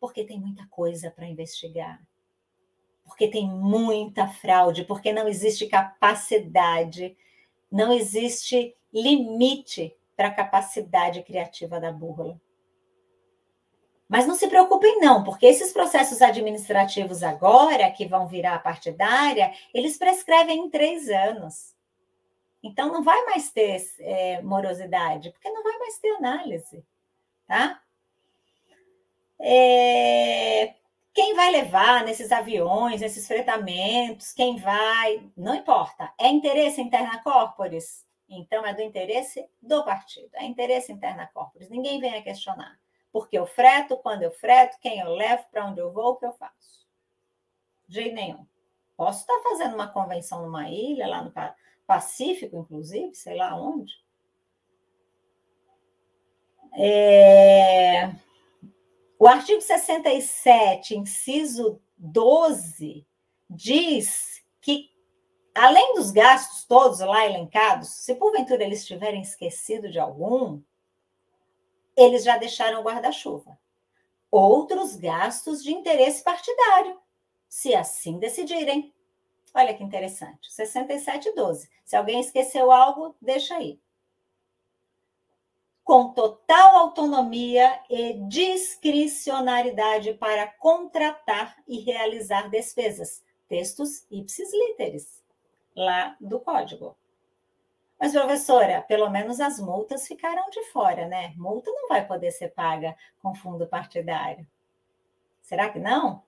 Porque 0.00 0.24
tem 0.24 0.40
muita 0.40 0.66
coisa 0.66 1.10
para 1.10 1.26
investigar. 1.26 2.00
Porque 3.04 3.28
tem 3.28 3.48
muita 3.48 4.26
fraude, 4.26 4.84
porque 4.84 5.12
não 5.12 5.28
existe 5.28 5.66
capacidade, 5.66 7.16
não 7.70 7.92
existe 7.92 8.74
limite 8.92 9.96
para 10.16 10.28
a 10.28 10.34
capacidade 10.34 11.22
criativa 11.22 11.78
da 11.78 11.92
búrrola. 11.92 12.40
Mas 14.08 14.26
não 14.26 14.36
se 14.36 14.46
preocupem, 14.48 15.00
não, 15.00 15.24
porque 15.24 15.46
esses 15.46 15.72
processos 15.72 16.22
administrativos 16.22 17.22
agora, 17.22 17.90
que 17.90 18.06
vão 18.06 18.26
virar 18.26 18.62
partidária, 18.62 19.52
eles 19.74 19.98
prescrevem 19.98 20.60
em 20.60 20.70
três 20.70 21.08
anos. 21.08 21.74
Então, 22.62 22.92
não 22.92 23.02
vai 23.02 23.24
mais 23.24 23.50
ter 23.50 23.80
é, 24.00 24.42
morosidade, 24.42 25.30
porque 25.30 25.50
não 25.50 25.62
vai 25.62 25.76
mais 25.78 25.98
ter 25.98 26.10
análise, 26.16 26.84
tá? 27.46 27.80
É, 29.38 30.74
quem 31.12 31.34
vai 31.34 31.50
levar 31.50 32.04
nesses 32.04 32.30
aviões, 32.30 33.00
nesses 33.00 33.26
fretamentos, 33.26 34.32
quem 34.32 34.56
vai, 34.56 35.30
não 35.36 35.54
importa. 35.54 36.12
É 36.18 36.28
interesse 36.28 36.80
interna 36.80 37.22
corporis? 37.22 38.06
Então, 38.28 38.64
é 38.66 38.74
do 38.74 38.82
interesse 38.82 39.48
do 39.62 39.84
partido, 39.84 40.30
é 40.34 40.44
interesse 40.44 40.92
interna 40.92 41.28
corporis. 41.32 41.70
Ninguém 41.70 42.00
vem 42.00 42.14
a 42.14 42.22
questionar. 42.22 42.78
Porque 43.16 43.38
eu 43.38 43.46
freto, 43.46 43.96
quando 43.96 44.24
eu 44.24 44.30
freto, 44.30 44.76
quem 44.78 44.98
eu 44.98 45.14
levo, 45.14 45.46
para 45.50 45.64
onde 45.64 45.80
eu 45.80 45.90
vou, 45.90 46.10
o 46.10 46.16
que 46.16 46.26
eu 46.26 46.34
faço. 46.34 46.86
De 47.88 47.94
jeito 47.94 48.14
nenhum. 48.14 48.46
Posso 48.94 49.20
estar 49.20 49.40
fazendo 49.42 49.72
uma 49.72 49.88
convenção 49.88 50.42
numa 50.42 50.68
ilha, 50.68 51.06
lá 51.06 51.24
no 51.24 51.32
Pacífico, 51.86 52.58
inclusive, 52.58 53.14
sei 53.14 53.34
lá 53.34 53.58
onde. 53.58 53.94
É... 56.74 58.14
O 59.18 59.26
artigo 59.26 59.62
67, 59.62 60.94
inciso 60.94 61.80
12, 61.96 63.06
diz 63.48 64.44
que, 64.60 64.90
além 65.54 65.94
dos 65.94 66.10
gastos 66.10 66.66
todos 66.66 67.00
lá 67.00 67.24
elencados, 67.24 67.88
se 67.88 68.14
porventura 68.14 68.62
eles 68.62 68.84
tiverem 68.84 69.22
esquecido 69.22 69.90
de 69.90 69.98
algum, 69.98 70.60
eles 71.96 72.24
já 72.24 72.36
deixaram 72.36 72.80
o 72.80 72.84
guarda-chuva. 72.84 73.58
Outros 74.30 74.96
gastos 74.96 75.62
de 75.62 75.72
interesse 75.72 76.22
partidário, 76.22 77.00
se 77.48 77.74
assim 77.74 78.18
decidirem. 78.18 78.92
Olha 79.54 79.72
que 79.74 79.82
interessante, 79.82 80.50
67,12. 80.50 81.68
Se 81.84 81.96
alguém 81.96 82.20
esqueceu 82.20 82.70
algo, 82.70 83.16
deixa 83.20 83.56
aí. 83.56 83.80
com 85.86 86.12
total 86.12 86.78
autonomia 86.78 87.80
e 87.88 88.14
discricionariedade 88.26 90.14
para 90.14 90.48
contratar 90.48 91.56
e 91.68 91.78
realizar 91.78 92.50
despesas, 92.50 93.22
textos 93.48 94.04
ipsis 94.10 94.52
literis, 94.52 95.22
lá 95.76 96.16
do 96.20 96.40
código. 96.40 96.96
Mas, 97.98 98.12
professora, 98.12 98.82
pelo 98.82 99.08
menos 99.08 99.40
as 99.40 99.58
multas 99.58 100.06
ficaram 100.06 100.48
de 100.50 100.62
fora, 100.64 101.06
né? 101.06 101.32
Multa 101.36 101.70
não 101.70 101.88
vai 101.88 102.06
poder 102.06 102.30
ser 102.30 102.48
paga 102.48 102.94
com 103.22 103.34
fundo 103.34 103.66
partidário. 103.66 104.46
Será 105.40 105.70
que 105.70 105.78
não? 105.78 106.22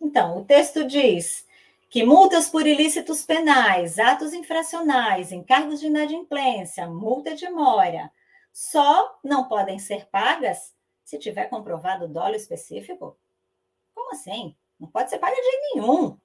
Então, 0.00 0.36
o 0.38 0.44
texto 0.44 0.84
diz 0.84 1.46
que 1.88 2.04
multas 2.04 2.50
por 2.50 2.66
ilícitos 2.66 3.24
penais, 3.24 3.98
atos 3.98 4.34
infracionais, 4.34 5.32
encargos 5.32 5.80
de 5.80 5.86
inadimplência, 5.86 6.86
multa 6.86 7.34
de 7.34 7.48
mora, 7.48 8.10
só 8.52 9.18
não 9.22 9.48
podem 9.48 9.78
ser 9.78 10.06
pagas 10.06 10.74
se 11.04 11.18
tiver 11.18 11.46
comprovado 11.46 12.08
dolo 12.08 12.34
específico? 12.34 13.16
Como 13.94 14.12
assim? 14.12 14.56
Não 14.78 14.88
pode 14.88 15.08
ser 15.08 15.18
paga 15.18 15.36
de 15.36 15.74
nenhum. 15.74 16.18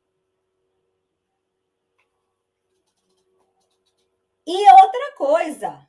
E 4.46 4.72
outra 4.72 5.16
coisa, 5.18 5.88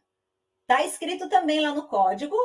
está 0.63 0.85
escrito 0.85 1.29
também 1.29 1.61
lá 1.61 1.73
no 1.73 1.89
código 1.89 2.37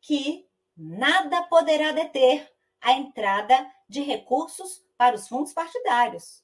que 0.00 0.48
nada 0.76 1.42
poderá 1.44 1.92
deter 1.92 2.50
a 2.80 2.92
entrada 2.92 3.70
de 3.88 4.02
recursos 4.02 4.84
para 4.96 5.14
os 5.14 5.28
fundos 5.28 5.52
partidários. 5.52 6.42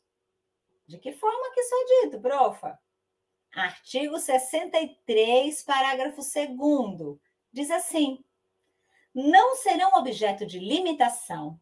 De 0.87 0.99
que 0.99 1.13
forma 1.13 1.53
que 1.53 1.61
isso 1.61 1.75
é 1.75 2.03
dito, 2.03 2.21
profa? 2.21 2.79
Artigo 3.55 4.19
63, 4.19 5.63
parágrafo 5.65 6.21
2 6.23 7.19
diz 7.53 7.71
assim: 7.71 8.23
não 9.15 9.57
serão 9.57 9.95
objeto 9.95 10.47
de 10.47 10.59
limitação 10.59 11.59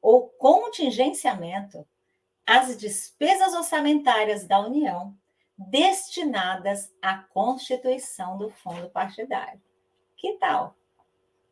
ou 0.00 0.28
contingenciamento 0.28 1.86
as 2.46 2.76
despesas 2.76 3.54
orçamentárias 3.54 4.46
da 4.46 4.60
União 4.60 5.16
destinadas 5.68 6.90
à 7.02 7.18
constituição 7.18 8.38
do 8.38 8.50
fundo 8.50 8.88
partidário. 8.88 9.60
Que 10.16 10.32
tal? 10.38 10.74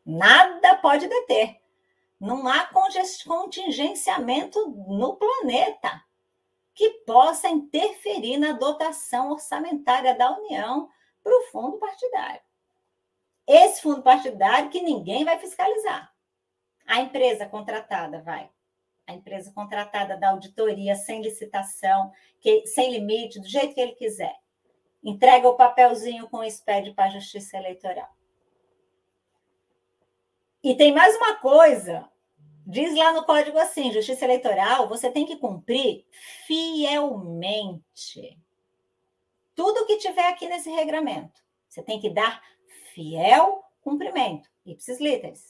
Nada 0.03 0.75
pode 0.77 1.07
deter. 1.07 1.61
Não 2.19 2.47
há 2.47 2.67
contingenciamento 3.23 4.67
no 4.87 5.15
planeta 5.15 6.03
que 6.73 6.89
possa 7.05 7.49
interferir 7.49 8.37
na 8.37 8.53
dotação 8.53 9.31
orçamentária 9.31 10.15
da 10.15 10.37
União 10.37 10.89
para 11.23 11.37
o 11.37 11.43
fundo 11.51 11.77
partidário. 11.77 12.41
Esse 13.45 13.81
fundo 13.81 14.01
partidário 14.01 14.69
que 14.69 14.81
ninguém 14.81 15.23
vai 15.23 15.37
fiscalizar. 15.37 16.11
A 16.87 17.01
empresa 17.01 17.45
contratada 17.45 18.21
vai. 18.21 18.49
A 19.09 19.13
empresa 19.13 19.51
contratada 19.51 20.15
da 20.17 20.29
auditoria 20.29 20.95
sem 20.95 21.21
licitação, 21.21 22.11
que, 22.39 22.65
sem 22.67 22.91
limite, 22.91 23.39
do 23.39 23.47
jeito 23.47 23.73
que 23.73 23.81
ele 23.81 23.93
quiser. 23.93 24.35
Entrega 25.03 25.47
o 25.47 25.55
papelzinho 25.55 26.29
com 26.29 26.37
o 26.37 26.49
SPED 26.49 26.93
para 26.93 27.05
a 27.05 27.09
Justiça 27.09 27.57
Eleitoral. 27.57 28.09
E 30.63 30.75
tem 30.75 30.93
mais 30.93 31.15
uma 31.15 31.35
coisa 31.37 32.09
Diz 32.69 32.95
lá 32.95 33.11
no 33.11 33.25
código 33.25 33.57
assim: 33.57 33.91
justiça 33.91 34.25
eleitoral, 34.25 34.87
você 34.87 35.09
tem 35.09 35.25
que 35.25 35.37
cumprir 35.37 36.05
fielmente 36.45 38.37
tudo 39.55 39.87
que 39.87 39.97
tiver 39.97 40.27
aqui 40.27 40.47
nesse 40.47 40.69
regramento. 40.69 41.41
Você 41.67 41.81
tem 41.81 41.99
que 41.99 42.11
dar 42.11 42.39
fiel 42.93 43.63
cumprimento, 43.81 44.47
ipsis 44.63 44.99
literis. 44.99 45.48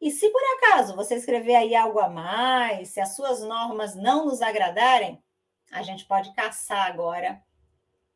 E 0.00 0.10
se 0.10 0.28
por 0.30 0.42
acaso 0.56 0.94
você 0.94 1.14
escrever 1.14 1.54
aí 1.54 1.74
algo 1.74 1.98
a 1.98 2.08
mais, 2.08 2.90
se 2.90 3.00
as 3.00 3.16
suas 3.16 3.40
normas 3.40 3.94
não 3.94 4.26
nos 4.26 4.42
agradarem, 4.42 5.22
a 5.72 5.82
gente 5.82 6.04
pode 6.06 6.32
caçar 6.34 6.86
agora 6.86 7.42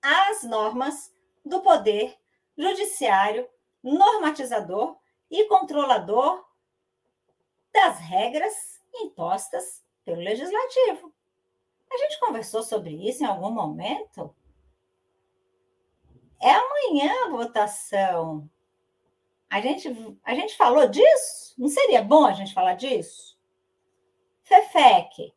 as 0.03 0.43
normas 0.43 1.13
do 1.45 1.61
poder 1.63 2.17
judiciário, 2.57 3.49
normatizador 3.83 4.97
e 5.31 5.45
controlador 5.45 6.45
das 7.73 7.99
regras 7.99 8.81
impostas 8.95 9.85
pelo 10.05 10.21
legislativo. 10.21 11.13
A 11.91 11.97
gente 11.99 12.21
conversou 12.21 12.63
sobre 12.63 12.91
isso 13.09 13.23
em 13.23 13.27
algum 13.27 13.51
momento? 13.51 14.35
É 16.41 16.51
amanhã 16.51 17.13
a 17.27 17.31
votação. 17.31 18.49
A 19.49 19.61
gente, 19.61 19.89
a 20.23 20.35
gente 20.35 20.57
falou 20.57 20.87
disso? 20.89 21.50
Não 21.61 21.69
seria 21.69 22.03
bom 22.03 22.25
a 22.25 22.33
gente 22.33 22.55
falar 22.55 22.73
disso? 22.73 23.39
FEFEC. 24.45 25.35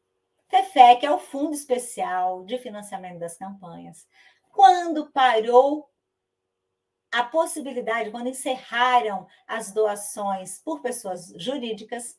FEFEC 0.47 1.05
é 1.05 1.11
o 1.11 1.19
Fundo 1.19 1.53
Especial 1.53 2.45
de 2.45 2.57
Financiamento 2.59 3.19
das 3.19 3.37
Campanhas. 3.37 4.07
Quando 4.49 5.11
parou 5.11 5.89
a 7.11 7.25
possibilidade, 7.25 8.09
quando 8.09 8.29
encerraram 8.29 9.27
as 9.45 9.73
doações 9.73 10.61
por 10.61 10.81
pessoas 10.81 11.33
jurídicas, 11.35 12.17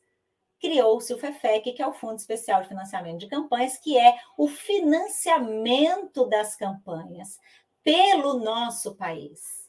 criou-se 0.59 1.11
o 1.11 1.17
FEFEC, 1.17 1.73
que 1.73 1.81
é 1.81 1.87
o 1.87 1.93
Fundo 1.93 2.19
Especial 2.19 2.61
de 2.61 2.67
Financiamento 2.67 3.21
de 3.21 3.27
Campanhas, 3.27 3.79
que 3.79 3.97
é 3.97 4.19
o 4.37 4.47
financiamento 4.47 6.29
das 6.29 6.55
campanhas 6.55 7.39
pelo 7.83 8.37
nosso 8.37 8.93
país. 8.93 9.67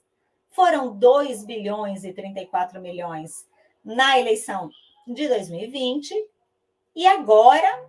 Foram 0.50 0.94
2 0.94 1.42
bilhões 1.46 2.04
e 2.04 2.12
34 2.12 2.82
milhões 2.82 3.45
na 3.86 4.18
eleição 4.18 4.68
de 5.06 5.28
2020 5.28 6.12
e 6.94 7.06
agora 7.06 7.88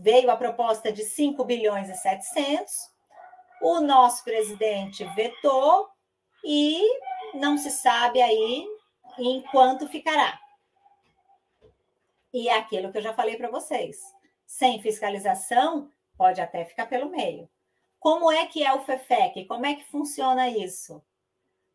veio 0.00 0.30
a 0.30 0.36
proposta 0.36 0.90
de 0.90 1.04
5 1.04 1.44
bilhões 1.44 1.90
e 1.90 1.94
700. 1.94 2.72
O 3.60 3.80
nosso 3.80 4.24
presidente 4.24 5.04
vetou 5.14 5.88
e 6.42 6.80
não 7.34 7.58
se 7.58 7.70
sabe 7.70 8.22
aí 8.22 8.66
em 9.18 9.42
quanto 9.42 9.88
ficará. 9.88 10.40
E 12.32 12.48
é 12.48 12.56
aquilo 12.56 12.90
que 12.90 12.98
eu 12.98 13.02
já 13.02 13.12
falei 13.12 13.36
para 13.36 13.50
vocês. 13.50 14.00
Sem 14.46 14.80
fiscalização, 14.80 15.90
pode 16.16 16.40
até 16.40 16.64
ficar 16.64 16.86
pelo 16.86 17.10
meio. 17.10 17.48
Como 18.00 18.30
é 18.30 18.46
que 18.46 18.64
é 18.64 18.72
o 18.72 18.84
FEFEC? 18.84 19.44
Como 19.46 19.66
é 19.66 19.74
que 19.74 19.84
funciona 19.84 20.48
isso? 20.48 21.02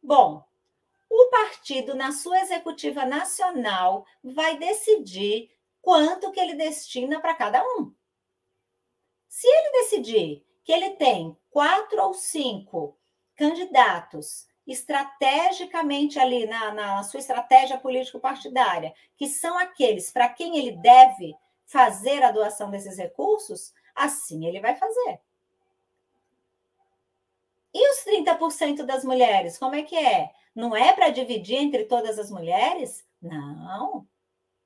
Bom, 0.02 0.44
o 1.10 1.30
partido, 1.30 1.96
na 1.96 2.12
sua 2.12 2.40
executiva 2.42 3.06
nacional, 3.06 4.06
vai 4.24 4.58
decidir 4.58 5.50
quanto 5.82 6.32
que 6.32 6.40
ele 6.40 6.56
destina 6.56 7.20
para 7.20 7.34
cada 7.34 7.64
um. 7.64 7.94
Se 9.28 9.48
ele 9.48 9.72
decidir 9.82 10.46
que 10.64 10.72
ele 10.72 10.92
tem 10.92 11.36
quatro 11.50 12.02
ou 12.02 12.14
cinco 12.14 12.98
candidatos 13.36 14.48
estrategicamente 14.68 16.20
ali 16.20 16.46
na, 16.46 16.72
na 16.72 17.04
sua 17.04 17.20
estratégia 17.20 17.78
político-partidária, 17.80 18.94
que 19.18 19.28
são 19.28 19.58
aqueles 19.58 20.12
para 20.12 20.30
quem 20.30 20.58
ele 20.58 20.74
deve 20.78 21.34
fazer 21.66 22.22
a 22.24 22.32
doação 22.32 22.70
desses 22.70 22.98
recursos, 22.98 23.74
assim 23.96 24.46
ele 24.46 24.60
vai 24.60 24.76
fazer. 24.76 25.20
E 27.74 27.90
os 27.92 28.04
30% 28.04 28.84
das 28.84 29.04
mulheres, 29.04 29.58
como 29.58 29.76
é 29.76 29.84
que 29.84 29.96
é? 29.96 30.32
Não 30.56 30.76
é 30.76 30.92
para 30.94 31.10
dividir 31.10 31.58
entre 31.58 31.86
todas 31.86 32.18
as 32.18 32.32
mulheres? 32.32 33.06
Não. 33.22 34.08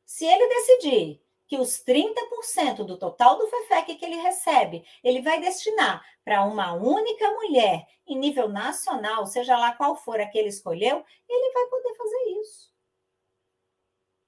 Se 0.05 0.25
ele 0.25 0.47
decidir 0.47 1.21
que 1.47 1.57
os 1.57 1.83
30% 1.83 2.83
do 2.83 2.97
total 2.97 3.37
do 3.37 3.47
FEFEC 3.47 3.95
que 3.95 4.05
ele 4.05 4.15
recebe, 4.15 4.85
ele 5.03 5.21
vai 5.21 5.39
destinar 5.39 6.03
para 6.23 6.43
uma 6.43 6.73
única 6.73 7.29
mulher 7.31 7.85
em 8.07 8.17
nível 8.17 8.47
nacional, 8.47 9.25
seja 9.25 9.57
lá 9.57 9.73
qual 9.73 9.95
for 9.95 10.19
a 10.19 10.25
que 10.25 10.37
ele 10.37 10.49
escolheu, 10.49 11.03
ele 11.27 11.53
vai 11.53 11.65
poder 11.67 11.95
fazer 11.95 12.23
isso. 12.41 12.73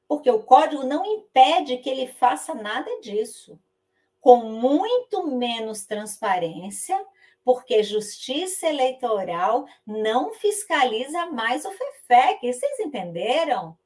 Porque 0.07 0.29
o 0.29 0.43
código 0.43 0.83
não 0.83 1.05
impede 1.05 1.77
que 1.77 1.89
ele 1.89 2.07
faça 2.07 2.53
nada 2.53 2.99
disso. 3.01 3.59
Com 4.19 4.37
muito 4.37 5.27
menos 5.27 5.85
transparência, 5.85 7.03
porque 7.45 7.83
justiça 7.83 8.67
eleitoral 8.67 9.67
não 9.85 10.33
fiscaliza 10.33 11.27
mais 11.27 11.63
o 11.63 11.71
FEFEC. 11.71 12.51
Vocês 12.51 12.79
entenderam? 12.79 13.77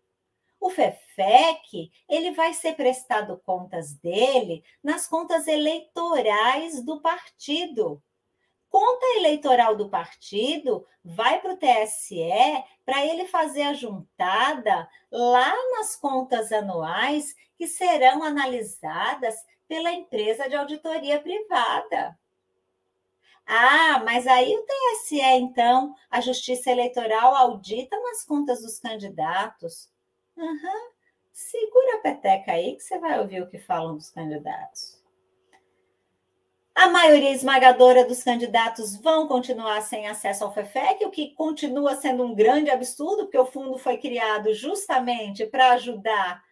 O 0.62 0.70
FEFEC, 0.70 1.92
ele 2.08 2.32
vai 2.32 2.54
ser 2.54 2.76
prestado 2.76 3.42
contas 3.46 3.94
dele 3.94 4.64
nas 4.82 5.08
contas 5.08 5.46
eleitorais 5.46 6.84
do 6.84 7.02
partido. 7.02 8.02
Conta 8.70 9.06
eleitoral 9.18 9.76
do 9.76 9.90
partido 9.90 10.86
vai 11.04 11.42
para 11.42 11.54
o 11.54 11.58
TSE 11.58 12.64
para 12.86 13.06
ele 13.06 13.26
fazer 13.26 13.64
a 13.64 13.74
juntada 13.74 14.90
lá 15.12 15.54
nas 15.72 15.96
contas 15.96 16.52
anuais 16.52 17.36
que 17.58 17.68
serão 17.68 18.24
analisadas 18.24 19.36
pela 19.68 19.92
empresa 19.92 20.48
de 20.48 20.56
auditoria 20.56 21.20
privada. 21.20 22.18
Ah, 23.52 24.04
mas 24.06 24.28
aí 24.28 24.56
o 24.56 24.64
TSE, 24.64 25.20
então, 25.20 25.96
a 26.08 26.22
Justiça 26.22 26.70
Eleitoral 26.70 27.36
audita 27.36 28.00
nas 28.00 28.24
contas 28.24 28.62
dos 28.62 28.78
candidatos. 28.78 29.90
Uhum. 30.38 30.92
Segura 31.34 31.96
a 31.96 31.98
peteca 31.98 32.52
aí 32.52 32.76
que 32.76 32.84
você 32.84 33.00
vai 33.00 33.20
ouvir 33.20 33.42
o 33.42 33.50
que 33.50 33.58
falam 33.58 33.96
dos 33.96 34.12
candidatos. 34.12 35.02
A 36.76 36.90
maioria 36.90 37.32
esmagadora 37.32 38.06
dos 38.06 38.24
candidatos 38.24 38.96
vão 38.96 39.28
continuar 39.28 39.82
sem 39.82 40.08
acesso 40.08 40.44
ao 40.44 40.54
FEFEC, 40.54 41.04
o 41.06 41.10
que 41.10 41.34
continua 41.34 41.96
sendo 41.96 42.24
um 42.24 42.36
grande 42.36 42.70
absurdo, 42.70 43.24
porque 43.24 43.38
o 43.40 43.48
fundo 43.48 43.80
foi 43.80 43.98
criado 43.98 44.54
justamente 44.54 45.48
para 45.48 45.72
ajudar 45.72 46.44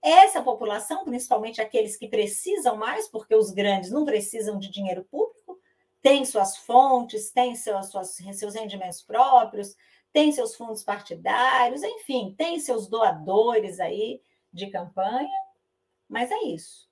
essa 0.00 0.40
população, 0.40 1.04
principalmente 1.04 1.60
aqueles 1.60 1.96
que 1.96 2.06
precisam 2.06 2.76
mais, 2.76 3.08
porque 3.08 3.34
os 3.34 3.50
grandes 3.50 3.90
não 3.90 4.04
precisam 4.04 4.60
de 4.60 4.70
dinheiro 4.70 5.02
público, 5.10 5.58
têm 6.06 6.24
suas 6.24 6.56
fontes, 6.56 7.32
têm 7.32 7.56
seus, 7.56 7.88
suas, 7.88 8.14
seus 8.34 8.54
rendimentos 8.54 9.02
próprios, 9.02 9.74
têm 10.12 10.30
seus 10.30 10.54
fundos 10.54 10.84
partidários, 10.84 11.82
enfim, 11.82 12.32
tem 12.38 12.60
seus 12.60 12.86
doadores 12.86 13.80
aí 13.80 14.22
de 14.52 14.68
campanha, 14.68 15.36
mas 16.08 16.30
é 16.30 16.40
isso. 16.44 16.88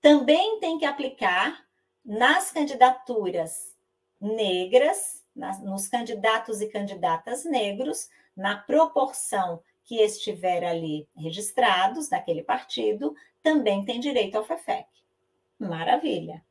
Também 0.00 0.58
tem 0.58 0.78
que 0.78 0.84
aplicar 0.84 1.64
nas 2.04 2.50
candidaturas 2.50 3.72
negras, 4.20 5.24
nas, 5.32 5.62
nos 5.62 5.86
candidatos 5.86 6.60
e 6.60 6.66
candidatas 6.66 7.44
negros, 7.44 8.08
na 8.36 8.56
proporção 8.56 9.62
que 9.84 10.02
estiver 10.02 10.64
ali 10.64 11.08
registrados 11.16 12.10
naquele 12.10 12.42
partido, 12.42 13.14
também 13.44 13.84
tem 13.84 14.00
direito 14.00 14.34
ao 14.34 14.44
FEFEC. 14.44 14.88
Maravilha. 15.56 16.44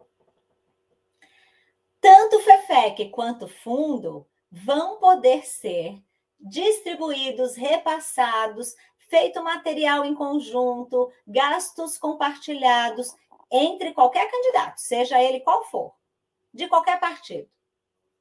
Tanto 2.06 2.40
FEFEC 2.40 3.10
quanto 3.10 3.48
fundo 3.48 4.28
vão 4.52 5.00
poder 5.00 5.44
ser 5.44 6.00
distribuídos, 6.40 7.56
repassados, 7.56 8.76
feito 9.10 9.44
material 9.44 10.06
em 10.06 10.14
conjunto, 10.14 11.12
gastos 11.26 11.98
compartilhados 11.98 13.16
entre 13.52 13.92
qualquer 13.92 14.30
candidato, 14.30 14.78
seja 14.78 15.20
ele 15.20 15.40
qual 15.40 15.64
for, 15.64 15.96
de 16.54 16.68
qualquer 16.68 17.00
partido. 17.00 17.50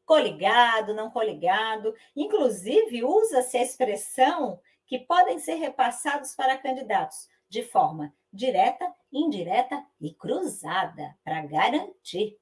Coligado, 0.06 0.94
não 0.94 1.10
coligado, 1.10 1.94
inclusive 2.16 3.04
usa-se 3.04 3.58
a 3.58 3.62
expressão 3.62 4.58
que 4.86 4.98
podem 4.98 5.38
ser 5.38 5.56
repassados 5.56 6.34
para 6.34 6.56
candidatos 6.56 7.28
de 7.50 7.62
forma 7.62 8.14
direta, 8.32 8.90
indireta 9.12 9.84
e 10.00 10.14
cruzada, 10.14 11.14
para 11.22 11.42
garantir. 11.42 12.38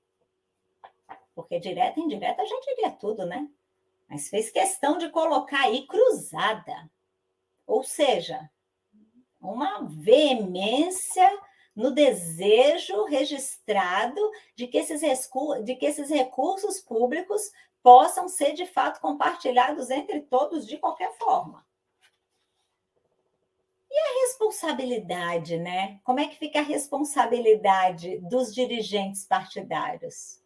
Porque 1.34 1.58
direta 1.58 1.98
e 1.98 2.02
indireta 2.02 2.44
já 2.44 2.60
diria 2.60 2.90
tudo, 2.90 3.24
né? 3.24 3.48
Mas 4.08 4.28
fez 4.28 4.50
questão 4.50 4.98
de 4.98 5.08
colocar 5.10 5.62
aí 5.62 5.86
cruzada. 5.86 6.90
Ou 7.66 7.82
seja, 7.82 8.50
uma 9.40 9.82
veemência 9.88 11.30
no 11.74 11.90
desejo 11.90 13.04
registrado 13.04 14.20
de 14.54 14.66
que 14.66 14.76
esses, 14.76 15.00
de 15.64 15.74
que 15.74 15.86
esses 15.86 16.10
recursos 16.10 16.80
públicos 16.80 17.50
possam 17.82 18.28
ser 18.28 18.52
de 18.52 18.66
fato 18.66 19.00
compartilhados 19.00 19.90
entre 19.90 20.20
todos 20.20 20.66
de 20.66 20.78
qualquer 20.78 21.12
forma. 21.16 21.66
E 23.90 23.98
a 23.98 24.26
responsabilidade, 24.26 25.58
né? 25.58 26.00
Como 26.04 26.20
é 26.20 26.26
que 26.26 26.38
fica 26.38 26.60
a 26.60 26.62
responsabilidade 26.62 28.18
dos 28.20 28.54
dirigentes 28.54 29.26
partidários? 29.26 30.41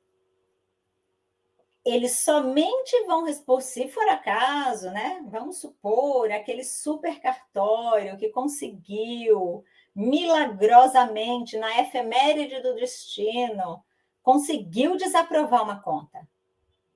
Eles 1.86 2.18
somente 2.18 3.04
vão 3.06 3.24
responder, 3.24 3.62
se 3.62 3.88
for 3.88 4.06
acaso, 4.08 4.90
né? 4.90 5.24
Vamos 5.28 5.58
supor, 5.58 6.30
aquele 6.32 6.64
super 6.64 7.20
cartório 7.20 8.16
que 8.18 8.28
conseguiu 8.28 9.64
milagrosamente, 9.94 11.56
na 11.56 11.80
efeméride 11.80 12.60
do 12.60 12.74
destino, 12.74 13.82
conseguiu 14.22 14.96
desaprovar 14.96 15.62
uma 15.62 15.80
conta. 15.80 16.28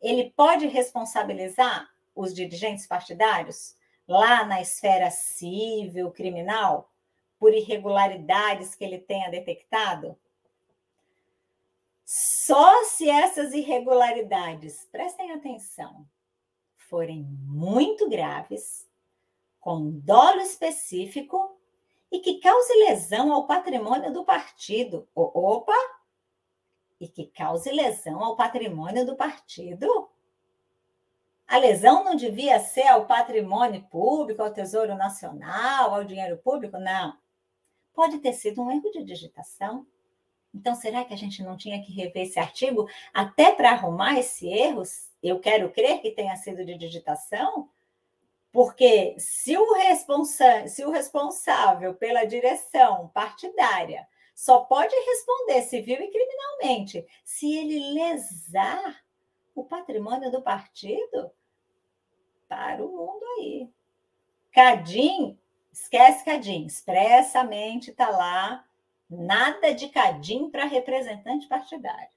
Ele 0.03 0.33
pode 0.37 0.67
responsabilizar 0.67 1.89
os 2.15 2.35
dirigentes 2.35 2.87
partidários? 2.87 3.77
lá 4.11 4.45
na 4.45 4.61
esfera 4.61 5.09
civil, 5.09 6.11
criminal, 6.11 6.91
por 7.39 7.55
irregularidades 7.55 8.75
que 8.75 8.83
ele 8.83 8.99
tenha 8.99 9.31
detectado? 9.31 10.19
Só 12.13 12.83
se 12.87 13.09
essas 13.09 13.53
irregularidades, 13.55 14.85
prestem 14.91 15.31
atenção, 15.31 16.05
forem 16.77 17.23
muito 17.23 18.09
graves, 18.09 18.91
com 19.61 19.93
dolo 19.93 20.41
específico 20.41 21.57
e 22.11 22.19
que 22.19 22.41
cause 22.41 22.75
lesão 22.79 23.33
ao 23.33 23.47
patrimônio 23.47 24.13
do 24.13 24.25
partido. 24.25 25.09
Opa! 25.15 25.73
E 26.99 27.07
que 27.07 27.27
cause 27.27 27.71
lesão 27.71 28.25
ao 28.25 28.35
patrimônio 28.35 29.07
do 29.07 29.15
partido? 29.15 30.11
A 31.47 31.59
lesão 31.59 32.03
não 32.03 32.17
devia 32.17 32.59
ser 32.59 32.89
ao 32.89 33.07
patrimônio 33.07 33.85
público, 33.85 34.43
ao 34.43 34.53
Tesouro 34.53 34.97
Nacional, 34.97 35.95
ao 35.95 36.03
dinheiro 36.03 36.39
público? 36.39 36.77
Não. 36.77 37.17
Pode 37.95 38.19
ter 38.19 38.33
sido 38.33 38.61
um 38.63 38.69
erro 38.69 38.91
de 38.91 39.05
digitação. 39.05 39.87
Então, 40.55 40.75
será 40.75 41.05
que 41.05 41.15
a 41.15 41.17
gente 41.17 41.43
não 41.43 41.57
tinha 41.57 41.81
que 41.83 41.93
rever 41.93 42.25
esse 42.25 42.39
artigo 42.39 42.89
até 43.15 43.53
para 43.53 43.71
arrumar 43.71 44.19
esse 44.19 44.49
erro? 44.49 44.83
Eu 45.23 45.39
quero 45.39 45.71
crer 45.71 46.01
que 46.01 46.11
tenha 46.11 46.35
sido 46.37 46.65
de 46.65 46.77
digitação, 46.77 47.69
porque 48.53 49.15
se 49.19 49.57
o, 49.57 49.75
responsa 49.75 50.67
se 50.67 50.85
o 50.85 50.91
responsável 50.91 51.95
pela 51.95 52.25
direção 52.25 53.09
partidária 53.15 54.09
só 54.35 54.61
pode 54.61 54.95
responder 54.95 55.63
civil 55.63 56.01
e 56.01 56.11
criminalmente 56.11 57.07
se 57.25 57.55
ele 57.57 57.93
lesar 57.93 59.05
o 59.55 59.63
patrimônio 59.63 60.31
do 60.31 60.43
partido, 60.43 61.31
para 62.49 62.85
o 62.85 62.89
mundo 62.89 63.25
aí. 63.39 63.71
Cadim, 64.51 65.39
esquece 65.73 66.25
Cadim, 66.25 66.67
expressamente 66.67 67.93
está 67.93 68.11
lá, 68.11 68.65
nada 69.11 69.75
de 69.75 69.89
Cadim 69.89 70.49
para 70.51 70.65
representante 70.65 71.47
partidário. 71.49 72.09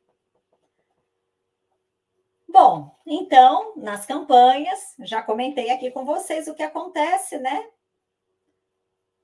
Bom, 2.47 2.95
então, 3.03 3.73
nas 3.75 4.05
campanhas, 4.05 4.93
já 4.99 5.23
comentei 5.23 5.71
aqui 5.71 5.89
com 5.89 6.05
vocês 6.05 6.47
o 6.47 6.53
que 6.53 6.61
acontece, 6.61 7.39
né? 7.39 7.67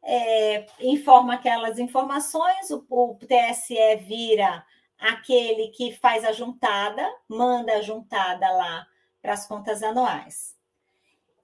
É, 0.02 0.66
informa 0.80 1.36
aquelas 1.36 1.78
informações, 1.78 2.72
o, 2.72 2.84
o 2.90 3.16
TSE 3.20 3.96
vira 3.98 4.66
aquele 4.98 5.68
que 5.68 5.94
faz 5.94 6.26
a 6.26 6.32
juntada, 6.32 7.08
manda 7.28 7.74
a 7.74 7.82
juntada 7.82 8.50
lá 8.50 8.88
para 9.22 9.34
as 9.34 9.46
contas 9.48 9.84
anuais. 9.84 10.58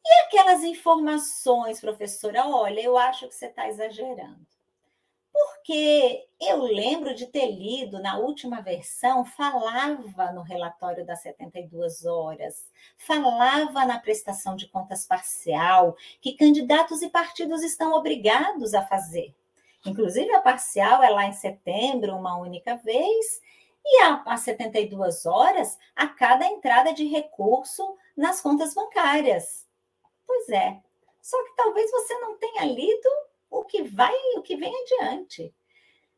E 0.03 0.21
aquelas 0.21 0.63
informações, 0.63 1.80
professora? 1.80 2.47
Olha, 2.47 2.82
eu 2.82 2.97
acho 2.97 3.28
que 3.28 3.36
você 3.36 3.45
está 3.45 3.67
exagerando. 3.67 4.54
Porque 5.36 6.25
eu 6.39 6.61
lembro 6.61 7.13
de 7.13 7.27
ter 7.27 7.51
lido 7.51 8.01
na 8.01 8.17
última 8.17 8.61
versão, 8.61 9.25
falava 9.25 10.31
no 10.31 10.41
relatório 10.41 11.05
das 11.05 11.21
72 11.23 12.05
horas, 12.05 12.71
falava 12.97 13.83
na 13.83 13.99
prestação 13.99 14.55
de 14.55 14.69
contas 14.69 15.05
parcial, 15.05 15.97
que 16.21 16.38
candidatos 16.38 17.01
e 17.01 17.09
partidos 17.09 17.63
estão 17.63 17.91
obrigados 17.91 18.73
a 18.73 18.81
fazer. 18.86 19.36
Inclusive, 19.86 20.33
a 20.33 20.41
parcial 20.41 21.03
é 21.03 21.09
lá 21.09 21.25
em 21.25 21.33
setembro, 21.33 22.15
uma 22.15 22.38
única 22.38 22.77
vez, 22.77 23.41
e 23.83 24.03
a, 24.03 24.23
a 24.25 24.38
72 24.38 25.25
horas 25.25 25.77
a 25.93 26.07
cada 26.07 26.45
entrada 26.45 26.93
de 26.93 27.05
recurso 27.07 27.97
nas 28.15 28.39
contas 28.39 28.73
bancárias. 28.73 29.67
Pois 30.25 30.47
é. 30.47 30.81
Só 31.21 31.43
que 31.43 31.55
talvez 31.57 31.91
você 31.91 32.13
não 32.19 32.38
tenha 32.38 32.63
lido 32.63 33.09
o 33.59 33.63
que 33.63 33.83
vai, 33.83 34.13
o 34.35 34.41
que 34.41 34.55
vem 34.55 34.73
adiante. 34.83 35.53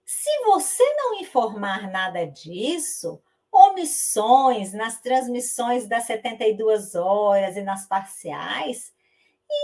Se 0.03 0.29
você 0.45 0.83
não 0.95 1.15
informar 1.15 1.89
nada 1.91 2.25
disso, 2.25 3.21
omissões 3.51 4.73
nas 4.73 4.99
transmissões 4.99 5.87
das 5.87 6.05
72 6.05 6.95
horas 6.95 7.55
e 7.55 7.61
nas 7.61 7.85
parciais, 7.85 8.93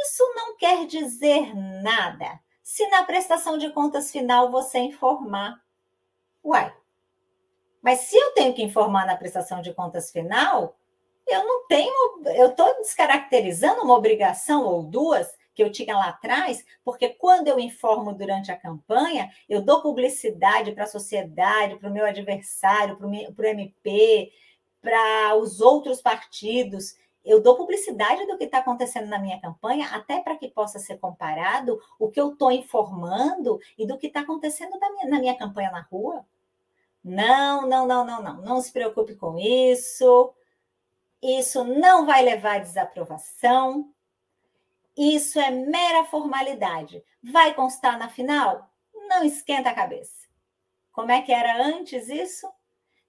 isso 0.04 0.24
não 0.36 0.56
quer 0.56 0.86
dizer 0.86 1.56
nada. 1.82 2.40
Se 2.62 2.88
na 2.90 3.04
prestação 3.04 3.58
de 3.58 3.72
contas 3.72 4.12
final 4.12 4.52
você 4.52 4.80
informar. 4.80 5.62
Uai, 6.44 6.76
mas 7.82 8.02
se 8.02 8.16
eu 8.16 8.32
tenho 8.34 8.54
que 8.54 8.64
informar 8.64 9.06
na 9.06 9.18
prestação 9.18 9.62
de 9.62 9.74
contas 9.74 10.12
final, 10.12 10.78
eu 11.28 11.46
não 11.46 11.68
tenho, 11.68 12.22
eu 12.36 12.50
estou 12.50 12.76
descaracterizando 12.78 13.82
uma 13.82 13.96
obrigação 13.96 14.66
ou 14.66 14.84
duas 14.84 15.34
que 15.54 15.64
eu 15.64 15.72
tinha 15.72 15.96
lá 15.96 16.10
atrás, 16.10 16.66
porque 16.84 17.10
quando 17.10 17.48
eu 17.48 17.60
informo 17.60 18.14
durante 18.14 18.52
a 18.52 18.58
campanha, 18.58 19.32
eu 19.48 19.62
dou 19.62 19.82
publicidade 19.82 20.72
para 20.72 20.86
a 20.86 20.88
sociedade, 20.88 21.76
para 21.76 21.90
o 21.90 21.94
meu 21.94 22.06
adversário, 22.06 22.98
para 22.98 23.08
o 23.08 23.46
MP, 23.46 24.32
para 24.82 25.36
os 25.36 25.62
outros 25.62 26.02
partidos. 26.02 26.96
Eu 27.24 27.42
dou 27.42 27.56
publicidade 27.56 28.26
do 28.28 28.38
que 28.38 28.44
está 28.46 28.58
acontecendo 28.58 29.08
na 29.08 29.20
minha 29.20 29.40
campanha, 29.40 29.88
até 29.94 30.20
para 30.20 30.36
que 30.36 30.50
possa 30.50 30.80
ser 30.80 30.98
comparado 30.98 31.80
o 31.98 32.10
que 32.10 32.20
eu 32.20 32.34
estou 32.34 32.52
informando 32.52 33.60
e 33.78 33.88
do 33.88 33.98
que 33.98 34.08
está 34.08 34.22
acontecendo 34.22 34.78
na 34.78 34.92
minha, 34.92 35.08
na 35.08 35.20
minha 35.20 35.38
campanha 35.38 35.72
na 35.72 35.82
rua. 35.82 36.26
Não, 37.04 37.68
não, 37.68 37.86
não, 37.86 38.06
não, 38.06 38.22
não. 38.22 38.42
Não 38.42 38.62
se 38.62 38.72
preocupe 38.72 39.16
com 39.16 39.38
isso. 39.38 40.34
Isso 41.22 41.64
não 41.64 42.06
vai 42.06 42.24
levar 42.24 42.56
à 42.56 42.60
desaprovação. 42.60 43.93
Isso 44.96 45.40
é 45.40 45.50
mera 45.50 46.06
formalidade. 46.06 47.04
Vai 47.22 47.54
constar 47.54 47.98
na 47.98 48.10
final? 48.10 48.70
Não 49.08 49.24
esquenta 49.24 49.70
a 49.70 49.74
cabeça. 49.74 50.28
Como 50.92 51.12
é 51.12 51.22
que 51.22 51.32
era 51.32 51.64
antes 51.66 52.10
isso? 52.10 52.48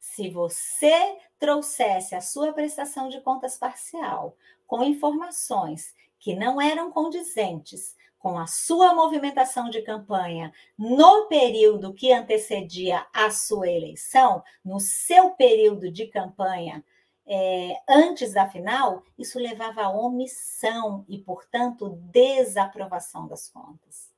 Se 0.00 0.30
você 0.30 1.18
trouxesse 1.38 2.14
a 2.14 2.20
sua 2.20 2.52
prestação 2.52 3.08
de 3.08 3.20
contas 3.20 3.58
parcial 3.58 4.36
com 4.66 4.82
informações 4.82 5.94
que 6.18 6.34
não 6.34 6.60
eram 6.60 6.90
condizentes 6.90 7.94
com 8.18 8.38
a 8.38 8.46
sua 8.46 8.94
movimentação 8.94 9.68
de 9.68 9.82
campanha 9.82 10.50
no 10.78 11.26
período 11.26 11.92
que 11.92 12.10
antecedia 12.10 13.06
a 13.12 13.30
sua 13.30 13.68
eleição, 13.68 14.42
no 14.64 14.80
seu 14.80 15.32
período 15.32 15.90
de 15.90 16.06
campanha 16.06 16.82
é, 17.26 17.80
antes 17.88 18.32
da 18.32 18.48
final, 18.48 19.02
isso 19.18 19.38
levava 19.38 19.82
a 19.82 19.90
omissão 19.90 21.04
e, 21.08 21.18
portanto, 21.18 21.98
desaprovação 22.10 23.26
das 23.26 23.48
contas. 23.48 24.12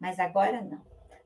Mas 0.00 0.18
agora 0.18 0.60
não. 0.60 0.82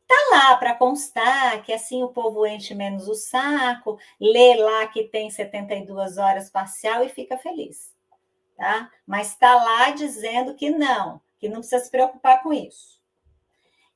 Tá 0.07 0.17
lá 0.31 0.57
para 0.57 0.75
constar 0.75 1.63
que 1.63 1.73
assim 1.73 2.03
o 2.03 2.09
povo 2.09 2.47
enche 2.47 2.75
menos 2.75 3.09
o 3.09 3.15
saco, 3.15 3.99
lê 4.19 4.57
lá 4.57 4.87
que 4.87 5.05
tem 5.05 5.29
72 5.31 6.17
horas 6.17 6.49
parcial 6.49 7.05
e 7.05 7.11
fica 7.11 7.37
feliz. 7.37 7.95
Tá? 8.57 8.91
Mas 9.07 9.33
está 9.33 9.55
lá 9.55 9.91
dizendo 9.91 10.55
que 10.55 10.71
não, 10.71 11.21
que 11.39 11.49
não 11.49 11.61
precisa 11.61 11.85
se 11.85 11.91
preocupar 11.91 12.43
com 12.43 12.53
isso. 12.53 12.99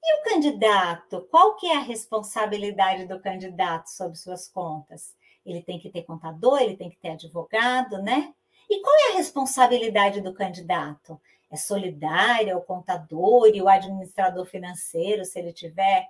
E 0.04 0.20
o 0.20 0.24
candidato? 0.24 1.26
Qual 1.30 1.56
que 1.56 1.66
é 1.66 1.76
a 1.76 1.80
responsabilidade 1.80 3.06
do 3.06 3.20
candidato 3.20 3.88
sobre 3.88 4.18
suas 4.18 4.48
contas? 4.48 5.14
Ele 5.44 5.62
tem 5.62 5.78
que 5.78 5.90
ter 5.90 6.02
contador, 6.02 6.60
ele 6.60 6.76
tem 6.76 6.90
que 6.90 6.96
ter 6.96 7.10
advogado, 7.10 8.00
né? 8.02 8.32
E 8.70 8.80
qual 8.80 8.94
é 8.96 9.12
a 9.12 9.16
responsabilidade 9.16 10.20
do 10.20 10.32
candidato? 10.32 11.20
É 11.50 11.56
solidária, 11.56 12.56
o 12.56 12.62
contador 12.62 13.48
e 13.48 13.60
o 13.60 13.68
administrador 13.68 14.46
financeiro, 14.46 15.24
se 15.24 15.38
ele 15.38 15.52
tiver? 15.52 16.08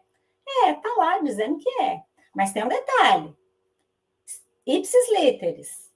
É, 0.65 0.75
tá 0.75 0.95
lá 0.97 1.19
dizendo 1.19 1.59
que 1.59 1.69
é. 1.83 2.03
Mas 2.35 2.53
tem 2.53 2.65
um 2.65 2.69
detalhe. 2.69 3.37
Ipsis 4.67 5.11
literis 5.11 5.93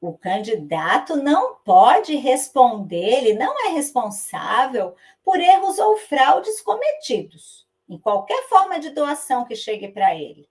o 0.00 0.16
candidato 0.16 1.14
não 1.16 1.56
pode 1.56 2.16
responder, 2.16 3.18
ele 3.18 3.34
não 3.34 3.54
é 3.66 3.68
responsável 3.68 4.94
por 5.22 5.38
erros 5.38 5.78
ou 5.78 5.96
fraudes 5.98 6.60
cometidos 6.62 7.68
em 7.88 7.98
qualquer 7.98 8.48
forma 8.48 8.78
de 8.78 8.90
doação 8.90 9.44
que 9.44 9.54
chegue 9.54 9.88
para 9.88 10.14
ele. 10.14 10.48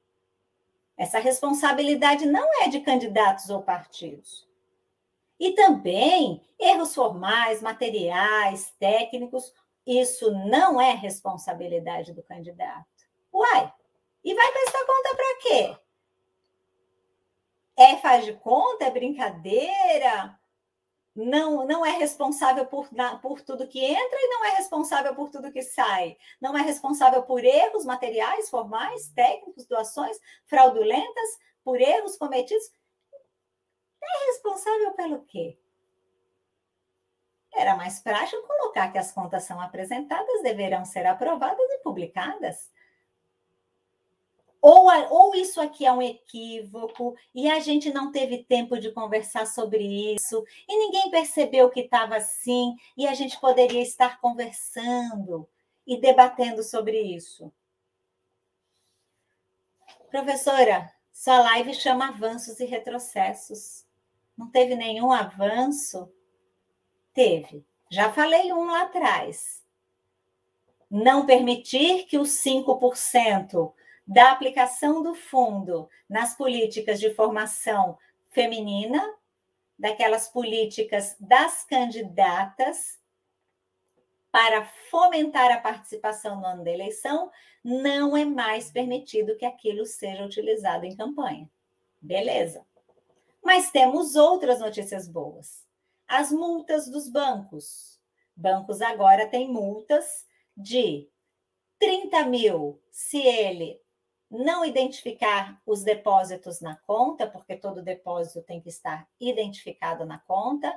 Essa 1.00 1.18
responsabilidade 1.18 2.28
não 2.28 2.47
é 2.62 2.68
de 2.68 2.82
candidatos 2.82 3.50
ou 3.50 3.64
partidos. 3.64 4.47
E 5.39 5.54
também 5.54 6.47
erros 6.60 6.93
formais, 6.93 7.62
materiais, 7.62 8.72
técnicos, 8.78 9.52
isso 9.88 10.30
não 10.45 10.80
é 10.80 10.91
responsabilidade 10.91 12.14
do 12.14 12.22
candidato. 12.22 12.86
Uai, 13.34 13.74
e 14.24 14.36
vai 14.36 14.52
prestar 14.52 14.86
conta 14.86 15.16
para 15.16 15.38
quê? 15.41 15.78
é 17.80 17.95
faz 17.95 18.26
de 18.26 18.34
conta, 18.34 18.86
é 18.86 18.91
brincadeira, 18.91 20.38
não, 21.16 21.66
não 21.66 21.86
é 21.86 21.97
responsável 21.97 22.66
por, 22.66 22.89
por 23.22 23.41
tudo 23.41 23.68
que 23.68 23.84
entra 23.84 24.18
e 24.20 24.28
não 24.28 24.45
é 24.45 24.49
responsável 24.55 25.16
por 25.16 25.30
tudo 25.30 25.51
que 25.51 25.62
sai. 25.62 26.18
Não 26.39 26.57
é 26.57 26.62
responsável 26.62 27.24
por 27.24 27.43
erros 27.43 27.86
materiais, 27.86 28.49
formais, 28.49 29.10
técnicos, 29.10 29.66
doações 29.66 30.18
fraudulentas, 30.45 31.39
por 31.64 31.80
erros 31.80 32.18
cometidos. 32.18 32.72
É 34.01 34.26
responsável 34.28 34.91
pelo 34.93 35.26
quê? 35.26 35.57
Era 37.53 37.76
mais 37.76 37.99
prático 37.99 38.47
colocar 38.47 38.91
que 38.91 38.97
as 38.97 39.12
contas 39.12 39.43
são 39.43 39.60
apresentadas, 39.60 40.41
deverão 40.43 40.86
ser 40.86 41.05
aprovadas 41.05 41.70
e 41.72 41.80
publicadas. 41.80 42.72
Ou, 44.62 44.88
ou 45.10 45.36
isso 45.36 45.62
aqui 45.62 45.86
é 45.86 45.91
um 45.91 46.01
equívoco 46.01 47.16
e 47.34 47.49
a 47.49 47.60
gente 47.60 47.93
não 47.93 48.12
teve 48.12 48.43
tempo 48.43 48.78
de 48.78 48.91
conversar 48.91 49.47
sobre 49.47 50.14
isso 50.14 50.43
e 50.68 50.78
ninguém 50.78 51.10
percebeu 51.10 51.70
que 51.70 51.82
estava 51.82 52.18
assim 52.18 52.76
e 52.97 53.07
a 53.07 53.14
gente 53.14 53.39
poderia 53.39 53.82
estar 53.82 54.20
conversando 54.20 55.47
e 55.88 55.97
debatendo 55.97 56.62
sobre 56.62 56.99
isso. 56.99 57.51
Professora, 60.12 60.91
sua 61.12 61.39
live 61.39 61.74
chama 61.74 62.10
avanços 62.10 62.60
e 62.60 62.66
retrocessos. 62.66 63.86
Não 64.38 64.49
teve 64.49 64.76
nenhum 64.76 65.12
avanço? 65.12 66.12
Teve. 67.14 67.66
Já 67.89 68.12
falei 68.12 68.51
um 68.51 68.66
lá 68.66 68.84
atrás. 68.84 69.64
Não 70.89 71.26
permitir 71.26 72.05
que 72.05 72.18
os 72.18 72.30
5% 72.30 73.74
da 74.10 74.32
aplicação 74.32 75.03
do 75.03 75.14
fundo 75.14 75.88
nas 76.10 76.36
políticas 76.36 76.99
de 76.99 77.14
formação 77.14 77.95
feminina, 78.30 78.99
daquelas 79.78 80.28
políticas 80.28 81.16
das 81.20 81.64
candidatas 81.64 82.99
para 84.32 84.66
fomentar 84.89 85.51
a 85.51 85.62
participação 85.62 86.39
no 86.39 86.45
ano 86.47 86.64
da 86.64 86.72
eleição, 86.72 87.30
não 87.64 88.18
é 88.18 88.26
mais 88.26 88.72
permitido 88.72 89.38
que 89.38 89.45
aquilo 89.45 89.86
seja 89.86 90.26
utilizado 90.26 90.88
em 90.88 90.95
campanha. 90.95 91.47
Beleza. 92.01 92.66
Mas 93.43 93.70
temos 93.70 94.16
outras 94.16 94.60
notícias 94.60 95.07
boas. 95.07 95.68
As 96.07 96.32
multas 96.32 96.89
dos 96.89 97.07
bancos. 97.07 97.99
Bancos 98.36 98.82
agora 98.82 99.28
têm 99.28 99.47
multas 99.47 100.26
de 100.57 101.07
30 101.78 102.26
mil 102.26 102.82
se 102.89 103.20
ele 103.20 103.80
não 104.30 104.64
identificar 104.64 105.60
os 105.66 105.84
depósitos 105.84 106.62
na 106.62 106.76
conta, 106.86 107.26
porque 107.28 107.56
todo 107.56 107.82
depósito 107.82 108.42
tem 108.44 108.62
que 108.62 108.70
estar 108.70 109.08
identificado 109.20 110.06
na 110.06 110.20
conta. 110.20 110.74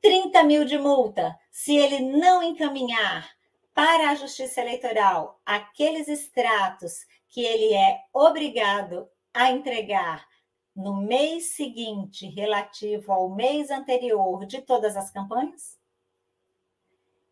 30 0.00 0.42
mil 0.44 0.64
de 0.64 0.78
multa 0.78 1.38
se 1.50 1.76
ele 1.76 2.00
não 2.00 2.42
encaminhar 2.42 3.30
para 3.74 4.10
a 4.10 4.14
Justiça 4.14 4.60
Eleitoral 4.60 5.40
aqueles 5.44 6.08
extratos 6.08 7.06
que 7.28 7.42
ele 7.42 7.72
é 7.72 8.00
obrigado 8.12 9.08
a 9.32 9.50
entregar 9.50 10.26
no 10.74 10.96
mês 10.96 11.54
seguinte, 11.54 12.26
relativo 12.26 13.12
ao 13.12 13.28
mês 13.28 13.70
anterior 13.70 14.46
de 14.46 14.62
todas 14.62 14.96
as 14.96 15.10
campanhas. 15.10 15.78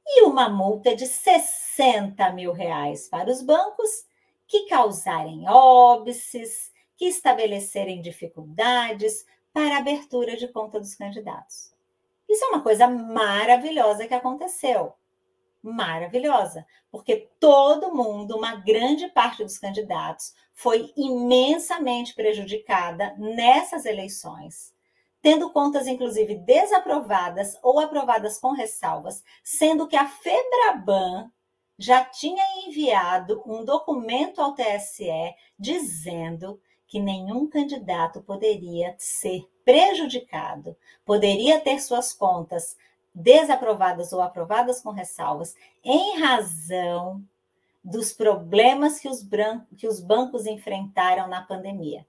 E 0.06 0.24
uma 0.24 0.48
multa 0.48 0.94
de 0.94 1.06
60 1.06 2.32
mil 2.32 2.52
reais 2.52 3.08
para 3.08 3.30
os 3.30 3.42
bancos 3.42 4.09
que 4.50 4.66
causarem 4.66 5.48
óbices, 5.48 6.72
que 6.96 7.06
estabelecerem 7.06 8.02
dificuldades 8.02 9.24
para 9.52 9.76
a 9.76 9.78
abertura 9.78 10.36
de 10.36 10.48
conta 10.48 10.80
dos 10.80 10.96
candidatos. 10.96 11.72
Isso 12.28 12.44
é 12.44 12.48
uma 12.48 12.60
coisa 12.60 12.88
maravilhosa 12.88 14.08
que 14.08 14.14
aconteceu. 14.14 14.92
Maravilhosa, 15.62 16.66
porque 16.90 17.30
todo 17.38 17.94
mundo, 17.94 18.36
uma 18.36 18.56
grande 18.56 19.06
parte 19.08 19.44
dos 19.44 19.56
candidatos, 19.56 20.34
foi 20.52 20.92
imensamente 20.96 22.12
prejudicada 22.12 23.14
nessas 23.18 23.84
eleições, 23.84 24.74
tendo 25.22 25.52
contas, 25.52 25.86
inclusive, 25.86 26.34
desaprovadas 26.34 27.56
ou 27.62 27.78
aprovadas 27.78 28.36
com 28.38 28.50
ressalvas, 28.50 29.22
sendo 29.44 29.86
que 29.86 29.96
a 29.96 30.08
FEBRABAN 30.08 31.30
já 31.80 32.04
tinha 32.04 32.44
enviado 32.66 33.42
um 33.46 33.64
documento 33.64 34.38
ao 34.42 34.52
TSE 34.52 35.34
dizendo 35.58 36.60
que 36.86 37.00
nenhum 37.00 37.48
candidato 37.48 38.20
poderia 38.20 38.94
ser 38.98 39.48
prejudicado, 39.64 40.76
poderia 41.06 41.58
ter 41.58 41.80
suas 41.80 42.12
contas 42.12 42.76
desaprovadas 43.14 44.12
ou 44.12 44.20
aprovadas 44.20 44.82
com 44.82 44.90
ressalvas 44.90 45.56
em 45.82 46.20
razão 46.20 47.24
dos 47.82 48.12
problemas 48.12 49.00
que 49.00 49.08
os, 49.08 49.26
que 49.78 49.88
os 49.88 50.00
bancos 50.00 50.44
enfrentaram 50.44 51.28
na 51.28 51.40
pandemia, 51.40 52.06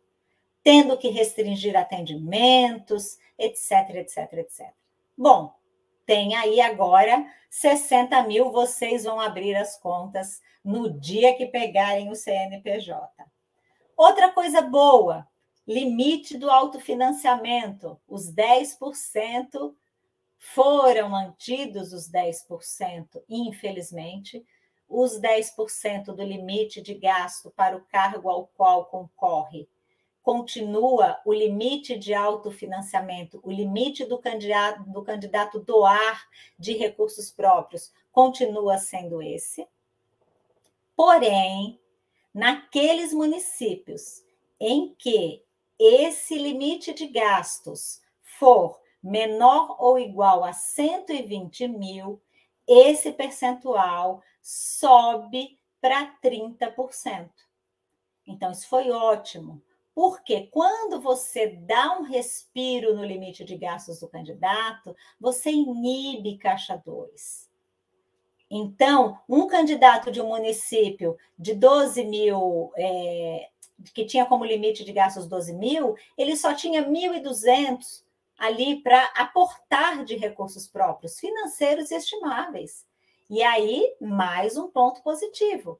tendo 0.62 0.98
que 0.98 1.08
restringir 1.08 1.78
atendimentos, 1.78 3.18
etc, 3.38 3.96
etc, 3.96 4.34
etc. 4.34 4.74
Bom, 5.18 5.54
tem 6.12 6.36
aí 6.36 6.60
agora 6.60 7.26
60 7.50 8.24
mil, 8.24 8.52
vocês 8.52 9.06
vão 9.06 9.18
abrir 9.18 9.56
as 9.56 9.80
contas 9.80 10.42
no 10.62 10.92
dia 11.00 11.34
que 11.38 11.46
pegarem 11.46 12.10
o 12.10 12.16
CNPJ. 12.16 13.10
Outra 13.96 14.30
coisa 14.30 14.60
boa, 14.62 15.26
limite 15.66 16.38
do 16.38 16.52
autofinanciamento, 16.52 17.98
os 18.06 18.30
10% 18.30 19.74
foram 20.38 21.08
mantidos 21.08 21.94
os 21.94 22.12
10%, 22.12 23.24
infelizmente, 23.30 24.46
os 24.90 25.18
10% 25.18 26.08
do 26.08 26.24
limite 26.24 26.82
de 26.82 26.94
gasto 26.94 27.50
para 27.52 27.78
o 27.78 27.86
cargo 27.86 28.28
ao 28.28 28.48
qual 28.48 28.84
concorre. 28.88 29.66
Continua 30.22 31.20
o 31.26 31.34
limite 31.34 31.98
de 31.98 32.14
autofinanciamento, 32.14 33.40
o 33.44 33.52
limite 33.52 34.06
do 34.06 34.20
candidato, 34.20 34.84
do 34.84 35.02
candidato 35.02 35.60
doar 35.60 36.30
de 36.60 36.74
recursos 36.74 37.32
próprios 37.32 37.92
continua 38.12 38.78
sendo 38.78 39.22
esse. 39.22 39.68
Porém, 40.96 41.80
naqueles 42.34 43.14
municípios 43.14 44.24
em 44.60 44.94
que 44.94 45.44
esse 45.80 46.38
limite 46.38 46.94
de 46.94 47.08
gastos 47.08 48.02
for 48.22 48.80
menor 49.02 49.76
ou 49.80 49.98
igual 49.98 50.44
a 50.44 50.54
120 50.54 51.68
mil, 51.68 52.22
esse 52.68 53.12
percentual 53.12 54.22
sobe 54.42 55.60
para 55.80 56.16
30%. 56.22 57.30
Então, 58.28 58.52
isso 58.52 58.68
foi 58.68 58.92
ótimo, 58.92 59.62
porque 59.94 60.48
quando 60.48 61.02
você 61.02 61.48
dá 61.48 61.98
um 61.98 62.04
respiro 62.04 62.96
no 62.96 63.04
limite 63.04 63.44
de 63.44 63.58
gastos 63.58 64.00
do 64.00 64.08
candidato, 64.08 64.96
você 65.20 65.52
inibe 65.52 66.38
caixa 66.38 66.82
2. 66.86 67.50
Então, 68.50 69.18
um 69.28 69.48
candidato 69.48 70.12
de 70.12 70.22
um 70.22 70.28
município 70.28 71.18
de 71.38 71.54
12 71.54 72.04
mil, 72.04 72.72
é, 72.76 73.50
que 73.94 74.06
tinha 74.06 74.26
como 74.26 74.46
limite 74.46 74.84
de 74.84 74.92
gastos 74.92 75.28
12 75.28 75.54
mil, 75.54 75.96
ele 76.18 76.36
só 76.36 76.54
tinha 76.54 76.86
1.200 76.86 78.04
ali 78.38 78.82
para 78.82 79.06
aportar 79.16 80.04
de 80.04 80.16
recursos 80.16 80.68
próprios, 80.68 81.20
financeiros 81.20 81.92
e 81.92 81.96
estimáveis. 81.96 82.86
E 83.30 83.42
aí, 83.44 83.96
mais 84.02 84.58
um 84.58 84.68
ponto 84.68 85.02
positivo. 85.02 85.80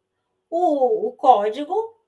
O, 0.50 1.08
o 1.08 1.12
código 1.14 2.01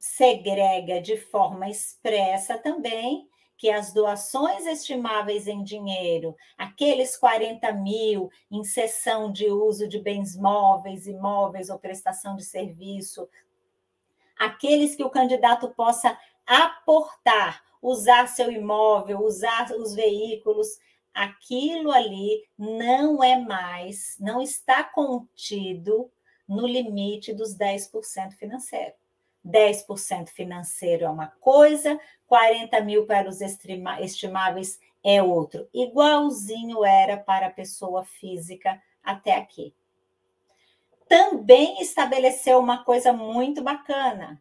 segrega 0.00 1.00
de 1.00 1.16
forma 1.16 1.68
expressa 1.68 2.58
também 2.58 3.28
que 3.56 3.68
as 3.70 3.92
doações 3.92 4.64
estimáveis 4.64 5.46
em 5.46 5.62
dinheiro, 5.62 6.34
aqueles 6.56 7.14
40 7.18 7.70
mil 7.74 8.30
em 8.50 8.64
cessão 8.64 9.30
de 9.30 9.50
uso 9.50 9.86
de 9.86 9.98
bens 9.98 10.34
móveis, 10.34 11.06
imóveis 11.06 11.68
ou 11.68 11.78
prestação 11.78 12.34
de 12.34 12.42
serviço, 12.42 13.28
aqueles 14.38 14.96
que 14.96 15.04
o 15.04 15.10
candidato 15.10 15.68
possa 15.76 16.18
aportar 16.46 17.62
usar 17.82 18.26
seu 18.28 18.50
imóvel, 18.50 19.20
usar 19.20 19.70
os 19.72 19.94
veículos, 19.94 20.78
aquilo 21.12 21.90
ali 21.90 22.44
não 22.58 23.22
é 23.22 23.38
mais, 23.38 24.16
não 24.18 24.40
está 24.40 24.82
contido 24.82 26.10
no 26.48 26.66
limite 26.66 27.32
dos 27.32 27.56
10% 27.56 28.32
financeiro. 28.32 28.94
10% 29.46 30.28
financeiro 30.28 31.04
é 31.04 31.10
uma 31.10 31.28
coisa, 31.40 31.98
40 32.26 32.80
mil 32.80 33.06
para 33.06 33.28
os 33.28 33.40
estimáveis 33.40 34.78
é 35.02 35.22
outro. 35.22 35.68
Igualzinho 35.72 36.84
era 36.84 37.16
para 37.16 37.46
a 37.46 37.50
pessoa 37.50 38.04
física 38.04 38.80
até 39.02 39.36
aqui. 39.36 39.74
Também 41.08 41.80
estabeleceu 41.80 42.58
uma 42.58 42.84
coisa 42.84 43.12
muito 43.12 43.62
bacana 43.62 44.40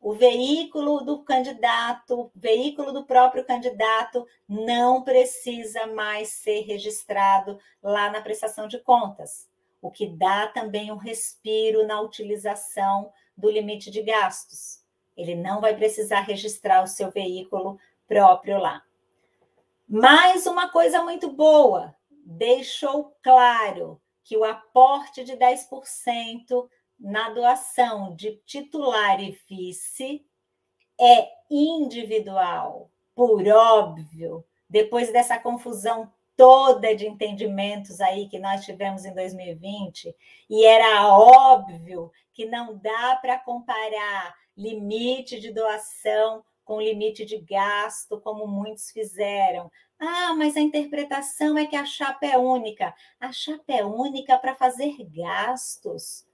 o 0.00 0.12
veículo 0.12 1.04
do 1.04 1.22
candidato, 1.22 2.30
veículo 2.34 2.92
do 2.92 3.04
próprio 3.04 3.44
candidato, 3.44 4.26
não 4.48 5.02
precisa 5.02 5.86
mais 5.88 6.28
ser 6.28 6.60
registrado 6.60 7.58
lá 7.82 8.10
na 8.10 8.20
prestação 8.20 8.68
de 8.68 8.78
contas, 8.78 9.48
o 9.82 9.90
que 9.90 10.06
dá 10.06 10.46
também 10.46 10.92
um 10.92 10.96
respiro 10.96 11.86
na 11.86 12.00
utilização 12.00 13.12
do 13.38 13.48
limite 13.48 13.88
de 13.90 14.02
gastos. 14.02 14.82
Ele 15.16 15.36
não 15.36 15.60
vai 15.60 15.76
precisar 15.76 16.22
registrar 16.22 16.82
o 16.82 16.88
seu 16.88 17.10
veículo 17.10 17.78
próprio 18.06 18.58
lá. 18.58 18.82
Mais 19.88 20.46
uma 20.46 20.68
coisa 20.68 21.02
muito 21.02 21.30
boa, 21.30 21.94
deixou 22.10 23.16
claro 23.22 24.00
que 24.24 24.36
o 24.36 24.44
aporte 24.44 25.24
de 25.24 25.32
10% 25.34 26.68
na 26.98 27.30
doação 27.30 28.14
de 28.14 28.36
titular 28.44 29.22
e 29.22 29.38
vice 29.48 30.26
é 31.00 31.28
individual, 31.48 32.90
por 33.14 33.46
óbvio, 33.46 34.44
depois 34.68 35.12
dessa 35.12 35.38
confusão 35.38 36.12
toda 36.38 36.94
de 36.94 37.04
entendimentos 37.04 38.00
aí 38.00 38.28
que 38.28 38.38
nós 38.38 38.64
tivemos 38.64 39.04
em 39.04 39.12
2020, 39.12 40.14
e 40.48 40.64
era 40.64 41.08
óbvio 41.08 42.12
que 42.32 42.46
não 42.46 42.78
dá 42.78 43.18
para 43.20 43.40
comparar 43.40 44.32
limite 44.56 45.40
de 45.40 45.52
doação 45.52 46.44
com 46.64 46.80
limite 46.80 47.24
de 47.24 47.38
gasto, 47.38 48.20
como 48.20 48.46
muitos 48.46 48.92
fizeram. 48.92 49.68
Ah, 49.98 50.32
mas 50.36 50.56
a 50.56 50.60
interpretação 50.60 51.58
é 51.58 51.66
que 51.66 51.74
a 51.74 51.84
chapa 51.84 52.24
é 52.24 52.38
única. 52.38 52.94
A 53.18 53.32
chapa 53.32 53.72
é 53.72 53.84
única 53.84 54.38
para 54.38 54.54
fazer 54.54 54.96
gastos. 55.10 56.27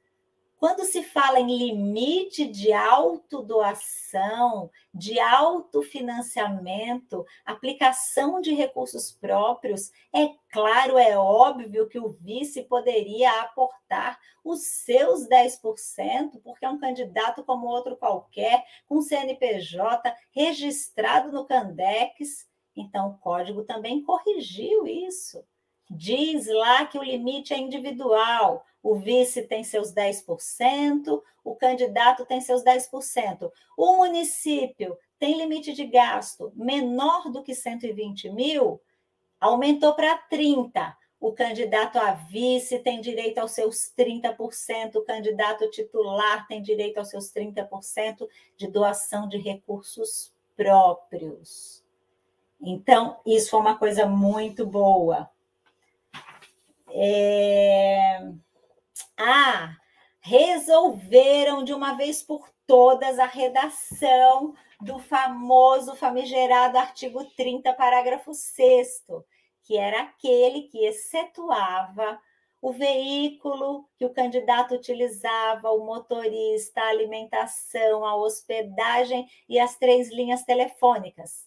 Quando 0.65 0.81
se 0.87 1.03
fala 1.03 1.39
em 1.39 1.59
limite 1.59 2.47
de 2.47 2.73
autodoação, 2.73 4.71
de 4.95 5.21
autofinanciamento, 5.21 7.27
aplicação 7.45 8.41
de 8.41 8.55
recursos 8.55 9.13
próprios, 9.13 9.93
é 10.11 10.31
claro, 10.51 10.97
é 10.97 11.19
óbvio 11.19 11.87
que 11.87 11.99
o 11.99 12.13
vice 12.13 12.63
poderia 12.63 13.43
aportar 13.43 14.19
os 14.43 14.63
seus 14.63 15.29
10%, 15.29 16.41
porque 16.43 16.65
é 16.65 16.71
um 16.71 16.79
candidato 16.79 17.45
como 17.45 17.67
outro 17.67 17.95
qualquer, 17.95 18.65
com 18.89 19.03
CNPJ 19.03 20.17
registrado 20.31 21.31
no 21.31 21.45
Candex. 21.45 22.49
Então, 22.75 23.11
o 23.11 23.19
código 23.19 23.65
também 23.65 24.03
corrigiu 24.03 24.87
isso. 24.87 25.45
Diz 25.91 26.47
lá 26.47 26.87
que 26.87 26.99
o 26.99 27.03
limite 27.03 27.53
é 27.53 27.59
individual 27.59 28.65
o 28.85 28.97
vice 28.97 29.41
tem 29.43 29.65
seus 29.65 29.95
10%, 29.95 31.23
o 31.43 31.55
candidato 31.57 32.27
tem 32.27 32.39
seus 32.43 32.63
10%. 32.63 33.51
O 33.79 33.97
município 33.97 34.99
tem 35.19 35.39
limite 35.39 35.73
de 35.73 35.87
gasto 35.87 36.53
menor 36.55 37.31
do 37.33 37.43
que 37.43 37.55
120 37.55 38.29
mil, 38.29 38.79
aumentou 39.41 39.95
para 39.95 40.23
30%. 40.31 40.95
O 41.19 41.33
candidato 41.33 41.97
a 41.97 42.13
vice 42.13 42.79
tem 42.81 43.01
direito 43.01 43.39
aos 43.39 43.53
seus 43.53 43.91
30%, 43.97 44.97
o 44.97 45.03
candidato 45.03 45.71
titular 45.71 46.47
tem 46.47 46.61
direito 46.61 46.99
aos 46.99 47.09
seus 47.09 47.33
30% 47.33 48.29
de 48.59 48.67
doação 48.67 49.27
de 49.27 49.39
recursos 49.39 50.35
próprios. 50.55 51.83
Então, 52.61 53.19
isso 53.25 53.57
é 53.57 53.59
uma 53.59 53.79
coisa 53.79 54.05
muito 54.05 54.67
boa. 54.67 55.31
É... 56.91 58.44
Ah, 59.17 59.77
resolveram 60.21 61.65
de 61.65 61.73
uma 61.73 61.95
vez 61.95 62.23
por 62.23 62.49
todas 62.67 63.19
a 63.19 63.27
redação 63.27 64.55
do 64.81 64.99
famoso 64.99 65.95
famigerado 65.95 66.79
artigo 66.79 67.25
30, 67.37 67.73
parágrafo 67.73 68.33
6 68.33 69.05
que 69.63 69.79
era 69.79 70.03
aquele 70.03 70.63
que 70.63 70.85
excetuava 70.85 72.21
o 72.61 72.73
veículo 72.73 73.89
que 73.97 74.07
o 74.07 74.13
candidato 74.13 74.75
utilizava, 74.75 75.71
o 75.71 75.85
motorista, 75.85 76.81
a 76.81 76.89
alimentação, 76.89 78.05
a 78.05 78.17
hospedagem 78.17 79.29
e 79.49 79.59
as 79.59 79.77
três 79.77 80.11
linhas 80.11 80.45
telefônicas. 80.45 81.47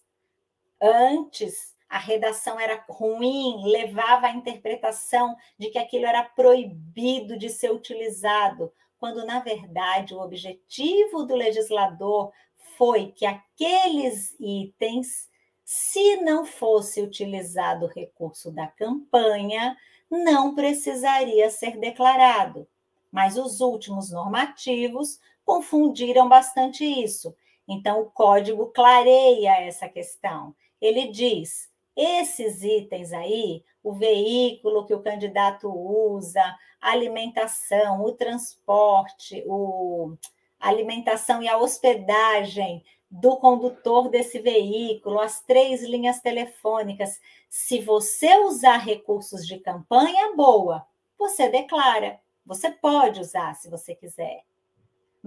Antes, 0.80 1.76
a 1.88 1.98
redação 1.98 2.60
era 2.60 2.84
ruim, 2.88 3.62
levava 3.64 4.26
à 4.26 4.30
interpretação 4.30 5.34
de 5.58 5.70
que 5.70 5.78
aquilo 5.78 6.06
era 6.06 6.22
proibido 6.22 7.38
de 7.38 7.48
ser 7.48 7.72
utilizado, 7.72 8.72
quando, 8.98 9.24
na 9.24 9.40
verdade, 9.40 10.14
o 10.14 10.20
objetivo 10.20 11.22
do 11.24 11.34
legislador 11.34 12.32
foi 12.76 13.12
que 13.12 13.24
aqueles 13.24 14.36
itens, 14.38 15.28
se 15.64 16.16
não 16.16 16.44
fosse 16.44 17.00
utilizado 17.00 17.86
o 17.86 17.88
recurso 17.88 18.50
da 18.50 18.66
campanha, 18.66 19.76
não 20.10 20.54
precisaria 20.54 21.48
ser 21.50 21.78
declarado. 21.78 22.66
Mas 23.10 23.36
os 23.36 23.60
últimos 23.60 24.10
normativos 24.10 25.18
confundiram 25.44 26.28
bastante 26.28 26.84
isso. 26.84 27.34
Então, 27.66 28.00
o 28.00 28.10
código 28.10 28.66
clareia 28.66 29.60
essa 29.60 29.88
questão. 29.88 30.54
Ele 30.80 31.08
diz: 31.08 31.70
esses 31.98 32.62
itens 32.62 33.12
aí, 33.12 33.64
o 33.82 33.92
veículo 33.92 34.86
que 34.86 34.94
o 34.94 35.02
candidato 35.02 35.68
usa, 35.68 36.42
a 36.80 36.92
alimentação, 36.92 38.04
o 38.04 38.12
transporte, 38.12 39.42
o, 39.46 40.14
a 40.60 40.68
alimentação 40.68 41.42
e 41.42 41.48
a 41.48 41.58
hospedagem 41.58 42.84
do 43.10 43.36
condutor 43.36 44.08
desse 44.08 44.38
veículo, 44.38 45.18
as 45.18 45.40
três 45.40 45.82
linhas 45.82 46.20
telefônicas. 46.20 47.20
Se 47.48 47.80
você 47.80 48.38
usar 48.38 48.76
recursos 48.76 49.46
de 49.46 49.58
campanha, 49.58 50.36
boa, 50.36 50.86
você 51.18 51.48
declara. 51.48 52.20
Você 52.46 52.70
pode 52.70 53.20
usar 53.20 53.54
se 53.54 53.68
você 53.68 53.94
quiser. 53.94 54.47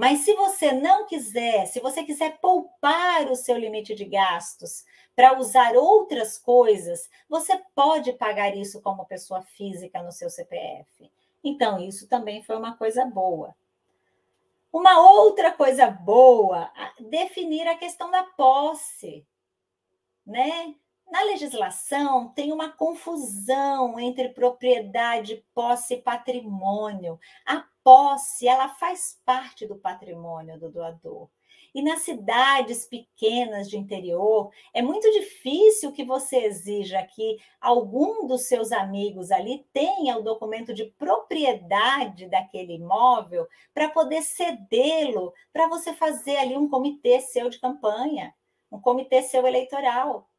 Mas 0.02 0.22
se 0.22 0.34
você 0.34 0.72
não 0.72 1.06
quiser, 1.06 1.68
se 1.68 1.80
você 1.80 2.04
quiser 2.04 2.40
poupar 2.40 3.30
o 3.30 3.36
seu 3.36 3.56
limite 3.56 3.94
de 3.94 4.04
gastos 4.04 4.84
para 5.16 5.38
usar 5.38 5.76
outras 5.76 6.40
coisas, 6.40 7.08
você 7.30 7.56
pode 7.76 8.12
pagar 8.14 8.58
isso 8.58 8.82
como 8.82 9.06
pessoa 9.06 9.44
física 9.44 10.02
no 10.02 10.12
seu 10.12 10.28
CPF. 10.28 11.12
Então, 11.44 11.78
isso 11.80 12.08
também 12.08 12.42
foi 12.42 12.58
uma 12.58 12.76
coisa 12.76 13.06
boa. 13.06 13.56
Uma 14.74 15.00
outra 15.00 15.52
coisa 15.52 15.86
boa, 15.92 16.72
definir 17.00 17.68
a 17.68 17.78
questão 17.78 18.10
da 18.10 18.24
posse, 18.24 19.24
né? 20.26 20.74
Na 21.12 21.22
legislação 21.26 22.30
tem 22.30 22.52
uma 22.52 22.72
confusão 22.72 24.00
entre 24.00 24.30
propriedade, 24.30 25.46
posse 25.54 25.94
e 25.94 26.02
patrimônio. 26.02 27.20
A 27.46 27.70
posse, 27.84 28.48
ela 28.48 28.70
faz 28.70 29.20
parte 29.26 29.66
do 29.66 29.76
patrimônio 29.76 30.60
do 30.60 30.70
doador. 30.70 31.30
E 31.74 31.82
nas 31.82 32.02
cidades 32.02 32.86
pequenas 32.86 33.70
de 33.70 33.78
interior, 33.78 34.52
é 34.74 34.82
muito 34.82 35.10
difícil 35.12 35.94
que 35.94 36.04
você 36.04 36.38
exija 36.40 37.02
que 37.04 37.38
algum 37.62 38.28
dos 38.28 38.44
seus 38.44 38.74
amigos 38.74 39.32
ali 39.32 39.66
tenha 39.72 40.18
o 40.18 40.24
documento 40.24 40.74
de 40.74 40.86
propriedade 40.86 42.28
daquele 42.28 42.74
imóvel 42.74 43.48
para 43.74 43.90
poder 43.90 44.22
cedê-lo, 44.22 45.34
para 45.54 45.70
você 45.70 45.94
fazer 45.94 46.36
ali 46.38 46.58
um 46.58 46.68
comitê 46.68 47.22
seu 47.22 47.50
de 47.50 47.60
campanha, 47.60 48.34
um 48.70 48.80
comitê 48.80 49.22
seu 49.22 49.48
eleitoral. 49.48 50.30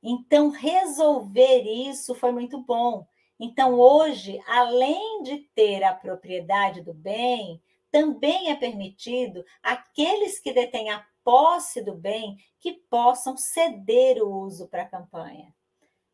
Então, 0.00 0.50
resolver 0.50 1.62
isso 1.62 2.14
foi 2.14 2.30
muito 2.30 2.58
bom. 2.58 3.04
Então, 3.38 3.78
hoje, 3.78 4.40
além 4.46 5.22
de 5.22 5.38
ter 5.54 5.82
a 5.84 5.94
propriedade 5.94 6.80
do 6.80 6.94
bem, 6.94 7.62
também 7.90 8.50
é 8.50 8.54
permitido 8.54 9.44
aqueles 9.62 10.38
que 10.38 10.52
detêm 10.52 10.90
a 10.90 11.04
posse 11.22 11.82
do 11.82 11.94
bem 11.94 12.38
que 12.60 12.72
possam 12.88 13.36
ceder 13.36 14.22
o 14.22 14.30
uso 14.30 14.68
para 14.68 14.82
a 14.82 14.88
campanha. 14.88 15.54